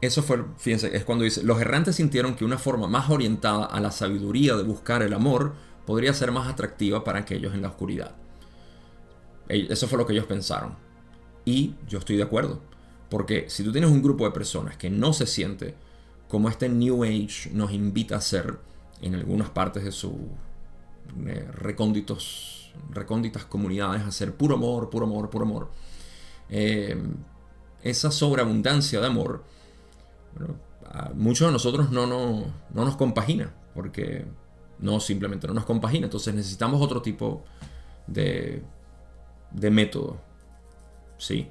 eso 0.00 0.22
fue, 0.22 0.42
fíjense, 0.56 0.96
es 0.96 1.04
cuando 1.04 1.24
dice, 1.24 1.42
los 1.42 1.60
errantes 1.60 1.96
sintieron 1.96 2.34
que 2.34 2.46
una 2.46 2.56
forma 2.56 2.86
más 2.86 3.10
orientada 3.10 3.66
a 3.66 3.78
la 3.80 3.90
sabiduría 3.90 4.56
de 4.56 4.62
buscar 4.62 5.02
el 5.02 5.12
amor 5.12 5.65
podría 5.86 6.12
ser 6.12 6.32
más 6.32 6.48
atractiva 6.48 7.04
para 7.04 7.20
aquellos 7.20 7.54
en 7.54 7.62
la 7.62 7.68
oscuridad. 7.68 8.14
Eso 9.48 9.86
fue 9.86 9.98
lo 9.98 10.06
que 10.06 10.12
ellos 10.12 10.26
pensaron. 10.26 10.74
Y 11.44 11.74
yo 11.88 11.98
estoy 11.98 12.16
de 12.16 12.24
acuerdo. 12.24 12.60
Porque 13.08 13.48
si 13.48 13.62
tú 13.62 13.70
tienes 13.70 13.90
un 13.90 14.02
grupo 14.02 14.24
de 14.24 14.32
personas 14.32 14.76
que 14.76 14.90
no 14.90 15.12
se 15.12 15.26
siente 15.26 15.74
como 16.28 16.48
este 16.48 16.68
New 16.68 17.04
Age 17.04 17.50
nos 17.52 17.70
invita 17.72 18.16
a 18.16 18.20
ser 18.20 18.58
en 19.00 19.14
algunas 19.14 19.48
partes 19.50 19.84
de 19.84 19.92
sus 19.92 20.12
eh, 21.24 21.48
recónditos, 21.52 22.72
recónditas 22.90 23.44
comunidades, 23.44 24.02
a 24.02 24.10
ser 24.10 24.34
puro 24.34 24.56
amor, 24.56 24.90
puro 24.90 25.06
amor, 25.06 25.30
puro 25.30 25.44
amor. 25.44 25.70
Eh, 26.50 27.00
esa 27.84 28.10
sobreabundancia 28.10 29.00
de 29.00 29.06
amor 29.06 29.44
muchos 31.14 31.48
de 31.48 31.52
nosotros 31.52 31.90
no, 31.90 32.06
no, 32.06 32.52
nos 32.72 32.96
compagina, 32.96 33.52
porque 33.74 34.24
no 34.78 35.00
simplemente 35.00 35.46
no 35.46 35.54
nos 35.54 35.64
compagina, 35.64 36.06
entonces 36.06 36.34
necesitamos 36.34 36.80
otro 36.80 37.02
tipo 37.02 37.44
de, 38.06 38.62
de 39.50 39.70
método. 39.70 40.20
¿sí? 41.18 41.48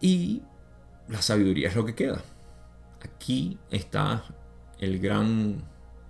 Y 0.00 0.42
la 1.08 1.20
sabiduría 1.22 1.68
es 1.68 1.76
lo 1.76 1.84
que 1.84 1.94
queda. 1.94 2.22
Aquí 3.02 3.58
está 3.70 4.24
el 4.78 4.98
gran 4.98 5.62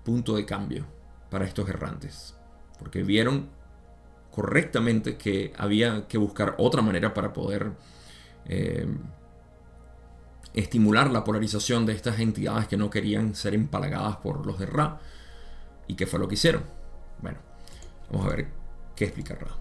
punto 0.04 0.36
de 0.36 0.44
cambio 0.46 0.86
para 1.30 1.44
estos 1.44 1.68
errantes, 1.68 2.34
porque 2.78 3.02
vieron 3.02 3.48
correctamente 4.30 5.16
que 5.16 5.52
había 5.56 6.06
que 6.06 6.18
buscar 6.18 6.54
otra 6.58 6.82
manera 6.82 7.14
para 7.14 7.32
poder 7.32 7.72
eh, 8.46 8.86
estimular 10.54 11.10
la 11.10 11.24
polarización 11.24 11.86
de 11.86 11.92
estas 11.92 12.18
entidades 12.18 12.66
que 12.66 12.76
no 12.76 12.90
querían 12.90 13.34
ser 13.34 13.54
empalagadas 13.54 14.16
por 14.16 14.46
los 14.46 14.58
de 14.58 14.66
Ra. 14.66 15.00
¿Y 15.86 15.94
qué 15.94 16.06
fue 16.06 16.18
lo 16.18 16.28
que 16.28 16.34
hicieron? 16.34 16.64
Bueno, 17.20 17.38
vamos 18.10 18.26
a 18.26 18.36
ver 18.36 18.48
qué 18.96 19.04
explica 19.04 19.34
Ra. 19.34 19.56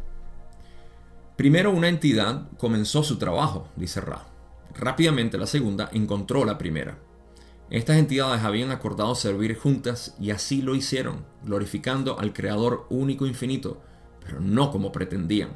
Primero 1.35 1.71
una 1.71 1.87
entidad 1.87 2.49
comenzó 2.57 3.03
su 3.03 3.17
trabajo, 3.17 3.67
dice 3.75 4.01
Ra. 4.01 4.25
Rápidamente 4.77 5.37
la 5.37 5.47
segunda 5.47 5.89
encontró 5.93 6.45
la 6.45 6.57
primera. 6.57 6.97
Estas 7.69 7.97
entidades 7.97 8.43
habían 8.43 8.71
acordado 8.71 9.13
servir 9.13 9.55
juntas 9.55 10.15
y 10.19 10.31
así 10.31 10.61
lo 10.61 10.75
hicieron, 10.75 11.25
glorificando 11.43 12.19
al 12.19 12.33
Creador 12.33 12.87
único 12.89 13.27
infinito, 13.27 13.81
pero 14.23 14.39
no 14.39 14.71
como 14.71 14.91
pretendían. 14.91 15.51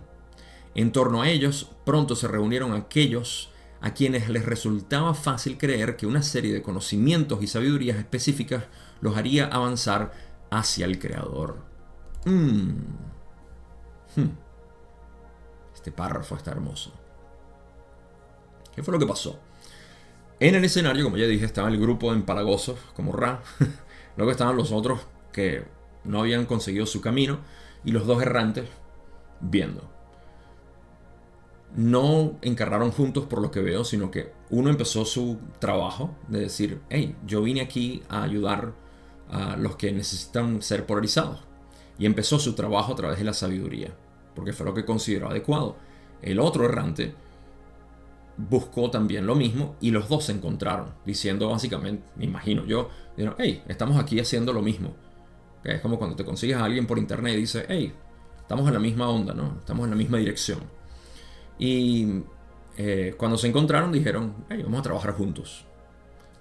En 0.76 0.92
torno 0.92 1.22
a 1.22 1.30
ellos 1.30 1.72
pronto 1.86 2.16
se 2.16 2.28
reunieron 2.28 2.74
aquellos 2.74 3.50
a 3.84 3.94
quienes 3.94 4.30
les 4.30 4.46
resultaba 4.46 5.14
fácil 5.14 5.58
creer 5.58 5.98
que 5.98 6.08
una 6.08 6.24
serie 6.24 6.54
de 6.54 6.62
conocimientos 6.62 7.44
y 7.44 7.48
sabidurías 7.48 7.98
específicas 7.98 8.64
los 9.02 9.18
haría 9.18 9.48
avanzar 9.48 10.14
hacia 10.50 10.86
el 10.86 11.00
Creador. 11.00 11.58
Mm. 12.24 12.70
Hmm. 14.16 14.38
Este 15.76 15.92
párrafo 15.92 16.38
está 16.38 16.52
hermoso. 16.52 16.94
¿Qué 18.74 18.82
fue 18.84 18.94
lo 18.94 19.00
que 19.00 19.06
pasó? 19.06 19.38
En 20.40 20.56
el 20.56 20.64
escenario, 20.64 21.04
como 21.04 21.18
ya 21.18 21.28
dije, 21.28 21.44
estaba 21.44 21.68
el 21.68 21.78
grupo 21.78 22.12
de 22.12 22.20
empalagosos, 22.20 22.80
como 22.96 23.12
Ra. 23.12 23.44
Luego 24.16 24.32
estaban 24.32 24.56
los 24.56 24.72
otros 24.72 25.02
que 25.34 25.66
no 26.06 26.22
habían 26.22 26.46
conseguido 26.46 26.86
su 26.86 27.02
camino. 27.02 27.40
Y 27.84 27.92
los 27.92 28.08
dos 28.08 28.22
errantes 28.22 28.70
viendo. 29.42 29.93
No 31.76 32.38
encarraron 32.42 32.92
juntos 32.92 33.26
por 33.26 33.42
lo 33.42 33.50
que 33.50 33.62
veo, 33.62 33.84
sino 33.84 34.12
que 34.12 34.32
uno 34.52 34.70
empezó 34.70 35.06
su 35.06 35.40
trabajo 35.60 36.16
de 36.28 36.42
decir, 36.42 36.82
hey, 36.90 37.16
yo 37.26 37.42
vine 37.42 37.62
aquí 37.62 38.04
a 38.10 38.22
ayudar 38.24 38.74
a 39.30 39.58
los 39.58 39.76
que 39.76 39.92
necesitan 39.92 40.62
ser 40.62 40.86
polarizados. 40.86 41.40
Y 41.98 42.06
empezó 42.06 42.38
su 42.38 42.54
trabajo 42.54 42.94
a 42.94 42.96
través 42.96 43.18
de 43.18 43.26
la 43.26 43.34
sabiduría, 43.34 43.96
porque 44.36 44.54
fue 44.54 44.66
lo 44.66 44.74
que 44.74 44.86
consideró 44.86 45.30
adecuado. 45.30 45.76
El 46.22 46.40
otro 46.40 46.66
errante 46.66 47.16
buscó 48.38 48.90
también 48.90 49.26
lo 49.26 49.36
mismo 49.36 49.76
y 49.80 49.92
los 49.92 50.10
dos 50.10 50.26
se 50.26 50.32
encontraron, 50.32 50.94
diciendo 51.06 51.50
básicamente, 51.50 52.04
me 52.16 52.26
imagino 52.26 52.66
yo, 52.66 52.90
hey, 53.38 53.64
estamos 53.68 53.98
aquí 53.98 54.20
haciendo 54.20 54.54
lo 54.54 54.62
mismo. 54.62 54.94
Es 55.64 55.82
como 55.82 55.98
cuando 55.98 56.16
te 56.16 56.26
consigues 56.26 56.58
a 56.58 56.66
alguien 56.66 56.86
por 56.86 56.98
internet 56.98 57.36
y 57.36 57.42
dice, 57.42 57.66
hey, 57.68 57.94
estamos 58.42 58.68
en 58.68 58.74
la 58.74 58.80
misma 58.80 59.10
onda, 59.10 59.34
¿no? 59.34 59.56
Estamos 59.60 59.86
en 59.86 59.92
la 59.92 59.96
misma 59.96 60.18
dirección. 60.18 60.60
Y 61.58 62.24
eh, 62.78 63.16
cuando 63.18 63.38
se 63.38 63.48
encontraron 63.48 63.92
dijeron, 63.92 64.34
vamos 64.50 64.80
a 64.80 64.84
trabajar 64.84 65.14
juntos. 65.14 65.66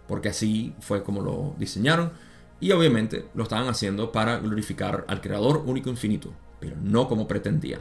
Porque 0.06 0.28
así 0.28 0.74
fue 0.80 1.02
como 1.02 1.20
lo 1.22 1.54
diseñaron. 1.58 2.12
Y 2.60 2.70
obviamente 2.72 3.26
lo 3.34 3.42
estaban 3.42 3.68
haciendo 3.68 4.12
para 4.12 4.38
glorificar 4.38 5.04
al 5.08 5.20
Creador 5.20 5.64
único 5.66 5.90
infinito, 5.90 6.32
pero 6.60 6.76
no 6.80 7.08
como 7.08 7.26
pretendían. 7.26 7.80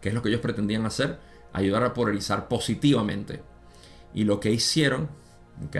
¿Qué 0.00 0.08
es 0.10 0.14
lo 0.14 0.22
que 0.22 0.28
ellos 0.28 0.40
pretendían 0.40 0.86
hacer? 0.86 1.18
Ayudar 1.52 1.82
a 1.84 1.94
polarizar 1.94 2.48
positivamente. 2.48 3.42
Y 4.14 4.24
lo 4.24 4.38
que 4.40 4.50
hicieron, 4.50 5.08
¿ok? 5.66 5.76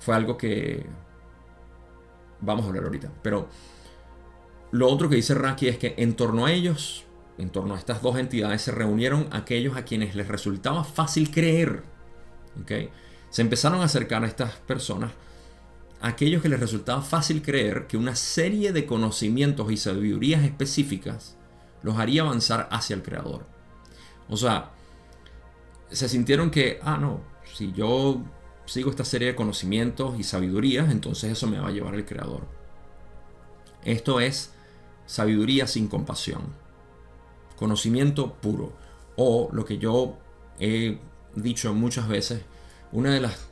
Fue 0.00 0.14
algo 0.14 0.36
que 0.36 0.86
vamos 2.40 2.64
a 2.64 2.68
hablar 2.68 2.84
ahorita. 2.84 3.12
Pero 3.22 3.48
lo 4.70 4.88
otro 4.88 5.08
que 5.08 5.16
dice 5.16 5.34
Raki 5.34 5.68
es 5.68 5.78
que 5.78 5.94
en 5.96 6.14
torno 6.14 6.46
a 6.46 6.52
ellos, 6.52 7.04
en 7.38 7.50
torno 7.50 7.74
a 7.74 7.78
estas 7.78 8.02
dos 8.02 8.18
entidades, 8.18 8.62
se 8.62 8.72
reunieron 8.72 9.28
aquellos 9.30 9.76
a 9.76 9.84
quienes 9.84 10.14
les 10.14 10.28
resultaba 10.28 10.84
fácil 10.84 11.30
creer. 11.30 11.84
¿okay? 12.60 12.90
Se 13.30 13.42
empezaron 13.42 13.80
a 13.80 13.84
acercar 13.84 14.24
a 14.24 14.26
estas 14.26 14.56
personas, 14.56 15.12
aquellos 16.00 16.42
que 16.42 16.48
les 16.48 16.60
resultaba 16.60 17.02
fácil 17.02 17.42
creer 17.42 17.86
que 17.86 17.96
una 17.96 18.16
serie 18.16 18.72
de 18.72 18.86
conocimientos 18.86 19.70
y 19.70 19.76
sabidurías 19.76 20.42
específicas 20.42 21.36
los 21.82 21.98
haría 21.98 22.22
avanzar 22.22 22.68
hacia 22.70 22.94
el 22.94 23.02
Creador. 23.02 23.46
O 24.28 24.36
sea, 24.36 24.72
se 25.90 26.08
sintieron 26.08 26.50
que, 26.50 26.80
ah, 26.82 26.98
no, 26.98 27.20
si 27.54 27.72
yo 27.72 28.22
sigo 28.66 28.90
esta 28.90 29.04
serie 29.04 29.28
de 29.28 29.36
conocimientos 29.36 30.18
y 30.18 30.24
sabidurías, 30.24 30.90
entonces 30.90 31.32
eso 31.32 31.46
me 31.46 31.58
va 31.58 31.68
a 31.68 31.72
llevar 31.72 31.94
al 31.94 32.04
Creador. 32.04 32.46
Esto 33.84 34.20
es 34.20 34.52
sabiduría 35.06 35.66
sin 35.66 35.88
compasión, 35.88 36.42
conocimiento 37.58 38.34
puro, 38.34 38.72
o 39.16 39.48
lo 39.52 39.64
que 39.64 39.78
yo 39.78 40.16
he 40.60 40.98
dicho 41.34 41.74
muchas 41.74 42.08
veces, 42.08 42.42
una 42.92 43.12
de 43.12 43.20
las 43.20 43.48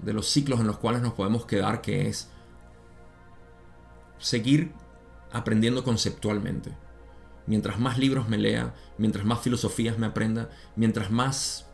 de 0.00 0.12
los 0.12 0.26
ciclos 0.26 0.60
en 0.60 0.66
los 0.66 0.78
cuales 0.78 1.02
nos 1.02 1.12
podemos 1.12 1.46
quedar 1.46 1.82
que 1.82 2.08
es 2.08 2.28
seguir 4.18 4.72
aprendiendo 5.32 5.84
conceptualmente. 5.84 6.72
Mientras 7.46 7.78
más 7.78 7.98
libros 7.98 8.28
me 8.28 8.38
lea, 8.38 8.74
mientras 8.98 9.24
más 9.24 9.40
filosofías 9.40 9.98
me 9.98 10.06
aprenda, 10.06 10.50
mientras 10.76 11.10
más 11.10 11.66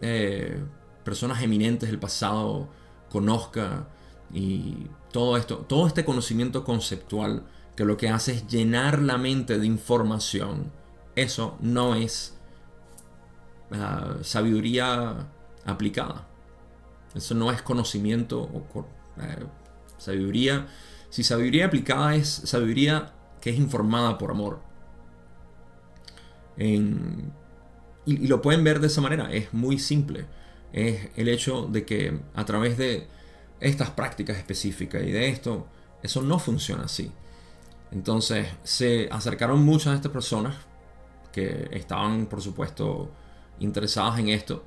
eh, 0.00 0.62
personas 1.04 1.42
eminentes 1.42 1.90
del 1.90 1.98
pasado 1.98 2.68
conozca 3.10 3.88
y 4.32 4.86
todo 5.12 5.36
esto, 5.36 5.58
todo 5.58 5.86
este 5.86 6.04
conocimiento 6.04 6.64
conceptual 6.64 7.46
que 7.76 7.84
lo 7.84 7.96
que 7.96 8.08
hace 8.08 8.32
es 8.32 8.46
llenar 8.46 9.00
la 9.00 9.18
mente 9.18 9.58
de 9.58 9.66
información. 9.66 10.72
Eso 11.16 11.56
no 11.60 11.94
es 11.94 12.38
ah, 13.72 14.16
sabiduría 14.22 15.28
aplicada. 15.64 16.28
Eso 17.14 17.34
no 17.34 17.50
es 17.50 17.62
conocimiento 17.62 18.40
o 18.40 18.86
eh, 19.20 19.44
sabiduría. 19.98 20.68
Si 21.10 21.22
sabiduría 21.22 21.66
aplicada 21.66 22.14
es 22.14 22.28
sabiduría 22.28 23.12
que 23.40 23.50
es 23.50 23.58
informada 23.58 24.18
por 24.18 24.30
amor. 24.30 24.60
y, 26.56 26.80
y, 28.06 28.26
lo 28.26 28.42
pueden 28.42 28.64
ver 28.64 28.80
de 28.80 28.86
esa 28.86 29.00
manera. 29.00 29.32
Es 29.32 29.52
muy 29.52 29.78
simple. 29.78 30.26
Es 30.72 31.10
el 31.16 31.28
hecho 31.28 31.66
de 31.66 31.84
que 31.84 32.20
a 32.34 32.44
través 32.44 32.78
de 32.78 33.06
estas 33.60 33.90
prácticas 33.90 34.38
específicas 34.38 35.02
y 35.02 35.12
de 35.12 35.28
esto, 35.28 35.66
eso 36.02 36.22
no 36.22 36.38
funciona 36.38 36.84
así. 36.84 37.12
Entonces 37.92 38.48
se 38.62 39.08
acercaron 39.10 39.62
muchas 39.62 39.92
de 39.92 39.96
estas 39.96 40.12
personas 40.12 40.56
que 41.32 41.68
estaban, 41.72 42.26
por 42.26 42.40
supuesto, 42.40 43.10
interesadas 43.60 44.18
en 44.18 44.28
esto 44.28 44.64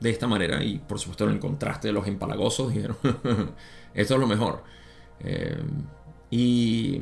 de 0.00 0.10
esta 0.10 0.26
manera 0.26 0.62
y 0.64 0.78
por 0.80 0.98
supuesto 0.98 1.24
en 1.24 1.30
el 1.30 1.38
contraste 1.40 1.88
de 1.88 1.94
los 1.94 2.06
empalagosos 2.06 2.72
dijeron. 2.72 2.96
Esto 3.94 4.14
es 4.14 4.20
lo 4.20 4.26
mejor. 4.26 4.64
Eh, 5.20 5.62
y, 6.30 7.00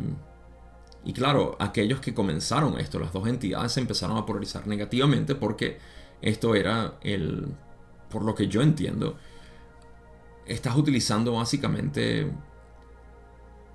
y 1.05 1.13
claro 1.15 1.57
aquellos 1.59 2.01
que 2.01 2.13
comenzaron 2.13 2.79
esto 2.79 2.99
las 2.99 3.13
dos 3.13 3.27
entidades 3.27 3.73
se 3.73 3.81
empezaron 3.81 4.19
a 4.19 4.27
polarizar 4.27 4.67
negativamente 4.67 5.35
porque 5.35 5.79
esto 6.21 6.55
era 6.55 6.99
el 7.01 7.47
por 8.11 8.23
lo 8.25 8.35
que 8.35 8.49
yo 8.49 8.61
entiendo 8.61 9.17
estás 10.45 10.77
utilizando 10.77 11.33
básicamente 11.33 12.31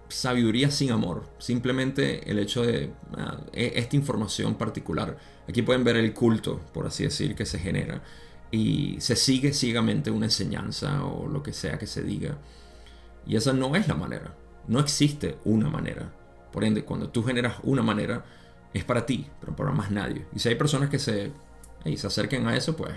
sabiduría 0.10 0.72
sin 0.72 0.92
amor. 0.92 1.24
Simplemente 1.38 2.30
el 2.30 2.40
hecho 2.40 2.64
de 2.64 2.92
ah, 3.18 3.38
e, 3.54 3.74
esta 3.76 3.96
información 3.96 4.56
particular. 4.56 5.18
Aquí 5.48 5.62
pueden 5.62 5.84
ver 5.84 5.98
el 5.98 6.14
culto, 6.14 6.60
por 6.74 6.88
así 6.88 7.04
decir, 7.04 7.36
que 7.36 7.46
se 7.46 7.60
genera. 7.60 8.02
Y 8.52 8.98
se 9.00 9.16
sigue 9.16 9.54
ciegamente 9.54 10.12
una 10.12 10.28
enseñanza 10.28 11.04
o 11.04 11.28
lo 11.28 11.44
que 11.44 11.54
sea 11.54 11.78
que 11.78 11.88
se 11.88 12.04
diga. 12.04 12.38
Y 13.28 13.36
esa 13.36 13.54
no 13.54 13.76
es 13.76 13.88
la 13.88 13.96
manera. 13.96 14.36
No 14.68 14.80
existe 14.80 15.38
una 15.46 15.70
manera. 15.70 16.12
Por 16.52 16.64
ende, 16.64 16.86
cuando 16.86 17.10
tú 17.10 17.24
generas 17.24 17.58
una 17.64 17.82
manera, 17.82 18.24
es 18.74 18.84
para 18.84 19.06
ti, 19.06 19.28
pero 19.40 19.56
para 19.56 19.72
más 19.72 19.92
nadie. 19.92 20.26
Y 20.34 20.40
si 20.40 20.50
hay 20.50 20.56
personas 20.56 20.90
que 20.90 21.00
se, 21.00 21.32
se 21.96 22.08
acerquen 22.08 22.48
a 22.48 22.56
eso, 22.56 22.76
pues 22.76 22.94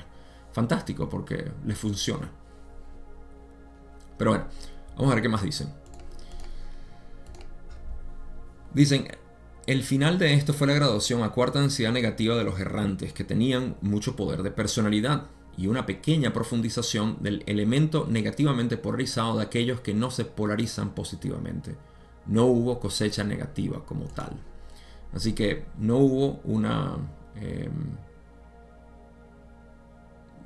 fantástico, 0.53 1.09
porque 1.09 1.51
les 1.65 1.79
funciona. 1.79 2.31
Pero 4.17 4.33
bueno, 4.33 4.47
vamos 4.97 5.13
a 5.13 5.15
ver 5.15 5.23
qué 5.23 5.29
más 5.29 5.43
dicen. 5.43 5.73
Dicen, 8.75 9.09
el 9.67 9.83
final 9.83 10.19
de 10.19 10.35
esto 10.35 10.55
fue 10.55 10.67
la 10.67 10.75
graduación 10.75 11.23
a 11.23 11.31
cuarta 11.31 11.61
densidad 11.61 11.93
negativa 11.93 12.37
de 12.37 12.45
los 12.45 12.59
errantes, 12.59 13.13
que 13.13 13.25
tenían 13.25 13.77
mucho 13.81 14.17
poder 14.17 14.43
de 14.43 14.51
personalidad, 14.51 15.27
y 15.59 15.67
una 15.67 15.87
pequeña 15.87 16.33
profundización 16.33 17.17
del 17.21 17.43
elemento 17.47 18.07
negativamente 18.09 18.77
polarizado 18.77 19.37
de 19.37 19.43
aquellos 19.43 19.81
que 19.81 19.93
no 19.93 20.11
se 20.13 20.25
polarizan 20.25 20.95
positivamente. 20.95 21.77
No 22.27 22.47
hubo 22.47 22.79
cosecha 22.79 23.25
negativa 23.25 23.85
como 23.85 24.05
tal. 24.05 24.37
Así 25.13 25.33
que 25.33 25.65
no 25.79 25.99
hubo 25.99 26.41
una... 26.45 26.97
Em, 27.35 27.97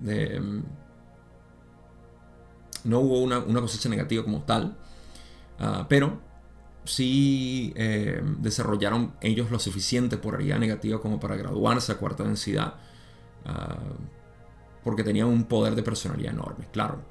em, 0.08 0.62
no 2.84 3.00
hubo 3.00 3.20
una, 3.20 3.60
cosecha 3.60 3.88
negativa 3.88 4.24
como 4.24 4.42
tal, 4.42 4.76
ah, 5.58 5.86
pero 5.88 6.18
sí 6.84 7.72
eh, 7.76 8.20
desarrollaron 8.38 9.14
ellos 9.20 9.50
lo 9.50 9.58
suficiente 9.58 10.16
polaridad 10.16 10.58
negativa 10.58 11.00
como 11.00 11.20
para 11.20 11.36
graduarse 11.36 11.92
a 11.92 11.96
cuarta 11.96 12.24
densidad, 12.24 12.74
ah, 13.44 13.78
porque 14.82 15.04
tenían 15.04 15.28
un 15.28 15.44
poder 15.44 15.74
de 15.74 15.82
personalidad 15.82 16.32
enorme. 16.32 16.66
Claro, 16.72 17.02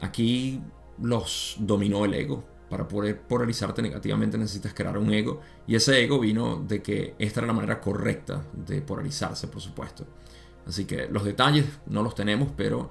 aquí 0.00 0.60
los 1.00 1.56
dominó 1.58 2.04
el 2.04 2.14
ego. 2.14 2.44
Para 2.68 2.86
poder 2.86 3.22
polarizarte 3.22 3.80
negativamente 3.80 4.36
necesitas 4.36 4.74
crear 4.74 4.98
un 4.98 5.10
ego, 5.10 5.40
y 5.66 5.74
ese 5.74 6.04
ego 6.04 6.20
vino 6.20 6.62
de 6.68 6.82
que 6.82 7.14
esta 7.18 7.40
era 7.40 7.46
la 7.46 7.54
manera 7.54 7.80
correcta 7.80 8.44
de 8.52 8.82
polarizarse, 8.82 9.48
por 9.48 9.62
supuesto. 9.62 10.04
Así 10.66 10.84
que 10.84 11.08
los 11.08 11.24
detalles 11.24 11.64
no 11.86 12.02
los 12.02 12.14
tenemos, 12.14 12.50
pero 12.54 12.90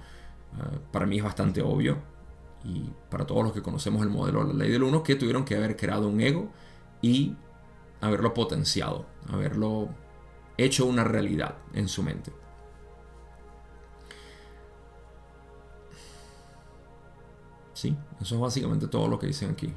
ah, 0.59 0.79
para 0.91 1.05
mí 1.05 1.19
es 1.19 1.23
bastante 1.23 1.61
obvio 1.61 2.16
y 2.63 2.89
para 3.09 3.25
todos 3.25 3.43
los 3.43 3.53
que 3.53 3.61
conocemos 3.61 4.01
el 4.01 4.09
modelo 4.09 4.45
de 4.45 4.53
la 4.53 4.59
ley 4.59 4.71
del 4.71 4.83
uno, 4.83 5.03
que 5.03 5.15
tuvieron 5.15 5.45
que 5.45 5.55
haber 5.55 5.75
creado 5.77 6.07
un 6.07 6.19
ego 6.21 6.49
y 7.01 7.35
haberlo 8.01 8.33
potenciado, 8.33 9.05
haberlo 9.31 9.89
hecho 10.57 10.85
una 10.85 11.03
realidad 11.03 11.55
en 11.73 11.87
su 11.87 12.03
mente. 12.03 12.31
Sí, 17.73 17.95
eso 18.19 18.35
es 18.35 18.41
básicamente 18.41 18.87
todo 18.87 19.07
lo 19.07 19.19
que 19.19 19.27
dicen 19.27 19.51
aquí. 19.51 19.71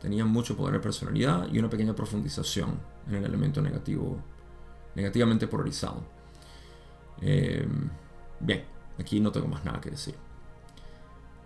tenían 0.00 0.28
mucho 0.28 0.56
poder 0.56 0.74
de 0.74 0.80
personalidad 0.80 1.46
y 1.52 1.58
una 1.58 1.70
pequeña 1.70 1.94
profundización 1.94 2.80
en 3.06 3.16
el 3.16 3.24
elemento 3.24 3.60
negativo, 3.62 4.16
negativamente 4.94 5.46
polarizado. 5.46 6.02
Eh, 7.20 7.68
bien, 8.40 8.64
aquí 8.98 9.20
no 9.20 9.30
tengo 9.30 9.46
más 9.46 9.64
nada 9.64 9.80
que 9.80 9.90
decir. 9.90 10.14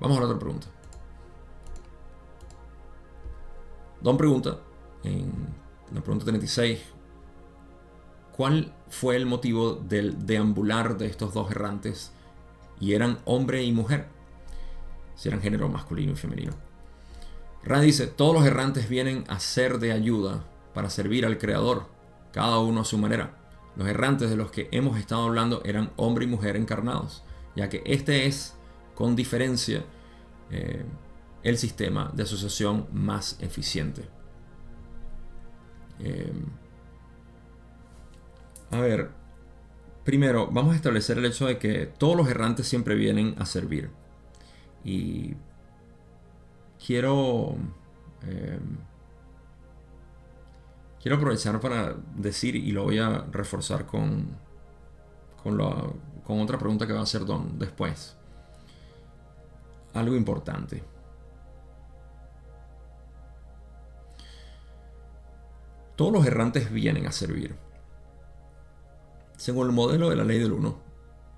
Vamos 0.00 0.16
a 0.16 0.20
la 0.20 0.26
otra 0.26 0.38
pregunta. 0.38 0.66
Don 4.00 4.16
pregunta, 4.16 4.58
en 5.04 5.32
la 5.92 6.00
pregunta 6.00 6.26
36, 6.26 6.80
¿cuál 8.36 8.74
fue 8.88 9.16
el 9.16 9.26
motivo 9.26 9.74
del 9.74 10.26
deambular 10.26 10.98
de 10.98 11.06
estos 11.06 11.32
dos 11.32 11.50
errantes? 11.50 12.12
Y 12.78 12.92
eran 12.92 13.18
hombre 13.24 13.62
y 13.64 13.72
mujer, 13.72 14.06
si 15.14 15.28
eran 15.28 15.40
género 15.40 15.68
masculino 15.68 16.12
y 16.12 16.16
femenino. 16.16 16.52
Rand 17.64 17.84
dice, 17.84 18.06
todos 18.06 18.34
los 18.34 18.46
errantes 18.46 18.88
vienen 18.88 19.24
a 19.28 19.40
ser 19.40 19.78
de 19.78 19.92
ayuda 19.92 20.44
para 20.72 20.90
servir 20.90 21.26
al 21.26 21.38
Creador, 21.38 21.86
cada 22.32 22.58
uno 22.58 22.82
a 22.82 22.84
su 22.84 22.98
manera. 22.98 23.34
Los 23.76 23.88
errantes 23.88 24.30
de 24.30 24.36
los 24.36 24.50
que 24.50 24.68
hemos 24.72 24.98
estado 24.98 25.24
hablando 25.24 25.62
eran 25.64 25.90
hombre 25.96 26.26
y 26.26 26.28
mujer 26.28 26.56
encarnados, 26.56 27.22
ya 27.56 27.68
que 27.68 27.82
este 27.86 28.26
es, 28.26 28.55
con 28.96 29.14
diferencia, 29.14 29.84
eh, 30.50 30.84
el 31.42 31.58
sistema 31.58 32.10
de 32.14 32.22
asociación 32.24 32.88
más 32.92 33.36
eficiente. 33.40 34.08
Eh, 36.00 36.32
a 38.70 38.80
ver, 38.80 39.10
primero 40.02 40.48
vamos 40.50 40.72
a 40.72 40.76
establecer 40.76 41.18
el 41.18 41.26
hecho 41.26 41.46
de 41.46 41.58
que 41.58 41.86
todos 41.86 42.16
los 42.16 42.28
errantes 42.28 42.66
siempre 42.66 42.94
vienen 42.94 43.36
a 43.38 43.44
servir. 43.44 43.90
Y 44.82 45.34
quiero... 46.84 47.54
Eh, 48.22 48.58
quiero 51.02 51.18
aprovechar 51.18 51.60
para 51.60 51.96
decir, 52.16 52.56
y 52.56 52.72
lo 52.72 52.84
voy 52.84 52.98
a 52.98 53.26
reforzar 53.30 53.86
con, 53.86 54.26
con, 55.42 55.58
con 56.24 56.40
otra 56.40 56.58
pregunta 56.58 56.86
que 56.86 56.94
va 56.94 57.00
a 57.00 57.04
hacer 57.04 57.26
Don 57.26 57.58
después. 57.58 58.15
Algo 59.96 60.14
importante. 60.14 60.84
Todos 65.96 66.12
los 66.12 66.26
errantes 66.26 66.70
vienen 66.70 67.06
a 67.06 67.12
servir. 67.12 67.56
Según 69.38 69.68
el 69.68 69.72
modelo 69.72 70.10
de 70.10 70.16
la 70.16 70.24
ley 70.24 70.38
del 70.38 70.52
uno, 70.52 70.76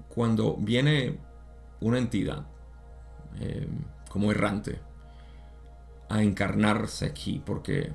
cuando 0.08 0.56
viene 0.56 1.20
una 1.80 1.98
entidad 1.98 2.46
eh, 3.38 3.68
como 4.10 4.32
errante 4.32 4.80
a 6.08 6.20
encarnarse 6.20 7.06
aquí 7.06 7.40
porque 7.44 7.92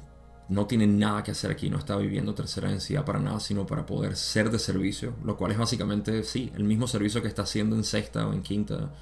no 0.48 0.66
tiene 0.66 0.88
nada 0.88 1.24
que 1.24 1.32
hacer 1.32 1.52
aquí, 1.52 1.70
no 1.70 1.78
está 1.78 1.98
viviendo 1.98 2.34
tercera 2.34 2.70
densidad 2.70 3.04
para 3.04 3.20
nada, 3.20 3.42
sino 3.42 3.66
para 3.66 3.86
poder 3.86 4.16
ser 4.16 4.50
de 4.50 4.60
servicio, 4.60 5.16
lo 5.26 5.36
cual 5.36 5.52
es 5.52 5.58
básicamente, 5.58 6.24
sí, 6.24 6.54
el 6.56 6.64
mismo 6.64 6.88
servicio 6.88 7.22
que 7.22 7.28
está 7.28 7.42
haciendo 7.42 7.76
en 7.76 7.84
sexta 7.84 8.26
o 8.26 8.32
en 8.32 8.42
quinta. 8.42 8.94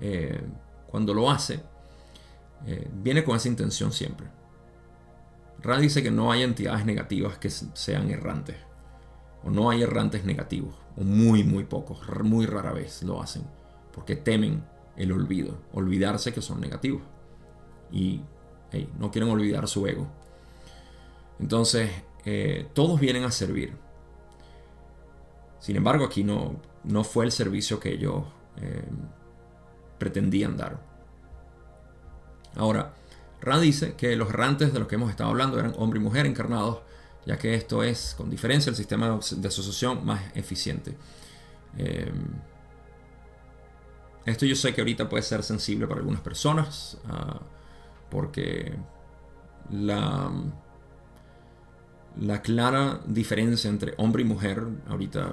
Eh, 0.00 0.40
cuando 0.90 1.14
lo 1.14 1.30
hace, 1.30 1.60
eh, 2.66 2.88
viene 2.92 3.24
con 3.24 3.36
esa 3.36 3.48
intención 3.48 3.92
siempre. 3.92 4.26
Ra 5.60 5.78
dice 5.78 6.02
que 6.02 6.10
no 6.10 6.30
hay 6.30 6.42
entidades 6.42 6.84
negativas 6.84 7.38
que 7.38 7.50
sean 7.50 8.10
errantes, 8.10 8.56
o 9.44 9.50
no 9.50 9.70
hay 9.70 9.82
errantes 9.82 10.24
negativos, 10.24 10.74
o 10.96 11.02
muy, 11.02 11.44
muy 11.44 11.64
pocos, 11.64 12.00
muy 12.22 12.46
rara 12.46 12.72
vez 12.72 13.02
lo 13.02 13.22
hacen, 13.22 13.42
porque 13.92 14.16
temen 14.16 14.64
el 14.96 15.12
olvido, 15.12 15.58
olvidarse 15.72 16.32
que 16.32 16.42
son 16.42 16.60
negativos. 16.60 17.02
Y 17.90 18.22
no 18.98 19.10
quieren 19.10 19.30
olvidar 19.30 19.66
su 19.66 19.86
ego. 19.86 20.06
Entonces, 21.38 21.90
eh, 22.24 22.68
todos 22.74 23.00
vienen 23.00 23.24
a 23.24 23.30
servir. 23.30 23.74
Sin 25.60 25.76
embargo, 25.76 26.04
aquí 26.04 26.24
no, 26.24 26.60
no 26.84 27.04
fue 27.04 27.24
el 27.24 27.32
servicio 27.32 27.80
que 27.80 27.92
ellos 27.92 28.24
eh, 28.56 28.84
pretendían 29.98 30.56
dar. 30.56 30.80
Ahora, 32.56 32.94
Ra 33.40 33.58
dice 33.60 33.94
que 33.94 34.16
los 34.16 34.30
errantes 34.30 34.72
de 34.72 34.78
los 34.78 34.88
que 34.88 34.96
hemos 34.96 35.10
estado 35.10 35.30
hablando 35.30 35.58
eran 35.58 35.74
hombre 35.78 36.00
y 36.00 36.02
mujer 36.02 36.26
encarnados, 36.26 36.80
ya 37.24 37.38
que 37.38 37.54
esto 37.54 37.82
es, 37.82 38.14
con 38.16 38.30
diferencia, 38.30 38.70
el 38.70 38.76
sistema 38.76 39.06
de 39.08 39.48
asociación 39.48 40.04
más 40.04 40.20
eficiente. 40.34 40.96
Eh, 41.76 42.10
esto 44.24 44.44
yo 44.44 44.56
sé 44.56 44.74
que 44.74 44.80
ahorita 44.80 45.08
puede 45.08 45.22
ser 45.22 45.42
sensible 45.42 45.86
para 45.86 46.00
algunas 46.00 46.20
personas. 46.20 46.98
Ah, 47.08 47.40
porque 48.10 48.74
la, 49.70 50.30
la 52.20 52.42
clara 52.42 53.00
diferencia 53.06 53.70
entre 53.70 53.94
hombre 53.98 54.22
y 54.22 54.24
mujer, 54.24 54.66
ahorita 54.88 55.32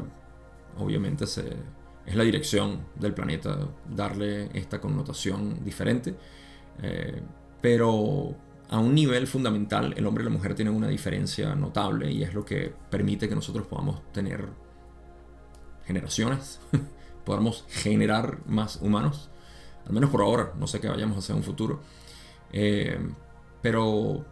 obviamente 0.78 1.28
se, 1.28 1.55
es 2.06 2.16
la 2.16 2.24
dirección 2.24 2.86
del 2.95 3.14
planeta 3.14 3.58
darle 3.89 4.49
esta 4.53 4.80
connotación 4.80 5.64
diferente, 5.64 6.16
eh, 6.82 7.22
pero 7.62 8.36
a 8.70 8.80
un 8.80 8.93
nivel 8.93 9.28
fundamental 9.28 9.93
el 9.97 10.06
hombre 10.06 10.24
y 10.24 10.26
la 10.26 10.32
mujer 10.32 10.56
tienen 10.56 10.74
una 10.74 10.88
diferencia 10.88 11.56
notable 11.56 12.12
y 12.12 12.24
es 12.24 12.34
lo 12.34 12.45
que 12.45 12.74
permite 12.89 13.30
que 13.30 13.36
nosotros 13.36 13.68
podamos 13.68 14.01
tener 14.12 14.47
generaciones, 15.86 16.60
podamos 17.26 17.66
generar 17.70 18.39
más 18.47 18.78
humanos, 18.82 19.30
al 19.86 19.93
menos 19.93 20.10
por 20.10 20.22
ahora, 20.22 20.53
no 20.60 20.68
sé 20.68 20.80
qué 20.80 20.88
vayamos 20.88 21.16
a 21.16 21.20
hacer 21.20 21.32
en 21.32 21.38
un 21.38 21.43
futuro. 21.43 21.82
Eh, 22.51 22.99
pero 23.62 24.26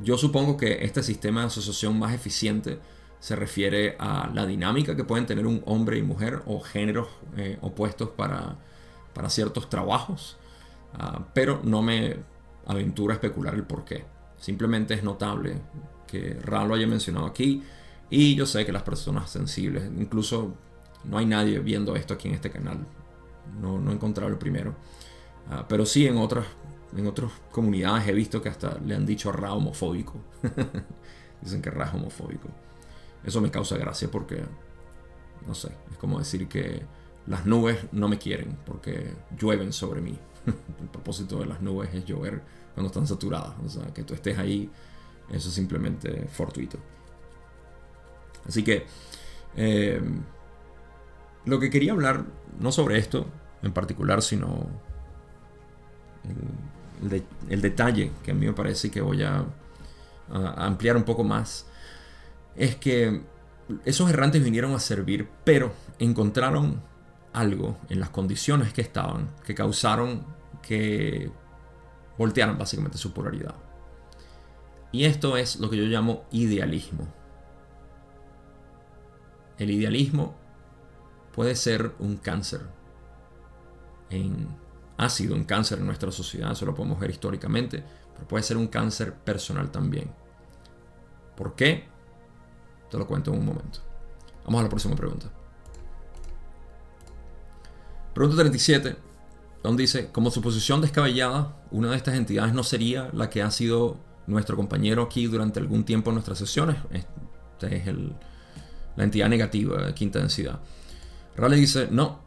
yo 0.00 0.18
supongo 0.18 0.56
que 0.56 0.84
este 0.84 1.02
sistema 1.02 1.40
de 1.40 1.46
asociación 1.46 1.98
más 1.98 2.12
eficiente 2.14 2.78
se 3.24 3.34
refiere 3.36 3.96
a 3.98 4.30
la 4.34 4.44
dinámica 4.44 4.94
que 4.94 5.02
pueden 5.02 5.24
tener 5.24 5.46
un 5.46 5.62
hombre 5.64 5.96
y 5.96 6.02
mujer 6.02 6.42
o 6.44 6.60
géneros 6.60 7.08
eh, 7.38 7.56
opuestos 7.62 8.10
para, 8.10 8.58
para, 9.14 9.30
ciertos 9.30 9.70
trabajos, 9.70 10.36
ah, 10.92 11.24
pero 11.32 11.62
no 11.64 11.80
me 11.80 12.18
aventuro 12.66 13.12
a 13.12 13.14
especular 13.14 13.54
el 13.54 13.62
por 13.62 13.86
qué. 13.86 14.04
Simplemente 14.36 14.92
es 14.92 15.02
notable 15.02 15.56
que 16.06 16.34
Ra 16.34 16.66
lo 16.66 16.74
haya 16.74 16.86
mencionado 16.86 17.24
aquí 17.24 17.62
y 18.10 18.34
yo 18.34 18.44
sé 18.44 18.66
que 18.66 18.72
las 18.72 18.82
personas 18.82 19.30
sensibles, 19.30 19.90
incluso 19.98 20.52
no 21.04 21.16
hay 21.16 21.24
nadie 21.24 21.60
viendo 21.60 21.96
esto 21.96 22.12
aquí 22.12 22.28
en 22.28 22.34
este 22.34 22.50
canal, 22.50 22.86
no, 23.58 23.78
no 23.78 23.90
he 23.90 23.94
encontrado 23.94 24.30
el 24.30 24.36
primero, 24.36 24.74
ah, 25.48 25.64
pero 25.66 25.86
sí 25.86 26.06
en 26.06 26.18
otras 26.18 26.44
en 26.94 27.06
otras 27.06 27.32
comunidades 27.50 28.06
he 28.06 28.12
visto 28.12 28.42
que 28.42 28.50
hasta 28.50 28.78
le 28.80 28.94
han 28.94 29.06
dicho 29.06 29.32
Ra 29.32 29.54
homofóbico. 29.54 30.20
Dicen 31.40 31.62
que 31.62 31.70
Ra 31.70 31.86
es 31.86 31.94
homofóbico. 31.94 32.50
Eso 33.24 33.40
me 33.40 33.50
causa 33.50 33.76
gracia 33.76 34.10
porque, 34.10 34.42
no 35.46 35.54
sé, 35.54 35.68
es 35.90 35.98
como 35.98 36.18
decir 36.18 36.48
que 36.48 36.82
las 37.26 37.46
nubes 37.46 37.78
no 37.92 38.08
me 38.08 38.18
quieren 38.18 38.56
porque 38.66 39.14
llueven 39.38 39.72
sobre 39.72 40.00
mí. 40.00 40.18
El 40.80 40.88
propósito 40.88 41.38
de 41.38 41.46
las 41.46 41.62
nubes 41.62 41.94
es 41.94 42.04
llover 42.04 42.42
cuando 42.74 42.88
están 42.88 43.06
saturadas. 43.06 43.54
O 43.64 43.68
sea, 43.68 43.92
que 43.94 44.02
tú 44.02 44.14
estés 44.14 44.38
ahí, 44.38 44.70
eso 45.30 45.48
es 45.48 45.54
simplemente 45.54 46.26
fortuito. 46.30 46.78
Así 48.46 48.62
que, 48.62 48.86
eh, 49.56 50.00
lo 51.46 51.58
que 51.60 51.70
quería 51.70 51.92
hablar, 51.92 52.24
no 52.58 52.72
sobre 52.72 52.98
esto 52.98 53.26
en 53.62 53.72
particular, 53.72 54.22
sino 54.22 54.66
el, 57.48 57.60
detalle 57.60 58.10
que 58.22 58.30
a 58.30 58.34
mí 58.34 58.46
me 58.46 58.52
parece 58.52 58.90
que 58.90 59.00
voy 59.00 59.22
a, 59.22 59.44
ampliar 60.30 60.96
un 60.96 61.04
poco 61.04 61.22
más, 61.22 61.66
es 62.56 62.76
que 62.76 63.22
esos 63.84 64.10
errantes 64.10 64.44
vinieron 64.44 64.72
a 64.74 64.78
servir, 64.78 65.28
pero 65.44 65.72
encontraron 65.98 66.82
algo 67.32 67.78
en 67.88 68.00
las 68.00 68.10
condiciones 68.10 68.72
que 68.72 68.80
estaban 68.80 69.30
que 69.44 69.54
causaron 69.54 70.24
que 70.62 71.30
voltearan 72.16 72.58
básicamente 72.58 72.98
su 72.98 73.12
polaridad. 73.12 73.54
Y 74.92 75.04
esto 75.04 75.36
es 75.36 75.56
lo 75.56 75.68
que 75.68 75.76
yo 75.76 75.84
llamo 75.84 76.24
idealismo. 76.30 77.08
El 79.58 79.70
idealismo 79.70 80.36
puede 81.32 81.56
ser 81.56 81.92
un 81.98 82.16
cáncer 82.16 82.60
ha 84.96 85.08
sido 85.08 85.34
un 85.34 85.44
cáncer 85.44 85.78
en 85.78 85.86
nuestra 85.86 86.10
sociedad, 86.10 86.52
eso 86.52 86.66
lo 86.66 86.74
podemos 86.74 86.98
ver 87.00 87.10
históricamente, 87.10 87.82
pero 88.14 88.28
puede 88.28 88.44
ser 88.44 88.56
un 88.56 88.68
cáncer 88.68 89.12
personal 89.12 89.70
también. 89.70 90.10
¿Por 91.36 91.54
qué? 91.54 91.88
Te 92.94 92.98
lo 93.00 93.08
cuento 93.08 93.32
en 93.32 93.40
un 93.40 93.46
momento. 93.46 93.80
Vamos 94.44 94.60
a 94.60 94.62
la 94.62 94.68
próxima 94.68 94.94
pregunta. 94.94 95.26
Pregunta 98.14 98.40
37, 98.40 98.94
donde 99.64 99.82
dice, 99.82 100.12
como 100.12 100.30
suposición 100.30 100.80
descabellada, 100.80 101.56
una 101.72 101.90
de 101.90 101.96
estas 101.96 102.14
entidades 102.14 102.54
no 102.54 102.62
sería 102.62 103.10
la 103.12 103.30
que 103.30 103.42
ha 103.42 103.50
sido 103.50 103.96
nuestro 104.28 104.54
compañero 104.54 105.02
aquí 105.02 105.26
durante 105.26 105.58
algún 105.58 105.82
tiempo 105.84 106.10
en 106.10 106.14
nuestras 106.14 106.38
sesiones. 106.38 106.76
Esta 106.92 107.66
es 107.66 107.84
la 108.94 109.02
entidad 109.02 109.28
negativa 109.28 109.82
de 109.82 109.92
quinta 109.92 110.20
densidad. 110.20 110.60
Raleigh 111.34 111.62
dice, 111.62 111.88
no. 111.90 112.20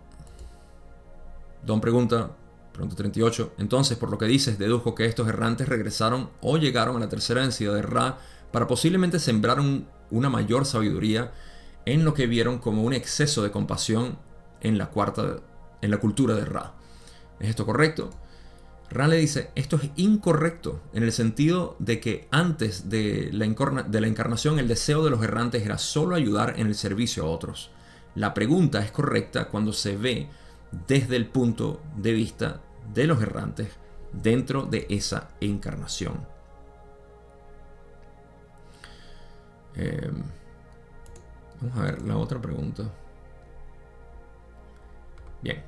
Don 1.66 1.80
pregunta, 1.80 2.32
Pregunta 2.78 2.96
38. 2.96 3.54
Entonces, 3.58 3.98
por 3.98 4.12
lo 4.12 4.20
que 4.20 4.26
dices, 4.26 4.60
dedujo 4.60 4.94
que 4.94 5.06
estos 5.06 5.28
errantes 5.28 5.68
regresaron 5.68 6.30
o 6.42 6.58
llegaron 6.58 6.98
a 6.98 7.00
la 7.00 7.10
tercera 7.10 7.42
densidad 7.42 7.74
de 7.74 7.82
Ra 7.82 8.20
para 8.52 8.68
posiblemente 8.68 9.20
sembrar 9.20 9.60
una 10.10 10.30
mayor 10.30 10.66
sabiduría 10.66 11.32
en 11.86 12.04
lo 12.04 12.14
que 12.14 12.28
vieron 12.28 12.60
como 12.60 12.84
un 12.84 12.94
exceso 12.94 13.44
de 13.44 13.52
compasión 13.52 14.18
en 14.62 14.78
la 14.78 14.88
cuarta 14.88 15.38
en 15.82 15.92
la 15.92 15.98
cultura 15.98 16.36
de 16.36 16.46
Ra. 16.46 16.74
¿Es 17.40 17.50
esto 17.50 17.66
correcto? 17.66 18.10
Ra 18.90 19.08
le 19.08 19.18
dice, 19.18 19.52
esto 19.56 19.76
es 19.76 19.90
incorrecto 19.96 20.82
en 20.94 21.04
el 21.04 21.12
sentido 21.12 21.76
de 21.80 22.00
que 22.00 22.28
antes 22.32 22.90
de 22.90 23.30
la, 23.34 23.46
de 23.84 24.02
la 24.02 24.08
encarnación 24.08 24.60
el 24.60 24.68
deseo 24.68 25.04
de 25.04 25.10
los 25.10 25.22
errantes 25.24 25.66
era 25.66 25.78
solo 25.78 26.16
ayudar 26.16 26.54
en 26.58 26.68
el 26.68 26.76
servicio 26.76 27.24
a 27.24 27.30
otros. 27.30 27.70
La 28.16 28.34
pregunta 28.34 28.84
es 28.84 28.92
correcta 28.92 29.50
cuando 29.50 29.74
se 29.74 29.98
ve 29.98 30.30
desde 30.88 31.18
el 31.18 31.28
punto 31.28 31.82
de 31.98 32.14
vista 32.14 32.62
de 32.94 33.08
los 33.08 33.22
errantes 33.22 33.70
dentro 34.14 34.64
de 34.64 34.88
esa 34.90 35.30
encarnación. 35.42 36.37
Eh, 39.78 40.12
vamos 41.62 41.78
a 41.78 41.82
ver 41.84 42.02
la 42.02 42.18
otra 42.18 42.42
pregunta. 42.42 42.84
Bien. 45.42 45.64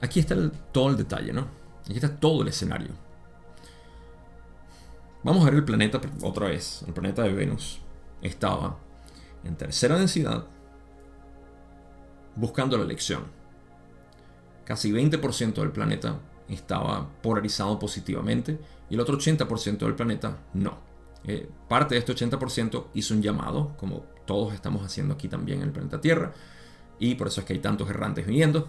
Aquí 0.00 0.20
está 0.20 0.36
todo 0.72 0.90
el 0.90 0.96
detalle, 0.96 1.32
¿no? 1.32 1.48
Aquí 1.84 1.94
está 1.94 2.14
todo 2.14 2.42
el 2.42 2.48
escenario. 2.48 2.90
Vamos 5.24 5.42
a 5.42 5.46
ver 5.46 5.54
el 5.54 5.64
planeta 5.64 6.00
otra 6.22 6.48
vez. 6.48 6.84
El 6.86 6.92
planeta 6.92 7.22
de 7.22 7.32
Venus 7.32 7.80
estaba 8.22 8.78
en 9.44 9.56
tercera 9.56 9.98
densidad 9.98 10.46
buscando 12.36 12.76
la 12.76 12.84
elección. 12.84 13.24
Casi 14.64 14.92
20% 14.92 15.54
del 15.54 15.72
planeta 15.72 16.20
estaba 16.54 17.08
polarizado 17.22 17.78
positivamente 17.78 18.58
y 18.90 18.94
el 18.94 19.00
otro 19.00 19.18
80% 19.18 19.78
del 19.78 19.94
planeta 19.94 20.38
no. 20.54 20.78
Eh, 21.24 21.48
parte 21.68 21.94
de 21.94 21.98
este 22.00 22.14
80% 22.14 22.86
hizo 22.94 23.14
un 23.14 23.22
llamado, 23.22 23.76
como 23.76 24.04
todos 24.24 24.54
estamos 24.54 24.84
haciendo 24.84 25.14
aquí 25.14 25.28
también 25.28 25.58
en 25.58 25.68
el 25.68 25.72
planeta 25.72 26.00
Tierra, 26.00 26.32
y 26.98 27.14
por 27.16 27.28
eso 27.28 27.40
es 27.40 27.46
que 27.46 27.54
hay 27.54 27.58
tantos 27.58 27.90
errantes 27.90 28.26
viniendo. 28.26 28.68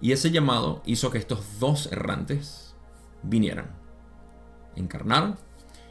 Y 0.00 0.12
ese 0.12 0.30
llamado 0.30 0.82
hizo 0.84 1.10
que 1.10 1.18
estos 1.18 1.58
dos 1.58 1.90
errantes 1.90 2.74
vinieran, 3.22 3.70
encarnaron 4.76 5.36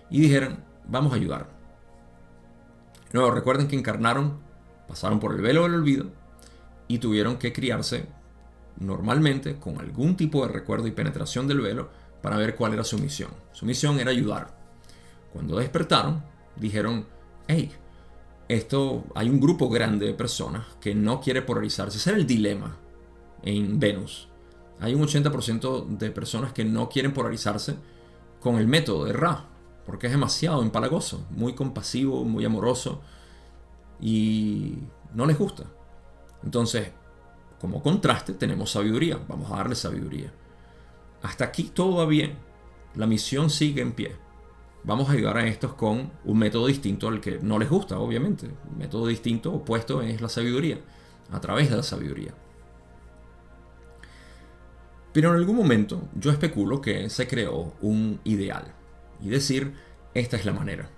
y 0.10 0.22
dijeron, 0.22 0.64
vamos 0.86 1.14
a 1.14 1.16
ayudar. 1.16 1.50
Luego 3.12 3.32
recuerden 3.32 3.68
que 3.68 3.76
encarnaron, 3.76 4.40
pasaron 4.88 5.20
por 5.20 5.34
el 5.34 5.42
velo 5.42 5.64
del 5.64 5.76
olvido 5.76 6.08
y 6.88 7.00
tuvieron 7.00 7.38
que 7.38 7.54
criarse 7.54 8.08
normalmente 8.78 9.58
con 9.60 9.80
algún 9.80 10.16
tipo 10.16 10.46
de 10.46 10.52
recuerdo 10.52 10.88
y 10.88 10.92
penetración 10.92 11.48
del 11.48 11.62
velo 11.62 11.90
para 12.22 12.38
ver 12.38 12.56
cuál 12.56 12.74
era 12.74 12.84
su 12.84 12.98
misión. 12.98 13.32
Su 13.52 13.66
misión 13.66 14.00
era 14.00 14.12
ayudar. 14.12 14.56
Cuando 15.32 15.58
despertaron, 15.58 16.24
dijeron, 16.56 17.06
hey, 17.48 17.72
esto 18.48 19.04
hay 19.16 19.30
un 19.30 19.40
grupo 19.40 19.70
grande 19.70 20.06
de 20.06 20.14
personas 20.14 20.66
que 20.80 20.96
no 20.96 21.20
quiere 21.20 21.42
polarizarse. 21.42 21.98
Ese 21.98 22.12
era 22.12 22.20
el 22.20 22.28
dilema 22.28 22.78
en 23.44 23.80
Venus. 23.80 24.30
Hay 24.80 24.94
un 24.94 25.02
80% 25.04 25.88
de 25.98 26.12
personas 26.12 26.54
que 26.54 26.66
no 26.66 26.90
quieren 26.90 27.14
polarizarse 27.14 27.76
con 28.40 28.58
el 28.58 28.68
método 28.68 29.06
de 29.06 29.14
Ra, 29.14 29.46
porque 29.86 30.08
es 30.08 30.14
demasiado 30.14 30.62
empalagoso, 30.62 31.26
muy 31.30 31.54
compasivo, 31.54 32.24
muy 32.26 32.46
amoroso 32.46 33.02
y 34.00 34.78
no 35.14 35.26
les 35.26 35.38
gusta. 35.38 35.64
Entonces, 36.44 36.92
como 37.64 37.82
contraste, 37.82 38.34
tenemos 38.34 38.72
sabiduría. 38.72 39.18
Vamos 39.26 39.50
a 39.50 39.56
darle 39.56 39.76
sabiduría. 39.76 40.34
Hasta 41.22 41.46
aquí 41.46 41.72
todo 41.74 41.96
va 41.96 42.06
bien. 42.06 42.34
La 42.94 43.08
misión 43.08 43.50
sigue 43.50 43.82
en 43.82 43.94
pie. 43.94 44.18
Vamos 44.84 45.08
a 45.08 45.14
ayudar 45.14 45.38
a 45.38 45.48
estos 45.48 45.74
con 45.74 46.12
un 46.26 46.38
método 46.38 46.68
distinto 46.68 47.08
al 47.08 47.22
que 47.22 47.40
no 47.40 47.58
les 47.58 47.70
gusta, 47.70 47.98
obviamente. 47.98 48.48
Un 48.70 48.80
método 48.80 49.08
distinto, 49.08 49.54
opuesto, 49.54 50.02
es 50.02 50.20
la 50.20 50.28
sabiduría. 50.28 50.78
A 51.32 51.40
través 51.40 51.70
de 51.70 51.78
la 51.78 51.84
sabiduría. 51.84 52.34
Pero 55.14 55.30
en 55.30 55.36
algún 55.36 55.56
momento 55.56 56.10
yo 56.20 56.32
especulo 56.32 56.82
que 56.82 57.10
se 57.10 57.30
creó 57.30 57.76
un 57.82 58.20
ideal. 58.26 58.74
Y 59.22 59.30
decir, 59.30 59.74
esta 60.14 60.36
es 60.36 60.44
la 60.44 60.52
manera. 60.52 60.90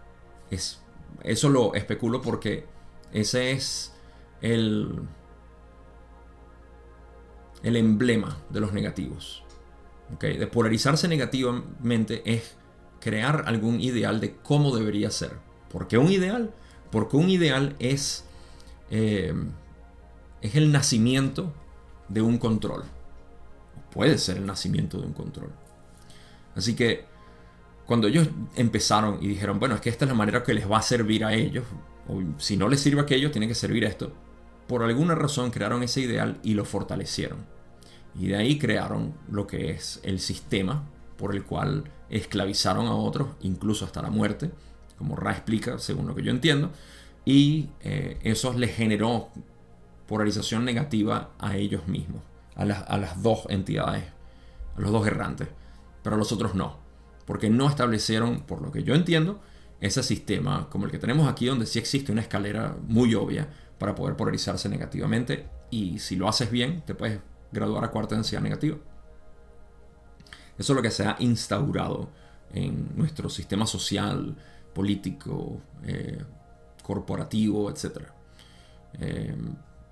Es, 0.49 0.82
eso 1.22 1.47
lo 1.47 1.76
especulo 1.76 2.24
porque 2.24 2.66
ese 3.13 3.51
es 3.51 3.93
el, 4.41 5.07
el 7.66 7.76
emblema 7.76 8.38
de 8.51 8.59
los 8.61 8.74
negativos. 8.74 9.43
De 10.20 10.47
polarizarse 10.47 11.07
negativamente 11.07 12.22
es 12.26 12.55
crear 13.01 13.43
algún 13.47 13.82
ideal 13.82 14.22
de 14.22 14.36
cómo 14.36 14.76
debería 14.76 15.09
ser. 15.09 15.32
¿Por 15.70 15.88
qué 15.88 15.97
un 15.97 16.11
ideal? 16.11 16.53
Porque 16.91 17.18
un 17.18 17.28
ideal 17.28 17.76
es, 17.80 18.24
eh, 18.91 19.34
es 20.41 20.55
el 20.55 20.72
nacimiento 20.72 21.51
de 22.07 22.22
un 22.22 22.38
control. 22.38 22.84
Puede 23.91 24.20
ser 24.20 24.38
el 24.38 24.45
nacimiento 24.45 24.99
de 24.99 25.07
un 25.07 25.13
control. 25.13 25.49
Así 26.55 26.76
que 26.76 27.05
cuando 27.88 28.07
ellos 28.07 28.30
empezaron 28.55 29.18
y 29.24 29.28
dijeron, 29.28 29.59
bueno, 29.59 29.74
es 29.74 29.82
que 29.82 29.89
esta 29.89 30.05
es 30.05 30.09
la 30.09 30.16
manera 30.16 30.43
que 30.43 30.53
les 30.53 30.70
va 30.70 30.78
a 30.78 30.84
servir 30.84 31.26
a 31.26 31.34
ellos, 31.34 31.66
o 32.07 32.22
si 32.38 32.57
no 32.57 32.70
les 32.70 32.80
sirve 32.80 33.01
aquello, 33.01 33.32
tiene 33.32 33.47
que 33.47 33.55
servir 33.55 33.84
esto, 33.86 34.13
por 34.68 34.84
alguna 34.84 35.16
razón 35.16 35.49
crearon 35.49 35.82
ese 35.82 36.01
ideal 36.01 36.39
y 36.43 36.53
lo 36.53 36.63
fortalecieron. 36.63 37.55
Y 38.18 38.28
de 38.28 38.38
ahí 38.38 38.57
crearon 38.57 39.13
lo 39.30 39.45
que 39.45 39.72
es 39.72 39.99
el 40.03 40.20
sistema 40.20 40.84
por 41.18 41.36
el 41.36 41.43
cual 41.43 41.86
esclavizaron 42.09 42.88
a 42.88 42.95
otros, 42.95 43.30
incluso 43.41 43.86
hasta 43.86 44.01
la 44.01 44.09
muerte, 44.09 44.51
como 44.97 45.16
Ra 45.16 45.32
explica, 45.32 45.80
según 45.80 46.07
lo 46.07 46.16
que 46.16 46.24
yo 46.24 46.32
entiendo, 46.32 46.72
y 47.26 47.70
eh, 47.82 48.18
eso 48.24 48.53
les 48.53 48.76
generó 48.76 49.30
polarización 50.07 50.63
negativa 50.63 51.32
a 51.39 51.57
ellos 51.57 51.88
mismos, 51.88 52.22
a 52.55 52.66
las, 52.66 52.84
a 52.88 52.97
las 52.97 53.22
dos 53.22 53.45
entidades, 53.49 54.03
a 54.78 54.82
los 54.82 54.91
dos 54.91 55.07
errantes, 55.07 55.47
pero 56.03 56.16
a 56.16 56.20
los 56.20 56.32
otros 56.32 56.55
no, 56.55 56.78
porque 57.26 57.49
no 57.49 57.68
establecieron, 57.68 58.41
por 58.41 58.61
lo 58.61 58.72
que 58.72 58.84
yo 58.84 58.93
entiendo, 58.93 59.41
ese 59.82 60.03
sistema 60.03 60.70
como 60.70 60.86
el 60.86 60.91
que 60.91 60.99
tenemos 60.99 61.28
aquí, 61.28 61.47
donde 61.47 61.66
sí 61.66 61.80
existe 61.80 62.11
una 62.11 62.22
escalera 62.22 62.78
muy 62.88 63.13
obvia 63.16 63.49
para 63.78 63.95
poder 63.95 64.16
polarizarse 64.16 64.70
negativamente, 64.70 65.47
y 65.72 65.99
si 65.99 66.16
lo 66.16 66.30
haces 66.30 66.51
bien, 66.51 66.82
te 66.86 66.95
puedes 66.95 67.20
graduar 67.56 67.84
a 67.84 67.91
cuarta 67.91 68.16
densidad 68.16 68.41
negativa. 68.41 68.78
Eso 70.58 70.74
es 70.74 70.76
lo 70.76 70.82
que 70.82 70.91
se 70.91 71.06
ha 71.06 71.16
instaurado 71.20 72.10
en 72.53 72.95
nuestro 72.95 73.30
sistema 73.30 73.66
social, 73.66 74.36
político, 74.74 75.62
eh, 75.84 76.24
corporativo, 76.84 77.70
etc. 77.70 78.10
Eh, 78.99 79.36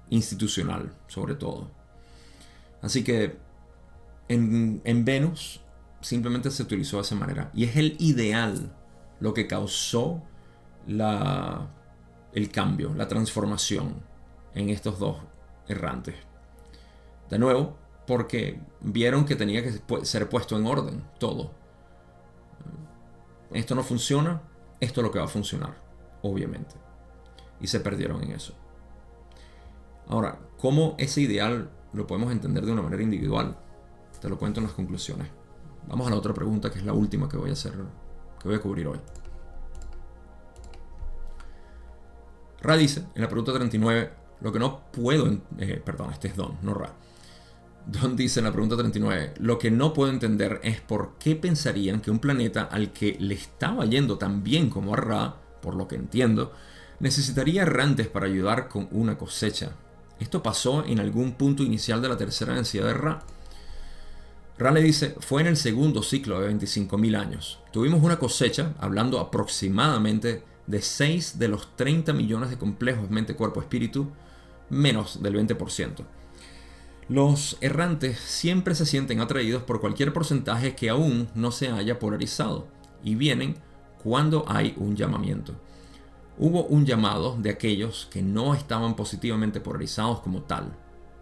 institucional, 0.10 0.94
sobre 1.08 1.36
todo. 1.36 1.72
Así 2.82 3.04
que 3.04 3.38
en, 4.28 4.82
en 4.84 5.06
Venus 5.06 5.62
simplemente 6.02 6.52
se 6.52 6.64
utilizó 6.64 6.98
de 6.98 7.04
esa 7.04 7.16
manera. 7.16 7.50
Y 7.54 7.64
es 7.64 7.76
el 7.76 7.96
ideal 8.00 8.74
lo 9.20 9.34
que 9.34 9.48
causó 9.48 10.22
la, 10.88 11.70
el 12.34 12.50
cambio, 12.50 12.94
la 12.94 13.08
transformación 13.08 13.96
en 14.54 14.70
estos 14.70 15.00
dos 15.00 15.18
errantes. 15.68 16.16
De 17.30 17.40
nuevo, 17.40 17.76
porque 18.06 18.60
vieron 18.82 19.26
que 19.26 19.36
tenía 19.36 19.64
que 19.64 20.06
ser 20.06 20.30
puesto 20.30 20.58
en 20.58 20.66
orden 20.66 21.04
todo. 21.20 21.52
Esto 23.52 23.76
no 23.76 23.84
funciona, 23.84 24.42
esto 24.80 25.02
es 25.02 25.06
lo 25.06 25.12
que 25.12 25.20
va 25.20 25.26
a 25.26 25.30
funcionar, 25.30 25.76
obviamente. 26.22 26.76
Y 27.62 27.68
se 27.68 27.80
perdieron 27.80 28.24
en 28.24 28.32
eso. 28.32 28.54
Ahora, 30.08 30.40
¿cómo 30.58 30.96
ese 30.98 31.22
ideal 31.22 31.70
lo 31.94 32.08
podemos 32.08 32.32
entender 32.32 32.66
de 32.66 32.72
una 32.72 32.82
manera 32.82 33.04
individual? 33.04 33.58
Te 34.20 34.28
lo 34.30 34.38
cuento 34.38 34.60
en 34.60 34.66
las 34.66 34.76
conclusiones. 34.76 35.28
Vamos 35.88 36.08
a 36.08 36.10
la 36.10 36.18
otra 36.18 36.34
pregunta, 36.34 36.72
que 36.72 36.80
es 36.80 36.86
la 36.86 36.94
última 36.94 37.30
que 37.30 37.38
voy 37.38 37.52
a 37.52 37.54
hacer, 37.54 37.74
que 38.42 38.48
voy 38.48 38.58
a 38.58 38.62
cubrir 38.62 38.88
hoy. 38.88 39.00
Ra 42.62 42.78
dice, 42.78 43.06
en 43.14 43.22
la 43.22 43.28
pregunta 43.28 43.54
39, 43.54 44.14
lo 44.42 44.52
que 44.52 44.60
no 44.60 44.80
puedo, 44.92 45.28
eh, 45.58 45.82
perdón, 45.84 46.12
este 46.12 46.30
es 46.30 46.36
Don, 46.36 46.58
no 46.62 46.74
Ra. 46.74 46.94
Don 47.86 48.16
dice 48.16 48.40
en 48.40 48.46
la 48.46 48.52
pregunta 48.54 48.78
39, 48.78 49.34
lo 49.40 49.60
que 49.60 49.70
no 49.70 49.94
puedo 49.94 50.12
entender 50.12 50.62
es 50.64 50.80
por 50.80 51.16
qué 51.20 51.36
pensarían 51.36 52.00
que 52.00 52.12
un 52.12 52.20
planeta 52.20 52.64
al 52.64 52.94
que 52.94 53.18
le 53.20 53.36
estaba 53.36 53.86
yendo 53.86 54.18
tan 54.18 54.42
bien 54.42 54.70
como 54.70 54.94
a 54.94 54.98
Ra, 54.98 55.36
por 55.62 55.76
lo 55.76 55.88
que 55.88 55.96
entiendo, 55.96 56.54
necesitaría 57.00 57.64
errantes 57.64 58.08
para 58.08 58.28
ayudar 58.28 58.70
con 58.70 58.88
una 58.92 59.18
cosecha. 59.18 59.72
Esto 60.20 60.42
pasó 60.42 60.86
en 60.86 61.02
algún 61.02 61.34
punto 61.34 61.62
inicial 61.64 62.02
de 62.02 62.08
la 62.08 62.18
tercera 62.18 62.56
densidad 62.56 62.86
de 62.86 62.94
Ra. 62.94 63.20
Ra 64.58 64.72
le 64.72 64.82
dice, 64.82 65.16
fue 65.20 65.42
en 65.42 65.48
el 65.48 65.58
segundo 65.58 66.04
ciclo 66.04 66.40
de 66.40 66.54
25.000 66.54 67.20
años. 67.20 67.60
Tuvimos 67.74 68.02
una 68.02 68.18
cosecha, 68.18 68.74
hablando 68.80 69.20
aproximadamente 69.20 70.44
de 70.68 70.82
6 70.82 71.38
de 71.38 71.50
los 71.50 71.76
30 71.76 72.14
millones 72.14 72.50
de 72.50 72.58
complejos 72.58 73.10
mente-cuerpo-espíritu, 73.10 74.10
menos 74.70 75.22
del 75.22 75.36
20%. 75.36 76.06
Los 77.10 77.58
errantes 77.60 78.20
siempre 78.20 78.76
se 78.76 78.86
sienten 78.86 79.20
atraídos 79.20 79.64
por 79.64 79.82
cualquier 79.82 80.14
porcentaje 80.14 80.76
que 80.76 80.90
aún 80.90 81.28
no 81.36 81.52
se 81.52 81.70
haya 81.70 82.00
polarizado 82.00 82.68
y 83.04 83.16
vienen 83.16 83.56
cuando 84.02 84.46
hay 84.48 84.74
un 84.78 84.96
llamamiento. 84.96 85.54
Hubo 86.38 86.64
un 86.64 86.86
llamado 86.86 87.38
de 87.38 87.50
aquellos 87.50 88.08
que 88.10 88.22
no 88.22 88.54
estaban 88.56 88.96
positivamente 88.96 89.60
polarizados 89.60 90.22
como 90.22 90.44
tal, 90.44 90.74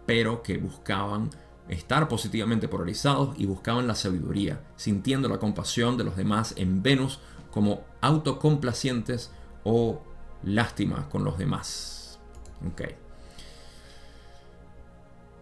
pero 0.06 0.42
que 0.42 0.58
buscaban 0.58 1.30
estar 1.68 2.08
positivamente 2.08 2.68
polarizados 2.68 3.38
y 3.38 3.46
buscaban 3.46 3.86
la 3.86 3.94
sabiduría, 3.94 4.60
sintiendo 4.76 5.28
la 5.28 5.38
compasión 5.38 5.96
de 5.96 6.04
los 6.04 6.16
demás 6.16 6.54
en 6.56 6.82
Venus 6.82 7.20
como 7.50 7.82
autocomplacientes 8.00 9.30
o 9.64 10.02
lástima 10.42 11.08
con 11.08 11.24
los 11.24 11.38
demás. 11.38 12.20
Okay. 12.72 12.94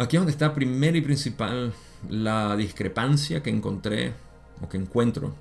Aquí 0.00 0.16
es 0.16 0.20
donde 0.22 0.32
está 0.32 0.54
primero 0.54 0.96
y 0.96 1.02
principal 1.02 1.74
la 2.08 2.56
discrepancia 2.56 3.42
que 3.42 3.50
encontré 3.50 4.14
o 4.62 4.66
que 4.66 4.78
encuentro 4.78 5.34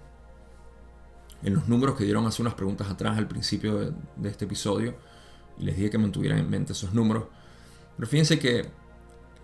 en 1.42 1.54
los 1.54 1.70
números 1.70 1.96
que 1.96 2.04
dieron 2.04 2.26
hace 2.28 2.42
unas 2.42 2.56
preguntas 2.56 2.90
atrás 2.90 3.18
al 3.18 3.26
principio 3.26 3.94
de, 4.18 4.30
este 4.30 4.44
episodio. 4.44 4.96
Y 5.58 5.64
les 5.64 5.78
dije 5.78 5.90
que 5.90 5.98
mantuvieran 5.98 6.40
en 6.40 6.50
mente 6.50 6.74
esos 6.74 6.94
números. 6.94 7.24
Pero 7.96 8.10
fíjense 8.10 8.38
que 8.38 8.66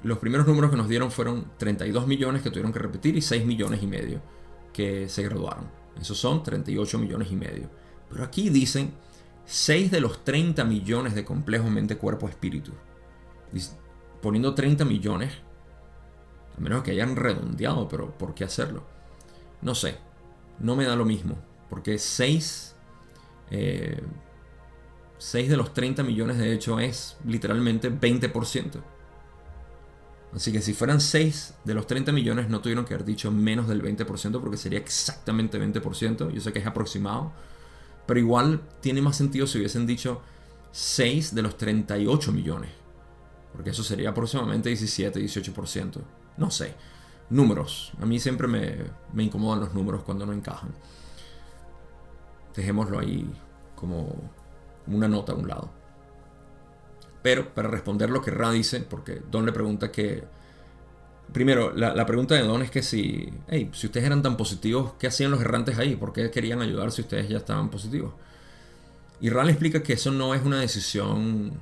los 0.04 0.18
primeros 0.18 0.48
números 0.48 0.70
que 0.70 0.76
nos 0.76 0.90
dieron 0.90 1.10
fueron 1.10 1.46
32 1.60 2.08
millones 2.08 2.42
que 2.42 2.50
tuvieron 2.50 2.74
que 2.74 2.80
repetir 2.80 3.16
y 3.16 3.22
6 3.22 3.46
millones 3.46 3.82
y 3.84 3.88
medio 3.88 4.22
que 4.74 5.08
se 5.08 5.24
graduaron. 5.24 5.64
Esos 5.98 6.18
son 6.18 6.44
38 6.44 7.00
millones 7.00 7.32
y 7.32 7.38
medio. 7.38 7.70
Pero 8.10 8.22
aquí 8.22 8.50
dicen 8.50 8.92
6 9.46 9.92
de 9.92 10.02
los 10.02 10.26
30 10.26 10.66
millones 10.66 11.16
de 11.16 11.24
complejos 11.24 11.72
mente, 11.72 11.96
cuerpo, 11.96 12.28
espíritu 12.28 12.74
poniendo 14.26 14.56
30 14.56 14.86
millones, 14.86 15.34
a 16.58 16.60
menos 16.60 16.82
que 16.82 16.90
hayan 16.90 17.16
redondeado, 17.16 17.88
pero 17.88 18.18
¿por 18.18 18.34
qué 18.34 18.44
hacerlo? 18.44 18.84
No 19.62 19.76
sé, 19.76 20.00
no 20.58 20.76
me 20.76 20.86
da 20.86 20.96
lo 20.96 21.06
mismo, 21.06 21.38
porque 21.70 22.00
6, 22.00 22.76
6 23.52 23.52
eh, 23.52 24.02
de 25.48 25.58
los 25.58 25.76
30 25.76 26.02
millones 26.02 26.40
de 26.40 26.54
hecho 26.54 26.80
es 26.80 27.18
literalmente 27.24 27.92
20%. 27.92 28.82
Así 30.34 30.52
que 30.52 30.60
si 30.60 30.74
fueran 30.74 31.02
6 31.02 31.54
de 31.64 31.74
los 31.76 31.86
30 31.86 32.12
millones 32.12 32.50
no 32.50 32.62
tuvieron 32.62 32.84
que 32.84 32.96
haber 32.96 33.06
dicho 33.06 33.30
menos 33.32 33.68
del 33.68 33.84
20% 33.84 34.42
porque 34.42 34.58
sería 34.58 34.80
exactamente 34.80 35.62
20%. 35.62 36.32
Yo 36.32 36.42
sé 36.42 36.52
que 36.52 36.58
es 36.60 36.66
aproximado. 36.66 37.32
Pero 38.08 38.20
igual 38.20 38.62
tiene 38.82 39.04
más 39.04 39.18
sentido 39.18 39.46
si 39.46 39.60
hubiesen 39.60 39.86
dicho 39.86 40.22
6 40.72 41.36
de 41.36 41.42
los 41.44 41.58
38 41.58 42.32
millones. 42.32 42.85
Porque 43.56 43.70
eso 43.70 43.84
sería 43.84 44.10
aproximadamente 44.10 44.70
17, 44.70 45.20
18%. 45.20 46.02
No 46.38 46.52
sé. 46.52 46.76
Números. 47.30 47.94
A 48.02 48.06
mí 48.06 48.20
siempre 48.20 48.48
me, 48.48 48.76
me 49.14 49.24
incomodan 49.24 49.62
los 49.62 49.74
números 49.74 50.04
cuando 50.04 50.26
no 50.26 50.34
encajan. 50.34 50.74
Dejémoslo 52.54 53.00
ahí 53.00 53.28
como 53.76 54.16
una 54.88 55.08
nota 55.08 55.32
a 55.32 55.36
un 55.36 55.48
lado. 55.48 55.70
Pero 57.22 57.54
para 57.54 57.70
responder 57.70 58.10
lo 58.10 58.22
que 58.22 58.32
Ra 58.32 58.52
dice, 58.52 58.82
porque 58.82 59.22
Don 59.32 59.46
le 59.46 59.52
pregunta 59.52 59.92
que... 59.92 60.24
Primero, 61.34 61.74
la, 61.74 62.06
pregunta 62.06 62.36
de 62.36 62.42
Don 62.42 62.62
es 62.62 62.70
que 62.70 62.84
si, 62.84 63.34
hey, 63.48 63.72
si 63.74 63.88
ustedes 63.88 64.06
eran 64.06 64.22
tan 64.22 64.38
positivos, 64.38 64.94
¿qué 65.00 65.08
hacían 65.08 65.32
los 65.32 65.42
errantes 65.42 65.80
ahí? 65.80 65.96
¿Por 65.96 66.14
qué 66.14 66.30
querían 66.30 66.62
ayudar 66.62 66.92
si 66.92 67.02
ustedes 67.02 67.28
ya 67.28 67.38
estaban 67.38 67.70
positivos? 67.72 68.14
Y 69.20 69.30
Ra 69.30 69.44
le 69.44 69.52
explica 69.52 69.82
que 69.82 69.94
eso 69.94 70.12
no 70.12 70.36
es 70.36 70.44
una 70.44 70.60
decisión, 70.60 71.60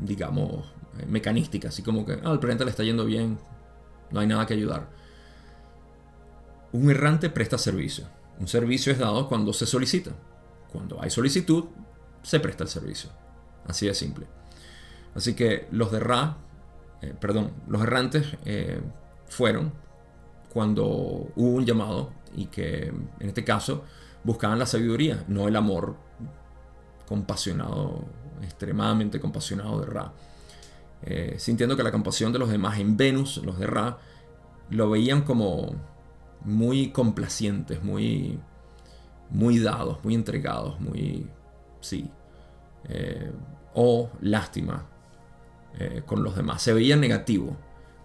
digamos, 0.00 0.66
mecanística, 1.06 1.68
así 1.68 1.82
como 1.82 2.04
que 2.04 2.14
ah, 2.14 2.30
al 2.30 2.40
presente 2.40 2.64
le 2.64 2.70
está 2.70 2.82
yendo 2.82 3.04
bien, 3.04 3.38
no 4.10 4.20
hay 4.20 4.26
nada 4.26 4.46
que 4.46 4.54
ayudar. 4.54 4.88
Un 6.72 6.90
errante 6.90 7.30
presta 7.30 7.58
servicio. 7.58 8.06
Un 8.38 8.48
servicio 8.48 8.92
es 8.92 8.98
dado 8.98 9.28
cuando 9.28 9.52
se 9.52 9.66
solicita. 9.66 10.12
Cuando 10.70 11.02
hay 11.02 11.10
solicitud, 11.10 11.64
se 12.22 12.40
presta 12.40 12.64
el 12.64 12.70
servicio. 12.70 13.10
Así 13.66 13.86
de 13.86 13.94
simple. 13.94 14.26
Así 15.14 15.34
que 15.34 15.68
los 15.70 15.92
de 15.92 16.00
Ra, 16.00 16.38
eh, 17.02 17.14
perdón, 17.18 17.52
los 17.68 17.82
errantes 17.82 18.26
eh, 18.44 18.80
fueron 19.28 19.72
cuando 20.52 20.84
hubo 20.86 21.50
un 21.50 21.66
llamado 21.66 22.10
y 22.34 22.46
que 22.46 22.86
en 22.86 23.28
este 23.28 23.44
caso 23.44 23.84
buscaban 24.24 24.58
la 24.58 24.66
sabiduría, 24.66 25.24
no 25.28 25.48
el 25.48 25.56
amor 25.56 25.96
compasionado, 27.06 28.04
extremadamente 28.42 29.20
compasionado 29.20 29.80
de 29.80 29.86
Ra. 29.86 30.12
Eh, 31.04 31.34
sintiendo 31.38 31.76
que 31.76 31.82
la 31.82 31.90
compasión 31.90 32.32
de 32.32 32.38
los 32.38 32.48
demás 32.48 32.78
en 32.78 32.96
Venus, 32.96 33.38
los 33.38 33.58
de 33.58 33.66
Ra, 33.66 33.98
lo 34.70 34.90
veían 34.90 35.22
como 35.22 35.74
muy 36.44 36.90
complacientes, 36.92 37.82
muy, 37.82 38.38
muy 39.30 39.58
dados, 39.58 39.98
muy 40.04 40.14
entregados, 40.14 40.80
muy, 40.80 41.28
sí, 41.80 42.08
eh, 42.88 43.32
o 43.74 44.10
lástima 44.20 44.86
eh, 45.78 46.02
con 46.06 46.22
los 46.22 46.36
demás. 46.36 46.62
Se 46.62 46.72
veía 46.72 46.96
negativo. 46.96 47.56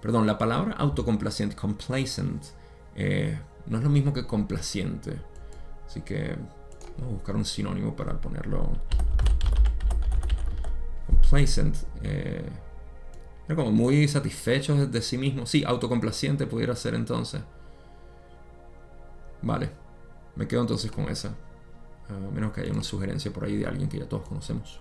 Perdón, 0.01 0.25
la 0.25 0.37
palabra 0.37 0.75
autocomplaciente, 0.75 1.55
complacent, 1.55 2.43
no 3.67 3.77
es 3.77 3.83
lo 3.83 3.89
mismo 3.89 4.13
que 4.13 4.25
complaciente. 4.25 5.19
Así 5.85 6.01
que 6.01 6.35
vamos 6.97 7.11
a 7.11 7.13
buscar 7.15 7.35
un 7.35 7.45
sinónimo 7.45 7.95
para 7.95 8.19
ponerlo. 8.19 8.71
Complacent. 11.07 11.77
Era 13.47 13.55
como 13.55 13.71
muy 13.71 14.07
satisfechos 14.07 14.91
de 14.91 15.01
sí 15.01 15.17
mismo. 15.17 15.45
Sí, 15.45 15.63
autocomplaciente 15.65 16.45
pudiera 16.47 16.75
ser 16.75 16.95
entonces. 16.95 17.41
Vale. 19.41 19.69
Me 20.35 20.47
quedo 20.47 20.61
entonces 20.61 20.91
con 20.91 21.09
esa. 21.09 21.33
A 22.09 22.33
menos 22.33 22.51
que 22.51 22.61
haya 22.61 22.71
una 22.71 22.83
sugerencia 22.83 23.31
por 23.31 23.45
ahí 23.45 23.55
de 23.55 23.65
alguien 23.65 23.89
que 23.89 23.99
ya 23.99 24.07
todos 24.07 24.27
conocemos. 24.27 24.79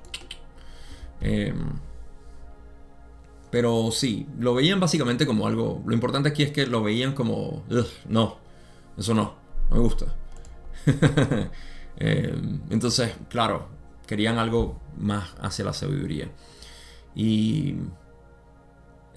Em, 1.21 1.57
pero 3.51 3.91
sí, 3.91 4.27
lo 4.39 4.55
veían 4.55 4.81
básicamente 4.81 5.27
como 5.27 5.47
algo. 5.47 5.83
Lo 5.87 5.95
importante 5.95 6.29
aquí 6.29 6.43
es 6.43 6.51
que 6.51 6.67
lo 6.67 6.83
veían 6.83 7.15
como. 7.15 7.65
no, 8.09 8.37
eso 8.99 9.15
no, 9.15 9.35
no 9.71 9.77
me 9.77 9.83
gusta. 9.83 10.07
Em, 11.99 12.61
entonces, 12.69 13.15
claro, 13.31 13.69
querían 14.07 14.39
algo 14.39 14.79
más 14.99 15.35
hacia 15.41 15.65
la 15.65 15.73
sabiduría. 15.73 16.31
Y 17.15 17.77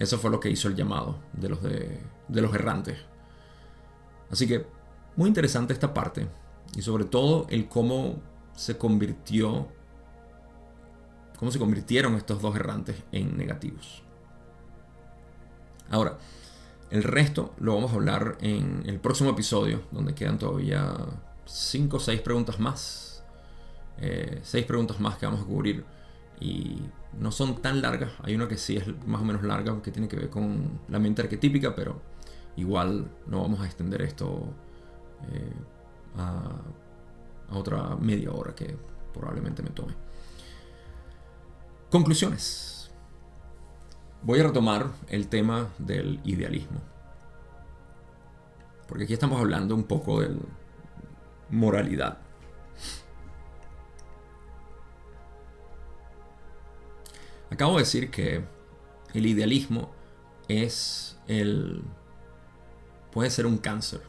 eso 0.00 0.18
fue 0.18 0.30
lo 0.30 0.40
que 0.40 0.48
hizo 0.48 0.66
el 0.66 0.74
llamado 0.74 1.18
de 1.34 1.50
los, 1.50 1.62
de, 1.62 2.00
los 2.28 2.54
errantes. 2.54 2.98
Así 4.30 4.48
que 4.48 4.66
muy 5.14 5.28
interesante 5.28 5.74
esta 5.74 5.92
parte 5.92 6.26
y 6.74 6.80
sobre 6.80 7.04
todo 7.04 7.46
el 7.50 7.68
cómo 7.68 8.16
se 8.54 8.78
convirtió, 8.78 9.68
cómo 11.38 11.50
se 11.50 11.58
convirtieron 11.58 12.14
estos 12.14 12.40
dos 12.40 12.56
errantes 12.56 12.96
en 13.12 13.36
negativos. 13.36 14.02
Ahora, 15.90 16.16
el 16.90 17.02
resto 17.02 17.54
lo 17.58 17.74
vamos 17.74 17.92
a 17.92 17.96
hablar 17.96 18.38
en 18.40 18.82
el 18.86 19.00
próximo 19.00 19.30
episodio, 19.30 19.82
donde 19.90 20.14
quedan 20.14 20.38
todavía 20.38 20.96
5 21.44 21.96
o 21.98 22.00
6 22.00 22.22
preguntas 22.22 22.58
más. 22.58 23.22
6 23.98 24.54
eh, 24.54 24.64
preguntas 24.66 24.98
más 24.98 25.18
que 25.18 25.26
vamos 25.26 25.42
a 25.42 25.44
cubrir. 25.44 25.84
Y 26.40 26.82
no 27.18 27.30
son 27.30 27.60
tan 27.60 27.82
largas. 27.82 28.12
Hay 28.22 28.34
una 28.34 28.48
que 28.48 28.56
sí 28.56 28.76
es 28.76 28.86
más 29.06 29.20
o 29.20 29.24
menos 29.24 29.42
larga, 29.42 29.80
que 29.82 29.90
tiene 29.90 30.08
que 30.08 30.16
ver 30.16 30.30
con 30.30 30.80
la 30.88 30.98
mente 30.98 31.22
arquetípica, 31.22 31.74
pero 31.74 32.00
igual 32.56 33.10
no 33.26 33.42
vamos 33.42 33.60
a 33.60 33.66
extender 33.66 34.02
esto 34.02 34.44
eh, 35.32 35.52
a, 36.16 36.50
otra 37.52 37.96
media 37.96 38.30
hora 38.30 38.54
que 38.54 38.76
probablemente 39.12 39.62
me 39.62 39.70
tome. 39.70 39.94
Conclusiones. 41.90 42.90
Voy 44.22 44.38
a 44.40 44.44
retomar 44.44 44.90
el 45.08 45.28
tema 45.28 45.68
del 45.78 46.20
idealismo. 46.24 46.80
Porque 48.86 49.04
aquí 49.04 49.12
estamos 49.12 49.40
hablando 49.40 49.74
un 49.74 49.84
poco 49.84 50.20
de 50.20 50.36
moralidad. 51.50 52.18
Acabo 57.50 57.74
de 57.74 57.80
decir 57.80 58.10
que 58.10 58.44
el 59.12 59.26
idealismo 59.26 59.90
es 60.48 61.18
el. 61.26 61.82
puede 63.12 63.30
ser 63.30 63.46
un 63.46 63.58
cáncer. 63.58 64.02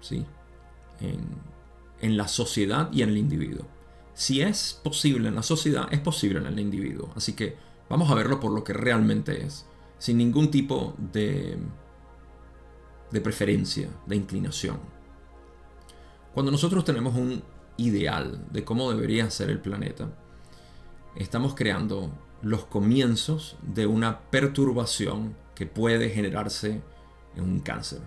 ¿Sí? 0.00 0.24
En, 1.00 2.16
la 2.16 2.28
sociedad 2.28 2.90
y 2.92 3.02
en 3.02 3.10
el 3.10 3.18
individuo. 3.18 3.66
Si 4.14 4.40
es 4.40 4.80
posible 4.82 5.28
en 5.28 5.34
la 5.34 5.42
sociedad, 5.42 5.88
es 5.90 6.00
posible 6.00 6.38
en 6.38 6.46
el 6.46 6.58
individuo. 6.60 7.12
Así 7.16 7.32
que 7.32 7.56
vamos 7.88 8.10
a 8.10 8.14
verlo 8.14 8.38
por 8.38 8.52
lo 8.52 8.62
que 8.62 8.72
realmente 8.72 9.44
es. 9.44 9.66
Sin 9.98 10.18
ningún 10.18 10.50
tipo 10.50 10.94
de 11.12 11.58
preferencia, 13.22 13.88
de 14.06 14.16
inclinación. 14.16 14.78
Cuando 16.36 16.52
nosotros 16.52 16.84
tenemos 16.84 17.16
un 17.16 17.42
ideal 17.78 18.46
de 18.52 18.62
cómo 18.62 18.90
debería 18.90 19.30
ser 19.30 19.48
el 19.48 19.58
planeta, 19.58 20.10
estamos 21.16 21.54
creando 21.54 22.12
los 22.42 22.64
comienzos 22.64 23.56
de 23.62 23.86
una 23.86 24.20
perturbación 24.30 25.36
que 25.54 25.66
puede 25.66 26.10
generarse 26.10 26.82
en 27.34 27.44
un 27.44 27.60
cáncer, 27.60 28.00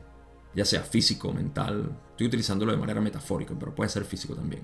ya 0.56 0.66
sea 0.66 0.82
físico, 0.84 1.34
mental, 1.34 1.92
estoy 2.12 2.28
utilizándolo 2.28 2.72
de 2.72 2.78
manera 2.78 3.02
metafórica, 3.02 3.54
pero 3.58 3.74
puede 3.74 3.90
ser 3.90 4.06
físico 4.06 4.36
también. 4.36 4.64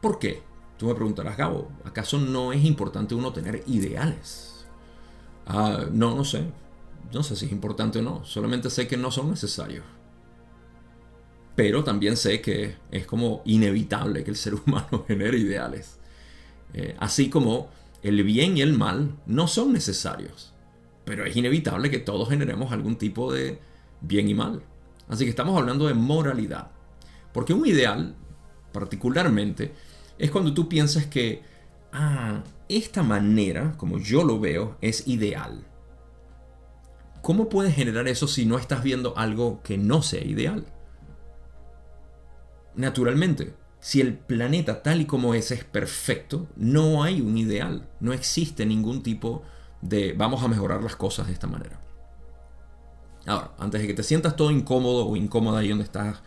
¿Por 0.00 0.18
qué? 0.18 0.42
Tú 0.78 0.86
me 0.86 0.94
preguntarás, 0.94 1.36
Gabo, 1.36 1.70
¿acaso 1.84 2.18
no 2.18 2.52
es 2.52 2.64
importante 2.64 3.14
uno 3.14 3.32
tener 3.32 3.62
ideales? 3.66 4.64
Ah, 5.46 5.84
no, 5.92 6.14
no 6.14 6.24
sé. 6.24 6.44
No 7.12 7.22
sé 7.22 7.36
si 7.36 7.46
es 7.46 7.52
importante 7.52 7.98
o 7.98 8.02
no. 8.02 8.24
Solamente 8.24 8.70
sé 8.70 8.88
que 8.88 8.96
no 8.96 9.10
son 9.10 9.30
necesarios. 9.30 9.84
Pero 11.54 11.84
también 11.84 12.16
sé 12.16 12.40
que 12.40 12.76
es 12.90 13.06
como 13.06 13.42
inevitable 13.44 14.24
que 14.24 14.30
el 14.30 14.36
ser 14.36 14.54
humano 14.66 15.04
genere 15.06 15.38
ideales. 15.38 15.99
Eh, 16.74 16.96
así 16.98 17.30
como 17.30 17.68
el 18.02 18.22
bien 18.24 18.56
y 18.56 18.62
el 18.62 18.76
mal 18.76 19.16
no 19.26 19.46
son 19.46 19.72
necesarios. 19.72 20.54
Pero 21.04 21.24
es 21.24 21.36
inevitable 21.36 21.90
que 21.90 21.98
todos 21.98 22.28
generemos 22.28 22.72
algún 22.72 22.96
tipo 22.96 23.32
de 23.32 23.58
bien 24.00 24.28
y 24.28 24.34
mal. 24.34 24.62
Así 25.08 25.24
que 25.24 25.30
estamos 25.30 25.58
hablando 25.58 25.86
de 25.86 25.94
moralidad. 25.94 26.70
Porque 27.32 27.52
un 27.52 27.66
ideal, 27.66 28.14
particularmente, 28.72 29.74
es 30.18 30.30
cuando 30.30 30.54
tú 30.54 30.68
piensas 30.68 31.06
que, 31.06 31.42
ah, 31.92 32.42
esta 32.68 33.02
manera, 33.02 33.74
como 33.76 33.98
yo 33.98 34.22
lo 34.22 34.38
veo, 34.38 34.76
es 34.80 35.06
ideal. 35.08 35.66
¿Cómo 37.22 37.48
puedes 37.48 37.74
generar 37.74 38.08
eso 38.08 38.26
si 38.26 38.46
no 38.46 38.58
estás 38.58 38.82
viendo 38.82 39.16
algo 39.18 39.60
que 39.62 39.76
no 39.76 40.02
sea 40.02 40.24
ideal? 40.24 40.64
Naturalmente, 42.74 43.54
si 43.80 44.00
el 44.00 44.14
planeta 44.14 44.82
tal 44.82 45.00
y 45.00 45.06
como 45.06 45.34
es 45.34 45.50
es 45.50 45.64
perfecto, 45.64 46.46
no 46.56 47.02
hay 47.02 47.20
un 47.20 47.38
ideal, 47.38 47.88
no 47.98 48.12
existe 48.12 48.66
ningún 48.66 49.02
tipo 49.02 49.42
de 49.80 50.12
vamos 50.12 50.42
a 50.42 50.48
mejorar 50.48 50.82
las 50.82 50.96
cosas 50.96 51.26
de 51.26 51.32
esta 51.32 51.46
manera. 51.46 51.80
Ahora, 53.26 53.52
antes 53.58 53.80
de 53.80 53.86
que 53.86 53.94
te 53.94 54.02
sientas 54.02 54.36
todo 54.36 54.50
incómodo 54.50 55.06
o 55.06 55.16
incómoda 55.16 55.60
ahí 55.60 55.68
donde 55.68 55.84
estás 55.84 56.20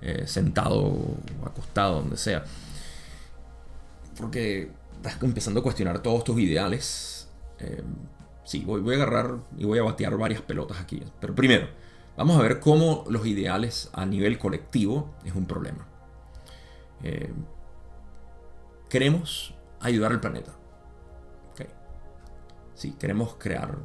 eh, 0.00 0.24
sentado 0.26 0.80
o 0.80 1.16
acostado, 1.44 2.00
donde 2.00 2.16
sea, 2.16 2.44
porque 4.18 4.70
estás 4.96 5.22
empezando 5.22 5.60
a 5.60 5.62
cuestionar 5.62 6.02
todos 6.02 6.24
tus 6.24 6.38
ideales, 6.40 7.28
eh, 7.58 7.82
sí, 8.44 8.64
voy, 8.64 8.80
voy 8.80 8.94
a 8.94 9.02
agarrar 9.02 9.38
y 9.58 9.64
voy 9.64 9.78
a 9.78 9.82
batear 9.82 10.16
varias 10.16 10.40
pelotas 10.40 10.80
aquí. 10.80 11.02
Pero 11.20 11.34
primero, 11.34 11.68
vamos 12.16 12.38
a 12.38 12.42
ver 12.42 12.60
cómo 12.60 13.04
los 13.08 13.26
ideales 13.26 13.90
a 13.92 14.06
nivel 14.06 14.38
colectivo 14.38 15.14
es 15.24 15.34
un 15.34 15.46
problema. 15.46 15.86
Eh, 17.06 17.32
queremos 18.88 19.54
ayudar 19.80 20.10
al 20.10 20.20
planeta. 20.20 20.52
Okay. 21.52 21.68
Sí, 22.74 22.96
queremos 22.98 23.36
crear. 23.38 23.78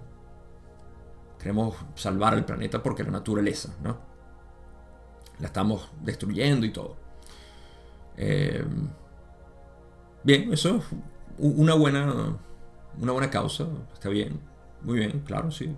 Queremos 1.38 1.76
salvar 1.94 2.34
al 2.34 2.46
planeta 2.46 2.82
porque 2.82 3.04
la 3.04 3.12
naturaleza, 3.12 3.76
¿no? 3.84 4.00
La 5.40 5.48
estamos 5.48 5.92
destruyendo 6.02 6.66
y 6.66 6.72
todo. 6.72 6.98
Eh, 8.18 8.66
bien, 10.24 10.52
eso 10.52 10.78
es 10.78 10.84
una 11.38 11.76
buena, 11.76 12.38
una 13.00 13.12
buena 13.12 13.30
causa. 13.30 13.68
Está 13.94 14.10
bien. 14.10 14.40
Muy 14.82 14.98
bien, 14.98 15.20
claro, 15.20 15.52
sí. 15.52 15.76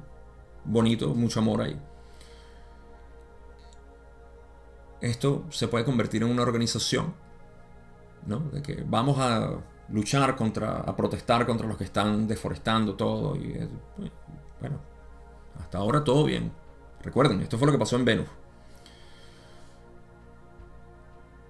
Bonito, 0.64 1.14
mucho 1.14 1.42
amor 1.42 1.62
ahí. 1.62 1.78
Esto 5.02 5.44
se 5.50 5.68
puede 5.68 5.84
convertir 5.84 6.24
en 6.24 6.30
una 6.30 6.44
organización 6.44 7.23
de 8.26 8.62
que 8.62 8.84
vamos 8.88 9.20
a 9.20 9.52
luchar 9.90 10.36
contra, 10.36 10.78
a 10.78 10.96
protestar 10.96 11.46
contra 11.46 11.68
los 11.68 11.78
que 11.78 11.84
están 11.84 12.28
deforestando 12.28 12.96
todo. 12.96 13.36
Y 13.36 13.54
bueno, 14.60 14.80
hasta 15.60 15.78
ahora 15.78 16.04
todo 16.04 16.24
bien. 16.24 16.52
Recuerden, 17.02 17.42
esto 17.42 17.58
fue 17.58 17.68
lo 17.68 17.74
que 17.74 17.80
pasó 17.80 17.96
en 17.96 18.06
Venus. 18.06 18.28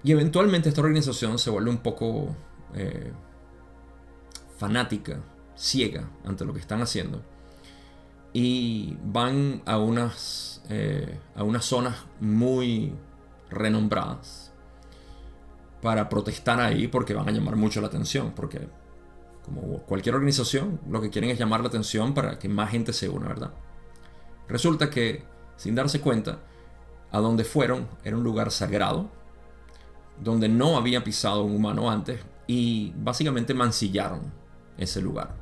Y 0.03 0.11
eventualmente 0.11 0.67
esta 0.67 0.82
organización 0.82 1.39
se 1.39 1.49
vuelve 1.49 1.69
un 1.69 1.78
poco 1.78 2.36
eh, 2.74 3.13
fanática, 4.57 5.19
ciega 5.55 6.09
ante 6.26 6.43
lo 6.43 6.53
que 6.53 6.59
están 6.59 6.82
haciendo. 6.82 7.21
Y 8.34 8.97
van 9.03 9.61
a 9.65 9.78
unas, 9.78 10.63
eh, 10.69 11.19
a 11.36 11.43
unas 11.43 11.63
zonas 11.63 12.05
muy 12.19 12.93
renombradas 13.49 14.42
para 15.84 16.07
protestar 16.07 16.61
ahí 16.61 16.88
porque 16.88 17.13
van 17.13 17.27
a 17.27 17.31
llamar 17.34 17.57
mucho 17.57 17.81
la 17.81 17.88
atención, 17.88 18.31
porque 18.34 18.69
como 19.43 19.79
cualquier 19.79 20.15
organización, 20.15 20.79
lo 20.89 21.01
que 21.01 21.09
quieren 21.09 21.29
es 21.29 21.38
llamar 21.38 21.59
la 21.59 21.67
atención 21.67 22.13
para 22.13 22.39
que 22.39 22.47
más 22.47 22.71
gente 22.71 22.93
se 22.93 23.09
una, 23.09 23.27
¿verdad? 23.27 23.51
Resulta 24.47 24.89
que, 24.89 25.25
sin 25.57 25.75
darse 25.75 25.99
cuenta, 25.99 26.39
a 27.11 27.19
donde 27.19 27.43
fueron 27.43 27.89
era 28.05 28.15
un 28.15 28.23
lugar 28.23 28.49
sagrado, 28.49 29.09
donde 30.23 30.47
no 30.47 30.77
había 30.77 31.03
pisado 31.03 31.43
un 31.43 31.53
humano 31.53 31.91
antes, 31.91 32.21
y 32.47 32.93
básicamente 32.95 33.53
mancillaron 33.53 34.21
ese 34.77 35.01
lugar. 35.01 35.36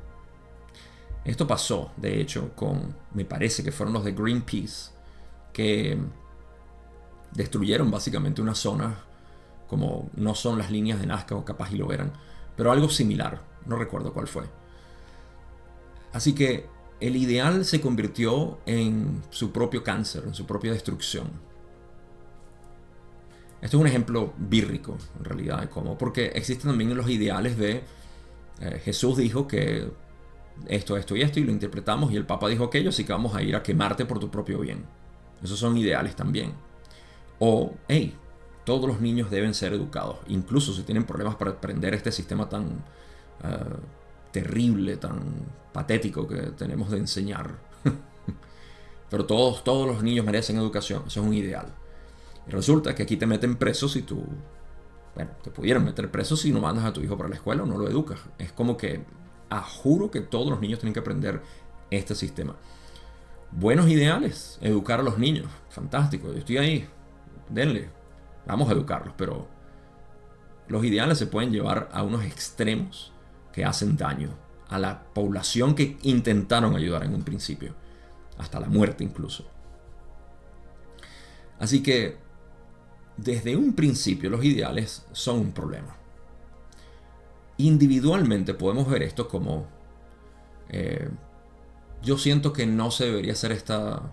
Esto 1.24 1.46
pasó, 1.46 1.92
de 1.96 2.20
hecho, 2.20 2.50
con, 2.56 2.96
me 3.14 3.24
parece 3.24 3.62
que 3.62 3.70
fueron 3.70 3.94
los 3.94 4.02
de 4.02 4.10
Greenpeace, 4.10 4.90
que 5.52 5.96
destruyeron 7.30 7.92
básicamente 7.92 8.42
una 8.42 8.56
zona 8.56 9.11
como 9.72 10.10
no 10.16 10.34
son 10.34 10.58
las 10.58 10.70
líneas 10.70 11.00
de 11.00 11.06
Nazca 11.06 11.34
o 11.34 11.46
capaz 11.46 11.72
y 11.72 11.78
lo 11.78 11.94
eran, 11.94 12.12
pero 12.58 12.70
algo 12.70 12.90
similar, 12.90 13.40
no 13.64 13.76
recuerdo 13.76 14.12
cuál 14.12 14.28
fue. 14.28 14.44
Así 16.12 16.34
que 16.34 16.66
el 17.00 17.16
ideal 17.16 17.64
se 17.64 17.80
convirtió 17.80 18.58
en 18.66 19.22
su 19.30 19.50
propio 19.50 19.82
cáncer, 19.82 20.24
en 20.26 20.34
su 20.34 20.44
propia 20.44 20.72
destrucción. 20.72 21.24
Esto 23.62 23.78
es 23.78 23.80
un 23.80 23.86
ejemplo 23.86 24.34
bírrico, 24.36 24.98
en 25.18 25.24
realidad, 25.24 25.62
de 25.62 25.70
cómo, 25.70 25.96
porque 25.96 26.26
existen 26.34 26.68
también 26.68 26.94
los 26.94 27.08
ideales 27.08 27.56
de 27.56 27.82
eh, 28.60 28.78
Jesús 28.84 29.16
dijo 29.16 29.48
que 29.48 29.90
esto, 30.68 30.98
esto 30.98 31.16
y 31.16 31.22
esto, 31.22 31.40
y 31.40 31.44
lo 31.44 31.50
interpretamos, 31.50 32.12
y 32.12 32.16
el 32.16 32.26
Papa 32.26 32.46
dijo 32.50 32.64
aquello, 32.64 32.90
así 32.90 33.04
que 33.04 33.14
vamos 33.14 33.34
a 33.34 33.42
ir 33.42 33.56
a 33.56 33.62
quemarte 33.62 34.04
por 34.04 34.18
tu 34.18 34.30
propio 34.30 34.58
bien. 34.58 34.84
Esos 35.42 35.58
son 35.58 35.78
ideales 35.78 36.14
también. 36.14 36.52
O, 37.38 37.72
hey, 37.88 38.14
todos 38.64 38.88
los 38.88 39.00
niños 39.00 39.30
deben 39.30 39.54
ser 39.54 39.72
educados, 39.72 40.18
incluso 40.28 40.72
si 40.72 40.82
tienen 40.82 41.04
problemas 41.04 41.36
para 41.36 41.52
aprender 41.52 41.94
este 41.94 42.12
sistema 42.12 42.48
tan 42.48 42.84
eh, 43.42 43.76
terrible, 44.30 44.96
tan 44.96 45.20
patético 45.72 46.26
que 46.26 46.36
tenemos 46.56 46.90
de 46.90 46.98
enseñar. 46.98 47.58
Pero 49.10 49.26
todos, 49.26 49.64
todos 49.64 49.86
los 49.86 50.02
niños 50.02 50.24
merecen 50.24 50.56
educación, 50.56 51.02
eso 51.06 51.20
es 51.20 51.26
un 51.26 51.34
ideal. 51.34 51.66
Y 52.46 52.50
resulta 52.50 52.94
que 52.94 53.02
aquí 53.02 53.16
te 53.16 53.26
meten 53.26 53.56
presos 53.56 53.92
si 53.92 54.02
tú, 54.02 54.24
bueno, 55.14 55.30
te 55.42 55.50
pudieran 55.50 55.84
meter 55.84 56.10
presos 56.10 56.40
si 56.40 56.52
no 56.52 56.60
mandas 56.60 56.84
a 56.84 56.92
tu 56.92 57.00
hijo 57.00 57.16
para 57.16 57.28
la 57.28 57.36
escuela 57.36 57.64
o 57.64 57.66
no 57.66 57.78
lo 57.78 57.88
educas. 57.88 58.20
Es 58.38 58.52
como 58.52 58.76
que, 58.76 59.04
a 59.50 59.60
juro 59.60 60.10
que 60.10 60.20
todos 60.20 60.48
los 60.48 60.60
niños 60.60 60.78
tienen 60.78 60.94
que 60.94 61.00
aprender 61.00 61.42
este 61.90 62.14
sistema. 62.14 62.56
Buenos 63.50 63.88
ideales, 63.88 64.58
educar 64.62 65.00
a 65.00 65.02
los 65.02 65.18
niños, 65.18 65.46
fantástico, 65.68 66.32
yo 66.32 66.38
estoy 66.38 66.56
ahí, 66.56 66.88
denle, 67.50 67.90
Vamos 68.46 68.68
a 68.68 68.72
educarlos, 68.72 69.14
pero 69.16 69.46
los 70.68 70.84
ideales 70.84 71.18
se 71.18 71.26
pueden 71.26 71.52
llevar 71.52 71.88
a 71.92 72.02
unos 72.02 72.24
extremos 72.24 73.12
que 73.52 73.64
hacen 73.64 73.96
daño 73.96 74.30
a 74.68 74.78
la 74.78 75.02
población 75.12 75.74
que 75.74 75.98
intentaron 76.02 76.74
ayudar 76.74 77.04
en 77.04 77.14
un 77.14 77.22
principio, 77.22 77.74
hasta 78.38 78.58
la 78.58 78.68
muerte 78.68 79.04
incluso. 79.04 79.46
Así 81.58 81.82
que 81.82 82.16
desde 83.16 83.54
un 83.54 83.74
principio 83.74 84.30
los 84.30 84.44
ideales 84.44 85.06
son 85.12 85.38
un 85.38 85.52
problema. 85.52 85.96
Individualmente 87.58 88.54
podemos 88.54 88.88
ver 88.88 89.02
esto 89.02 89.28
como 89.28 89.66
eh, 90.70 91.08
yo 92.02 92.18
siento 92.18 92.52
que 92.52 92.66
no 92.66 92.90
se 92.90 93.04
debería 93.04 93.32
hacer 93.32 93.52
esta, 93.52 94.10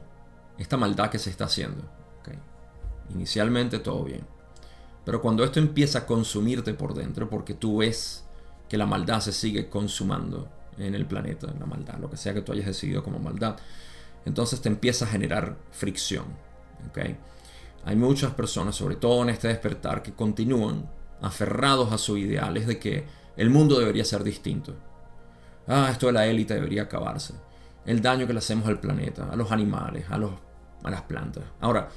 esta 0.58 0.78
maldad 0.78 1.10
que 1.10 1.20
se 1.20 1.30
está 1.30 1.46
haciendo. 1.46 1.84
Inicialmente 3.14 3.80
todo 3.80 4.04
bien. 4.04 4.22
Pero 5.06 5.22
cuando 5.22 5.44
esto 5.44 5.60
empieza 5.60 6.00
a 6.00 6.06
consumirte 6.06 6.74
por 6.74 6.94
dentro, 6.94 7.30
porque 7.30 7.54
tú 7.54 7.78
ves 7.78 8.26
que 8.68 8.78
la 8.78 8.86
maldad 8.86 9.22
se 9.22 9.32
sigue 9.32 9.70
consumando 9.70 10.48
en 10.78 10.96
el 10.96 11.06
planeta, 11.06 11.48
la 11.60 11.66
maldad, 11.66 11.98
lo 12.00 12.10
que 12.10 12.18
sea 12.18 12.34
que 12.34 12.42
tú 12.42 12.52
hayas 12.52 12.68
decidido 12.68 13.04
como 13.04 13.20
maldad, 13.20 13.58
entonces 14.26 14.62
te 14.62 14.70
empieza 14.70 15.06
a 15.06 15.08
generar 15.08 15.58
fricción. 15.72 16.26
¿okay? 16.90 17.18
Hay 17.86 17.96
muchas 17.96 18.34
personas, 18.34 18.76
sobre 18.76 18.96
todo 18.96 19.24
en 19.24 19.30
este 19.30 19.48
despertar, 19.48 20.04
que 20.04 20.14
continúan 20.14 20.90
aferrados 21.22 21.92
a 21.92 21.98
sus 21.98 22.20
ideales 22.20 22.68
de 22.68 22.80
que 22.80 23.06
el 23.36 23.50
mundo 23.50 23.80
debería 23.80 24.06
ser 24.06 24.24
distinto. 24.24 24.76
Ah, 25.68 25.90
esto 25.92 26.08
de 26.08 26.14
la 26.14 26.28
élite 26.28 26.54
debería 26.54 26.84
acabarse. 26.84 27.34
El 27.86 28.02
daño 28.02 28.28
que 28.28 28.34
le 28.34 28.40
hacemos 28.40 28.68
al 28.68 28.80
planeta, 28.80 29.30
a 29.32 29.36
los 29.36 29.52
animales, 29.52 30.06
a, 30.10 30.18
los, 30.18 30.32
a 30.84 30.92
las 30.92 31.04
plantas. 31.04 31.44
Ahora, 31.62 31.90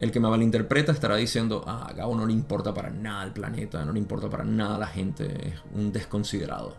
el 0.00 0.10
que 0.10 0.20
me 0.20 0.28
malinterpreta 0.28 0.92
estará 0.92 1.16
diciendo, 1.16 1.64
ah, 1.66 1.92
Gabo 1.96 2.16
no 2.16 2.26
le 2.26 2.32
importa 2.32 2.74
para 2.74 2.90
nada 2.90 3.24
el 3.24 3.32
planeta, 3.32 3.84
no 3.84 3.92
le 3.92 3.98
importa 3.98 4.28
para 4.28 4.44
nada 4.44 4.78
la 4.78 4.86
gente, 4.86 5.48
es 5.48 5.54
un 5.74 5.92
desconsiderado. 5.92 6.76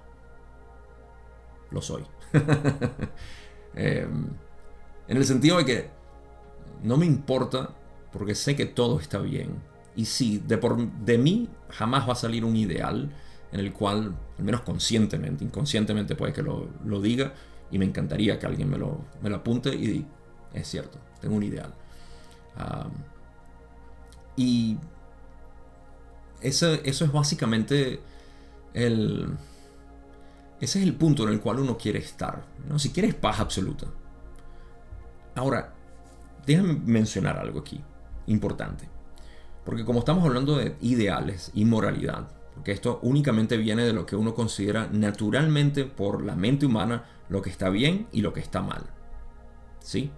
Lo 1.71 1.81
soy. 1.81 2.03
Eh, 3.77 4.07
en 5.09 5.17
el 5.17 5.25
sentido 5.25 5.57
de 5.57 5.65
que 5.65 5.89
no 6.81 6.95
me 6.95 7.05
importa 7.05 7.71
porque 8.13 8.33
sé 8.33 8.55
que 8.55 8.65
todo 8.65 9.01
está 9.01 9.19
bien. 9.19 9.49
Y 9.93 10.05
sí, 10.05 10.41
de, 10.47 10.57
por, 10.57 10.77
de 10.77 11.17
mí 11.17 11.49
jamás 11.69 12.07
va 12.07 12.13
a 12.13 12.15
salir 12.15 12.45
un 12.45 12.55
ideal 12.55 13.11
en 13.51 13.59
el 13.59 13.73
cual, 13.73 14.15
al 14.37 14.43
menos 14.43 14.61
conscientemente, 14.61 15.43
inconscientemente 15.43 16.15
puede 16.15 16.31
que 16.31 16.41
lo, 16.41 16.69
diga, 17.01 17.33
y 17.71 17.77
me 17.77 17.85
encantaría 17.85 18.39
que 18.39 18.45
alguien 18.45 18.69
me 18.69 18.77
lo, 18.77 18.99
me 19.21 19.29
lo 19.29 19.37
apunte 19.37 19.75
y 19.75 20.05
es 20.53 20.67
cierto, 20.67 20.97
tengo 21.19 21.35
un 21.35 21.43
ideal. 21.43 21.73
Y 24.36 24.77
eso, 26.41 26.73
eso 26.73 27.06
es 27.06 27.11
básicamente 27.11 27.99
el... 28.73 29.27
Ese 30.61 30.80
es 30.80 30.86
el 30.86 30.95
punto 30.95 31.23
en 31.23 31.30
el 31.30 31.41
cual 31.41 31.60
uno 31.60 31.77
quiere 31.77 31.99
estar. 31.99 32.44
¿no? 32.68 32.80
Si 32.80 32.91
quieres 32.91 33.14
paz 33.14 33.40
absoluta. 33.40 33.88
Ahora, 35.36 35.73
déjame 36.45 36.73
mencionar 36.86 37.38
algo 37.38 37.60
aquí, 37.60 37.82
importante. 38.27 38.88
Porque 39.65 39.84
como 39.84 39.99
estamos 39.99 40.23
hablando 40.23 40.57
de 40.57 40.76
ideales 40.82 41.52
y 41.53 41.65
moralidad, 41.65 42.30
porque 42.53 42.72
esto 42.72 42.99
únicamente 43.03 43.57
viene 43.57 43.84
de 43.84 43.94
lo 43.94 44.06
que 44.06 44.15
uno 44.15 44.34
considera 44.34 44.88
naturalmente 44.91 45.84
por 45.84 46.23
la 46.23 46.36
mente 46.36 46.65
humana 46.65 47.03
lo 47.27 47.41
que 47.41 47.49
está 47.49 47.69
bien 47.69 48.07
y 48.11 48.22
lo 48.22 48.32
que 48.32 48.40
está 48.40 48.61
mal. 48.61 48.84
¿Sí? 49.80 50.11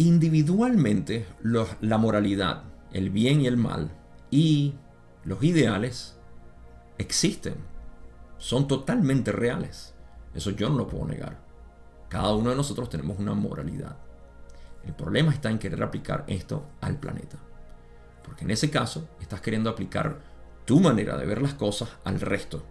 Individualmente, 0.00 1.26
la 1.42 1.98
moralidad, 1.98 2.62
el 2.90 3.10
bien 3.10 3.42
y 3.42 3.46
el 3.46 3.58
mal 3.58 3.90
y 4.30 4.72
los 5.24 5.44
ideales 5.44 6.18
existen. 6.96 7.56
Son 8.38 8.66
totalmente 8.66 9.30
reales. 9.30 9.92
Eso 10.32 10.52
yo 10.52 10.70
no 10.70 10.78
lo 10.78 10.88
puedo 10.88 11.04
negar. 11.04 11.36
Cada 12.08 12.34
uno 12.34 12.48
de 12.48 12.56
nosotros 12.56 12.88
tenemos 12.88 13.18
una 13.18 13.34
moralidad. 13.34 13.98
El 14.86 14.94
problema 14.94 15.32
está 15.32 15.50
en 15.50 15.58
querer 15.58 15.82
aplicar 15.82 16.24
esto 16.28 16.64
al 16.80 16.98
planeta. 16.98 17.36
Porque 18.24 18.44
en 18.44 18.52
ese 18.52 18.70
caso 18.70 19.06
estás 19.20 19.42
queriendo 19.42 19.68
aplicar 19.68 20.18
tu 20.64 20.80
manera 20.80 21.18
de 21.18 21.26
ver 21.26 21.42
las 21.42 21.52
cosas 21.52 21.90
al 22.04 22.22
resto. 22.22 22.64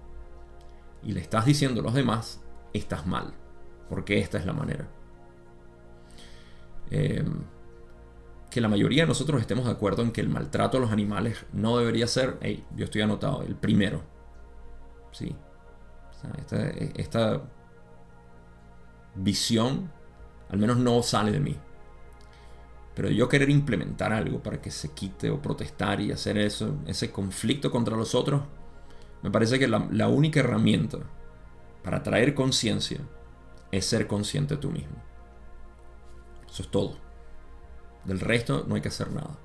Y 1.03 1.11
le 1.11 1.21
estás 1.21 1.45
diciendo 1.45 1.81
a 1.81 1.83
los 1.83 1.93
demás, 1.93 2.41
estás 2.73 3.05
mal. 3.05 3.35
Porque 3.87 4.17
esta 4.17 4.39
es 4.39 4.47
la 4.47 4.53
manera. 4.53 4.87
Em, 6.91 7.43
que 8.49 8.61
la 8.61 8.67
mayoría 8.67 9.03
de 9.03 9.07
nosotros 9.07 9.39
estemos 9.41 9.65
de 9.65 9.71
acuerdo 9.71 10.01
en 10.01 10.11
que 10.11 10.21
el 10.21 10.29
maltrato 10.29 10.77
a 10.77 10.79
los 10.79 10.91
animales 10.91 11.45
no 11.53 11.77
debería 11.77 12.07
ser, 12.07 12.39
yo 12.75 12.85
estoy 12.85 13.01
anotado, 13.01 13.43
el 13.43 13.55
primero. 13.55 14.01
Sí. 15.11 15.35
esta, 16.95 17.41
visión 19.15 19.91
al 20.49 20.59
menos 20.59 20.77
no 20.77 21.03
sale 21.03 21.31
de 21.31 21.39
mí. 21.39 21.57
Pero 22.95 23.09
yo 23.09 23.29
querer 23.29 23.49
implementar 23.49 24.13
algo 24.13 24.41
para 24.41 24.61
que 24.61 24.71
se 24.71 24.91
quite 24.93 25.29
o 25.29 25.41
protestar 25.41 26.01
y 26.01 26.11
hacer 26.11 26.37
eso, 26.37 26.75
ese 26.87 27.11
conflicto 27.11 27.71
contra 27.71 27.95
los 27.95 28.15
otros, 28.15 28.41
me 29.21 29.29
parece 29.29 29.59
que 29.59 29.67
la 29.67 30.07
única 30.07 30.39
herramienta 30.39 30.99
para 31.83 32.01
traer 32.01 32.33
conciencia 32.33 32.99
es 33.71 33.85
ser 33.85 34.07
consciente 34.07 34.57
tú 34.57 34.71
mismo. 34.71 35.08
Eso 36.51 36.63
es 36.63 36.69
todo. 36.69 36.97
Del 38.05 38.19
resto 38.19 38.65
no 38.67 38.75
hay 38.75 38.81
que 38.81 38.87
hacer 38.87 39.11
nada. 39.11 39.37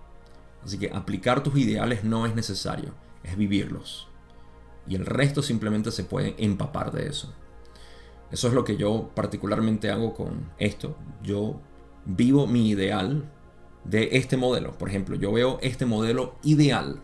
Así 0.65 0.79
que 0.79 0.91
aplicar 0.91 1.43
tus 1.43 1.57
ideales 1.57 2.05
no 2.05 2.27
es 2.27 2.35
necesario, 2.35 2.95
es 3.23 3.37
vivirlos. 3.37 4.09
Y 4.87 4.95
el 4.95 5.07
resto 5.07 5.43
simplemente 5.43 5.91
se 5.91 6.05
puede 6.05 6.35
empapar 6.39 6.93
de 6.93 7.07
eso. 7.09 7.33
Eso 8.31 8.49
es 8.49 8.55
lo 8.55 8.65
que 8.65 8.77
yo 8.77 9.11
particularmente 9.15 9.91
hago 9.91 10.15
con 10.15 10.51
esto. 10.59 10.97
Yo 11.23 11.61
vivo 12.05 12.47
mi 12.47 12.69
ideal 12.71 13.31
de 13.85 14.11
este 14.13 14.37
modelo. 14.37 14.77
Por 14.77 14.89
ejemplo, 14.89 15.17
yo 15.17 15.33
veo 15.33 15.59
este 15.63 15.87
modelo 15.87 16.37
ideal 16.43 17.01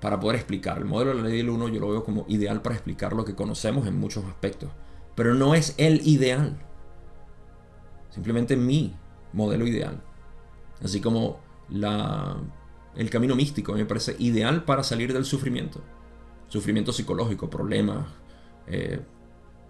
para 0.00 0.20
poder 0.20 0.36
explicar. 0.36 0.78
El 0.78 0.84
modelo 0.84 1.10
de 1.14 1.22
la 1.22 1.28
ley 1.28 1.38
del 1.38 1.50
1 1.50 1.68
yo 1.68 1.80
lo 1.80 1.90
veo 1.90 2.04
como 2.04 2.26
ideal 2.28 2.60
para 2.62 2.74
explicar 2.74 3.14
lo 3.14 3.24
que 3.24 3.34
conocemos 3.34 3.86
en 3.86 3.98
muchos 3.98 4.24
aspectos. 4.24 4.70
Pero 5.14 5.34
no 5.34 5.54
es 5.54 5.74
el 5.78 6.06
ideal. 6.06 6.58
Simplemente 8.14 8.56
mi 8.56 8.94
modelo 9.32 9.66
ideal. 9.66 10.00
Así 10.82 11.00
como 11.00 11.40
la, 11.68 12.36
el 12.94 13.10
camino 13.10 13.34
místico 13.34 13.72
me 13.72 13.84
parece 13.84 14.14
ideal 14.20 14.64
para 14.64 14.84
salir 14.84 15.12
del 15.12 15.24
sufrimiento. 15.24 15.80
Sufrimiento 16.46 16.92
psicológico, 16.92 17.50
problemas, 17.50 18.06
eh, 18.68 19.00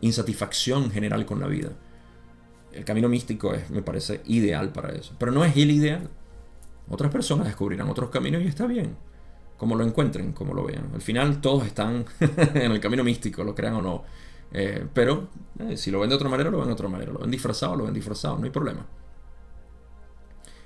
insatisfacción 0.03 0.91
general 0.91 1.25
con 1.25 1.41
la 1.41 1.47
vida. 1.47 1.71
El 2.71 2.85
camino 2.85 3.09
místico 3.09 3.55
es, 3.55 3.71
me 3.71 3.81
parece 3.81 4.21
ideal 4.27 4.73
para 4.73 4.93
eso. 4.93 5.15
Pero 5.19 5.33
no 5.33 5.43
es 5.43 5.57
el 5.57 5.71
ideal. 5.71 6.11
Otras 6.91 7.11
personas 7.11 7.47
descubrirán 7.47 7.89
otros 7.89 8.11
caminos 8.11 8.43
y 8.43 8.47
está 8.47 8.67
bien. 8.67 8.95
Como 9.57 9.75
lo 9.75 9.85
encuentren, 9.85 10.33
como 10.33 10.53
lo 10.53 10.65
vean. 10.65 10.91
Al 10.93 11.01
final 11.01 11.41
todos 11.41 11.65
están 11.65 12.05
en 12.21 12.73
el 12.73 12.81
camino 12.81 13.05
místico, 13.05 13.43
lo 13.43 13.55
crean 13.55 13.77
o 13.77 13.81
no. 13.81 14.05
Eh, 14.53 14.87
pero 14.93 15.29
eh, 15.59 15.77
si 15.77 15.91
lo 15.91 16.01
ven 16.01 16.11
de 16.11 16.17
otra 16.17 16.29
manera, 16.29 16.51
lo 16.51 16.59
ven 16.59 16.69
de 16.69 16.73
otra 16.73 16.89
manera. 16.89 17.13
Lo 17.13 17.21
ven 17.21 17.31
disfrazado, 17.31 17.77
lo 17.77 17.85
ven 17.85 17.95
disfrazado, 17.95 18.39
no 18.39 18.45
hay 18.45 18.51
problema. 18.51 18.87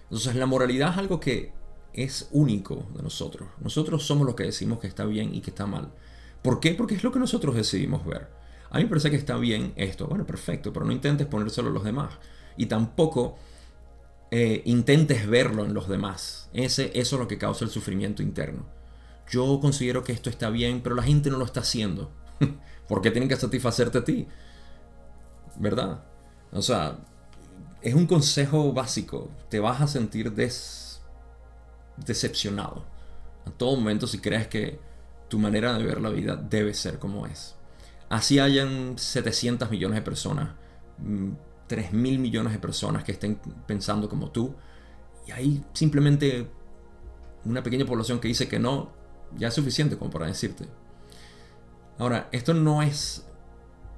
Entonces 0.04 0.34
la 0.36 0.46
moralidad 0.46 0.92
es 0.92 0.98
algo 0.98 1.20
que 1.20 1.52
es 1.92 2.28
único 2.32 2.86
de 2.94 3.02
nosotros. 3.02 3.48
Nosotros 3.60 4.04
somos 4.04 4.26
los 4.26 4.34
que 4.34 4.44
decimos 4.44 4.78
que 4.78 4.86
está 4.86 5.04
bien 5.04 5.34
y 5.34 5.40
que 5.40 5.50
está 5.50 5.66
mal. 5.66 5.92
¿Por 6.42 6.60
qué? 6.60 6.74
Porque 6.74 6.94
es 6.94 7.02
lo 7.02 7.12
que 7.12 7.18
nosotros 7.18 7.54
decidimos 7.54 8.04
ver. 8.06 8.28
A 8.70 8.78
mí 8.78 8.84
me 8.84 8.90
parece 8.90 9.10
que 9.10 9.16
está 9.16 9.36
bien 9.36 9.72
esto. 9.76 10.06
Bueno, 10.06 10.26
perfecto, 10.26 10.72
pero 10.72 10.86
no 10.86 10.92
intentes 10.92 11.26
ponérselo 11.26 11.68
a 11.68 11.72
los 11.72 11.84
demás. 11.84 12.14
Y 12.56 12.66
tampoco 12.66 13.36
eh, 14.30 14.62
intentes 14.66 15.26
verlo 15.26 15.64
en 15.64 15.74
los 15.74 15.88
demás. 15.88 16.50
Ese, 16.52 16.90
eso 16.94 17.16
es 17.16 17.20
lo 17.20 17.28
que 17.28 17.38
causa 17.38 17.64
el 17.64 17.70
sufrimiento 17.70 18.22
interno. 18.22 18.66
Yo 19.30 19.58
considero 19.60 20.04
que 20.04 20.12
esto 20.12 20.30
está 20.30 20.50
bien, 20.50 20.80
pero 20.82 20.94
la 20.94 21.02
gente 21.02 21.30
no 21.30 21.38
lo 21.38 21.44
está 21.44 21.60
haciendo. 21.60 22.10
¿Por 22.88 23.00
qué 23.02 23.10
tienen 23.10 23.28
que 23.28 23.36
satisfacerte 23.36 23.98
a 23.98 24.04
ti? 24.04 24.26
¿Verdad? 25.56 26.04
O 26.52 26.62
sea, 26.62 26.98
es 27.82 27.94
un 27.94 28.06
consejo 28.06 28.72
básico. 28.72 29.30
Te 29.48 29.60
vas 29.60 29.80
a 29.80 29.86
sentir 29.86 30.32
decepcionado 31.96 32.84
a 33.46 33.50
todo 33.50 33.76
momento 33.76 34.06
si 34.06 34.18
crees 34.18 34.46
que 34.48 34.78
tu 35.28 35.38
manera 35.38 35.76
de 35.76 35.84
ver 35.84 36.00
la 36.00 36.10
vida 36.10 36.36
debe 36.36 36.74
ser 36.74 36.98
como 36.98 37.26
es. 37.26 37.54
Así 38.08 38.38
hayan 38.38 38.96
700 38.98 39.70
millones 39.70 39.96
de 39.96 40.02
personas, 40.02 40.50
3 41.66 41.92
mm, 41.92 41.96
mil 41.96 42.18
millones 42.18 42.52
de 42.52 42.58
personas 42.58 43.04
que 43.04 43.12
estén 43.12 43.38
pensando 43.66 44.08
como 44.08 44.30
tú, 44.30 44.54
y 45.26 45.32
hay 45.32 45.64
simplemente 45.74 46.48
una 47.44 47.62
pequeña 47.62 47.84
población 47.84 48.18
que 48.18 48.28
dice 48.28 48.48
que 48.48 48.58
no, 48.58 48.90
ya 49.36 49.48
es 49.48 49.54
suficiente 49.54 49.98
como 49.98 50.10
para 50.10 50.26
decirte. 50.26 50.64
Ahora, 51.98 52.28
esto 52.30 52.54
no 52.54 52.82
es, 52.82 53.26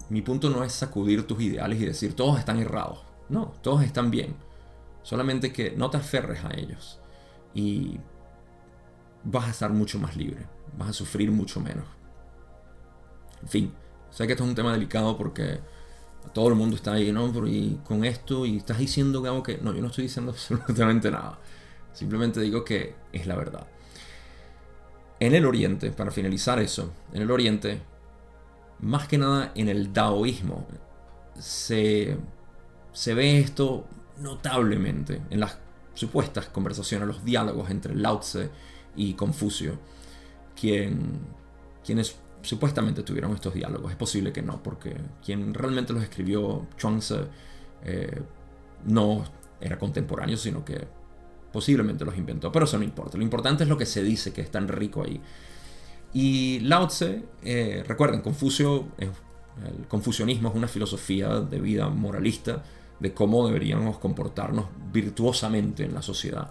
mi 0.08 0.22
punto 0.22 0.48
no 0.48 0.64
es 0.64 0.72
sacudir 0.72 1.26
tus 1.26 1.40
ideales 1.42 1.80
y 1.80 1.86
decir 1.86 2.14
todos 2.14 2.38
están 2.38 2.58
errados. 2.58 3.00
No, 3.28 3.52
todos 3.62 3.82
están 3.82 4.10
bien. 4.10 4.34
Solamente 5.02 5.52
que 5.52 5.72
no 5.72 5.90
te 5.90 5.98
aferres 5.98 6.44
a 6.44 6.54
ellos. 6.54 6.98
Y 7.54 7.98
vas 9.24 9.46
a 9.46 9.50
estar 9.50 9.70
mucho 9.70 9.98
más 9.98 10.16
libre. 10.16 10.46
Vas 10.76 10.90
a 10.90 10.92
sufrir 10.92 11.30
mucho 11.30 11.60
menos. 11.60 11.84
En 13.42 13.48
fin, 13.48 13.74
sé 14.10 14.26
que 14.26 14.32
esto 14.32 14.44
es 14.44 14.50
un 14.50 14.56
tema 14.56 14.72
delicado 14.72 15.16
porque 15.16 15.60
todo 16.32 16.48
el 16.48 16.54
mundo 16.54 16.76
está 16.76 16.94
ahí, 16.94 17.12
¿no? 17.12 17.30
Y 17.46 17.80
con 17.84 18.04
esto 18.04 18.46
y 18.46 18.58
estás 18.58 18.78
diciendo 18.78 19.24
algo 19.24 19.42
que... 19.42 19.58
No, 19.58 19.72
yo 19.72 19.80
no 19.80 19.88
estoy 19.88 20.04
diciendo 20.04 20.32
absolutamente 20.36 21.10
nada. 21.10 21.38
Simplemente 21.92 22.40
digo 22.40 22.64
que 22.64 22.94
es 23.12 23.26
la 23.26 23.36
verdad. 23.36 23.66
En 25.18 25.34
el 25.34 25.44
Oriente, 25.44 25.90
para 25.90 26.10
finalizar 26.10 26.58
eso, 26.60 26.92
en 27.12 27.22
el 27.22 27.30
Oriente, 27.30 27.82
más 28.82 29.08
que 29.08 29.18
nada 29.18 29.52
en 29.54 29.68
el 29.68 29.92
taoísmo, 29.92 30.66
se 31.38 32.16
se 32.92 33.14
ve 33.14 33.38
esto 33.38 33.86
notablemente 34.18 35.22
en 35.30 35.40
las 35.40 35.58
supuestas 35.94 36.46
conversaciones, 36.46 37.06
los 37.06 37.24
diálogos 37.24 37.70
entre 37.70 37.94
Lao 37.94 38.20
Tse 38.20 38.50
y 38.96 39.14
Confucio, 39.14 39.78
quien, 40.58 41.20
quienes 41.84 42.16
supuestamente 42.42 43.02
tuvieron 43.02 43.32
estos 43.32 43.54
diálogos. 43.54 43.90
Es 43.90 43.96
posible 43.96 44.32
que 44.32 44.42
no, 44.42 44.62
porque 44.62 44.96
quien 45.24 45.54
realmente 45.54 45.92
los 45.92 46.02
escribió, 46.02 46.66
Chuang-Tse, 46.76 47.26
eh, 47.84 48.22
no 48.86 49.24
era 49.60 49.78
contemporáneo, 49.78 50.36
sino 50.36 50.64
que 50.64 50.86
posiblemente 51.52 52.04
los 52.04 52.16
inventó, 52.16 52.50
pero 52.50 52.64
eso 52.64 52.78
no 52.78 52.84
importa. 52.84 53.16
Lo 53.16 53.22
importante 53.22 53.64
es 53.64 53.68
lo 53.68 53.76
que 53.76 53.86
se 53.86 54.02
dice 54.02 54.32
que 54.32 54.40
es 54.40 54.50
tan 54.50 54.68
rico 54.68 55.02
ahí. 55.04 55.20
Y 56.12 56.60
Lao 56.60 56.88
Tse, 56.88 57.22
eh, 57.42 57.84
recuerden, 57.86 58.20
Confucio, 58.20 58.88
el 58.98 59.86
confucianismo 59.86 60.48
es 60.48 60.54
una 60.54 60.68
filosofía 60.68 61.28
de 61.40 61.60
vida 61.60 61.88
moralista 61.88 62.62
de 62.98 63.14
cómo 63.14 63.46
deberíamos 63.46 63.98
comportarnos 63.98 64.66
virtuosamente 64.92 65.84
en 65.84 65.94
la 65.94 66.02
sociedad. 66.02 66.50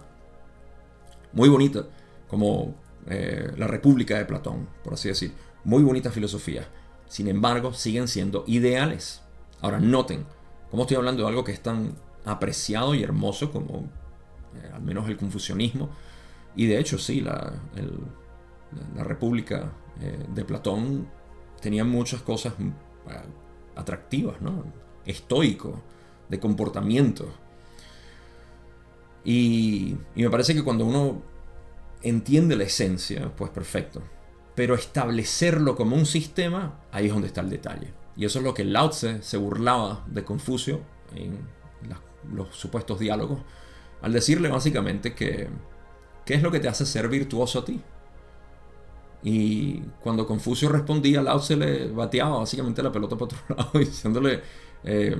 Muy 1.32 1.48
bonita, 1.48 1.86
como 2.28 2.74
eh, 3.06 3.52
la 3.56 3.66
República 3.66 4.18
de 4.18 4.24
Platón, 4.24 4.68
por 4.82 4.94
así 4.94 5.08
decir. 5.08 5.32
Muy 5.64 5.82
bonita 5.82 6.10
filosofía. 6.10 6.66
Sin 7.08 7.28
embargo, 7.28 7.72
siguen 7.72 8.08
siendo 8.08 8.44
ideales. 8.46 9.22
Ahora, 9.60 9.78
noten, 9.78 10.24
como 10.70 10.82
estoy 10.82 10.96
hablando 10.96 11.22
de 11.22 11.28
algo 11.28 11.44
que 11.44 11.52
es 11.52 11.60
tan 11.60 11.94
apreciado 12.24 12.94
y 12.94 13.02
hermoso 13.02 13.50
como 13.50 13.88
eh, 14.56 14.70
al 14.72 14.82
menos 14.82 15.08
el 15.08 15.16
confucianismo, 15.16 15.90
y 16.56 16.66
de 16.66 16.78
hecho 16.78 16.98
sí, 16.98 17.20
la, 17.20 17.52
la 18.94 19.04
República 19.04 19.72
eh, 20.00 20.24
de 20.32 20.44
Platón 20.44 21.08
tenía 21.60 21.84
muchas 21.84 22.22
cosas 22.22 22.54
mm, 22.58 22.70
atractivas, 23.76 24.40
¿no? 24.40 24.64
Estoico, 25.04 25.80
de 26.28 26.38
comportamiento. 26.38 27.28
Y 29.24 29.96
me 30.14 30.30
parece 30.30 30.54
que 30.54 30.62
cuando 30.62 30.86
uno 30.86 31.22
entiende 32.02 32.56
la 32.56 32.64
esencia, 32.64 33.32
pues 33.36 33.50
perfecto. 33.50 34.02
Pero 34.54 34.74
establecerlo 34.74 35.76
como 35.76 35.96
un 35.96 36.06
sistema, 36.06 36.80
ahí 36.92 37.06
es 37.06 37.12
donde 37.12 37.28
está 37.28 37.40
el 37.40 37.50
detalle. 37.50 37.92
Y 38.16 38.24
eso 38.24 38.38
es 38.38 38.44
lo 38.44 38.54
que 38.54 38.64
Lao 38.64 38.90
Tse 38.90 39.22
se 39.22 39.36
burlaba 39.36 40.04
de 40.06 40.24
Confucio 40.24 40.80
en 41.14 41.38
los 42.32 42.54
supuestos 42.54 42.98
diálogos, 42.98 43.40
al 44.02 44.12
decirle 44.12 44.48
básicamente 44.48 45.14
que, 45.14 45.48
¿qué 46.24 46.34
es 46.34 46.42
lo 46.42 46.50
que 46.50 46.60
te 46.60 46.68
hace 46.68 46.86
ser 46.86 47.08
virtuoso 47.08 47.60
a 47.60 47.64
ti? 47.64 47.80
Y 49.22 49.80
cuando 50.02 50.26
Confucio 50.26 50.68
respondía, 50.68 51.22
Lao 51.22 51.40
Tse 51.40 51.56
le 51.56 51.88
bateaba 51.88 52.38
básicamente 52.38 52.82
la 52.82 52.90
pelota 52.90 53.16
para 53.16 53.24
otro 53.26 53.38
lado, 53.56 53.70
diciéndole, 53.78 54.40
eh, 54.84 55.16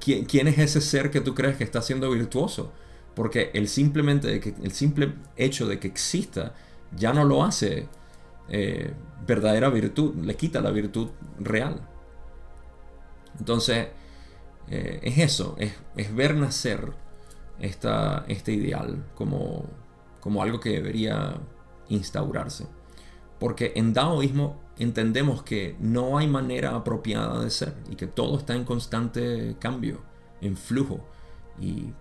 ¿quién, 0.00 0.48
es 0.48 0.58
ese 0.58 0.80
ser 0.80 1.10
que 1.10 1.20
tú 1.20 1.34
crees 1.34 1.56
que 1.56 1.64
está 1.64 1.82
siendo 1.82 2.10
virtuoso? 2.10 2.72
Porque 3.14 3.50
el, 3.54 3.68
simplemente 3.68 4.40
el 4.62 4.72
simple 4.72 5.14
hecho 5.36 5.66
de 5.66 5.78
que 5.78 5.88
exista 5.88 6.54
ya 6.96 7.12
no 7.12 7.24
lo 7.24 7.44
hace 7.44 7.88
eh, 8.48 8.92
verdadera 9.26 9.68
virtud, 9.68 10.14
le 10.24 10.34
quita 10.34 10.60
la 10.60 10.70
virtud 10.70 11.08
real. 11.38 11.80
Entonces, 13.38 13.88
eh, 14.68 15.00
es 15.02 15.18
eso, 15.18 15.56
es, 15.58 16.14
ver 16.14 16.36
nacer 16.36 16.92
esta, 17.60 18.24
este 18.28 18.52
ideal 18.52 19.04
como, 19.14 19.66
como 20.20 20.42
algo 20.42 20.58
que 20.60 20.70
debería 20.70 21.36
instaurarse. 21.90 22.66
Porque 23.38 23.72
en 23.76 23.92
Daoísmo 23.92 24.58
entendemos 24.78 25.42
que 25.42 25.76
no 25.78 26.16
hay 26.16 26.26
manera 26.26 26.74
apropiada 26.74 27.42
de 27.42 27.50
ser 27.50 27.74
y 27.90 27.96
que 27.96 28.06
todo 28.06 28.38
está 28.38 28.54
en 28.54 28.64
constante 28.64 29.56
cambio, 29.58 30.00
en 30.40 30.56
flujo 30.56 31.00
y 31.60 31.92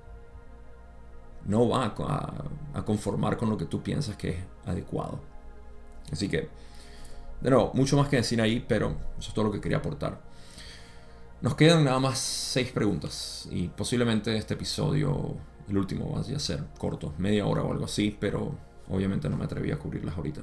no 1.46 1.68
va 1.68 1.94
a, 2.74 2.84
conformar 2.84 3.38
con 3.38 3.50
lo 3.50 3.58
que 3.58 3.66
tú 3.66 3.82
piensas 3.82 4.16
que 4.16 4.30
es 4.30 4.38
adecuado. 4.66 5.20
Así 6.12 6.30
que, 6.30 6.50
de 7.42 7.50
nuevo, 7.50 7.72
mucho 7.74 7.98
más 7.98 8.08
que 8.08 8.18
decir 8.18 8.42
ahí, 8.42 8.64
pero 8.66 8.96
eso 9.18 9.30
es 9.30 9.34
todo 9.34 9.46
lo 9.46 9.52
que 9.52 9.62
quería 9.62 9.78
aportar. 9.78 10.22
Nos 11.42 11.56
quedan 11.56 11.86
nada 11.86 12.00
más 12.00 12.20
seis 12.20 12.72
preguntas 12.72 13.48
y 13.52 13.70
posiblemente 13.70 14.36
este 14.36 14.56
episodio, 14.56 15.36
el 15.70 15.78
último, 15.78 16.12
vaya 16.14 16.36
a 16.36 16.40
ser 16.40 16.66
corto, 16.78 17.14
media 17.18 17.46
hora 17.46 17.62
o 17.62 17.72
algo 17.72 17.86
así, 17.86 18.16
pero 18.20 18.56
obviamente 18.90 19.30
no 19.30 19.38
me 19.38 19.46
atreví 19.46 19.72
a 19.72 19.78
cubrirlas 19.78 20.18
ahorita. 20.18 20.42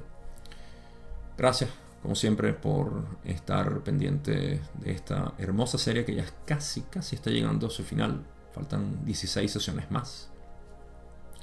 Gracias, 1.37 1.69
como 2.01 2.15
siempre, 2.15 2.53
por 2.53 3.05
estar 3.23 3.81
pendiente 3.81 4.61
de 4.75 4.91
esta 4.91 5.33
hermosa 5.37 5.77
serie 5.77 6.05
que 6.05 6.15
ya 6.15 6.25
casi, 6.45 6.81
casi 6.81 7.15
está 7.15 7.29
llegando 7.29 7.67
a 7.67 7.69
su 7.69 7.83
final. 7.83 8.23
Faltan 8.53 9.05
16 9.05 9.51
sesiones 9.51 9.91
más. 9.91 10.29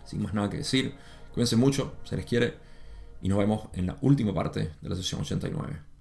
Sin 0.04 0.22
más 0.22 0.34
nada 0.34 0.50
que 0.50 0.58
decir, 0.58 0.94
cuídense 1.32 1.56
mucho, 1.56 1.94
se 2.04 2.16
les 2.16 2.26
quiere 2.26 2.58
y 3.22 3.28
nos 3.28 3.38
vemos 3.38 3.68
en 3.72 3.86
la 3.86 3.96
última 4.02 4.34
parte 4.34 4.72
de 4.80 4.88
la 4.88 4.96
sesión 4.96 5.20
89. 5.22 5.93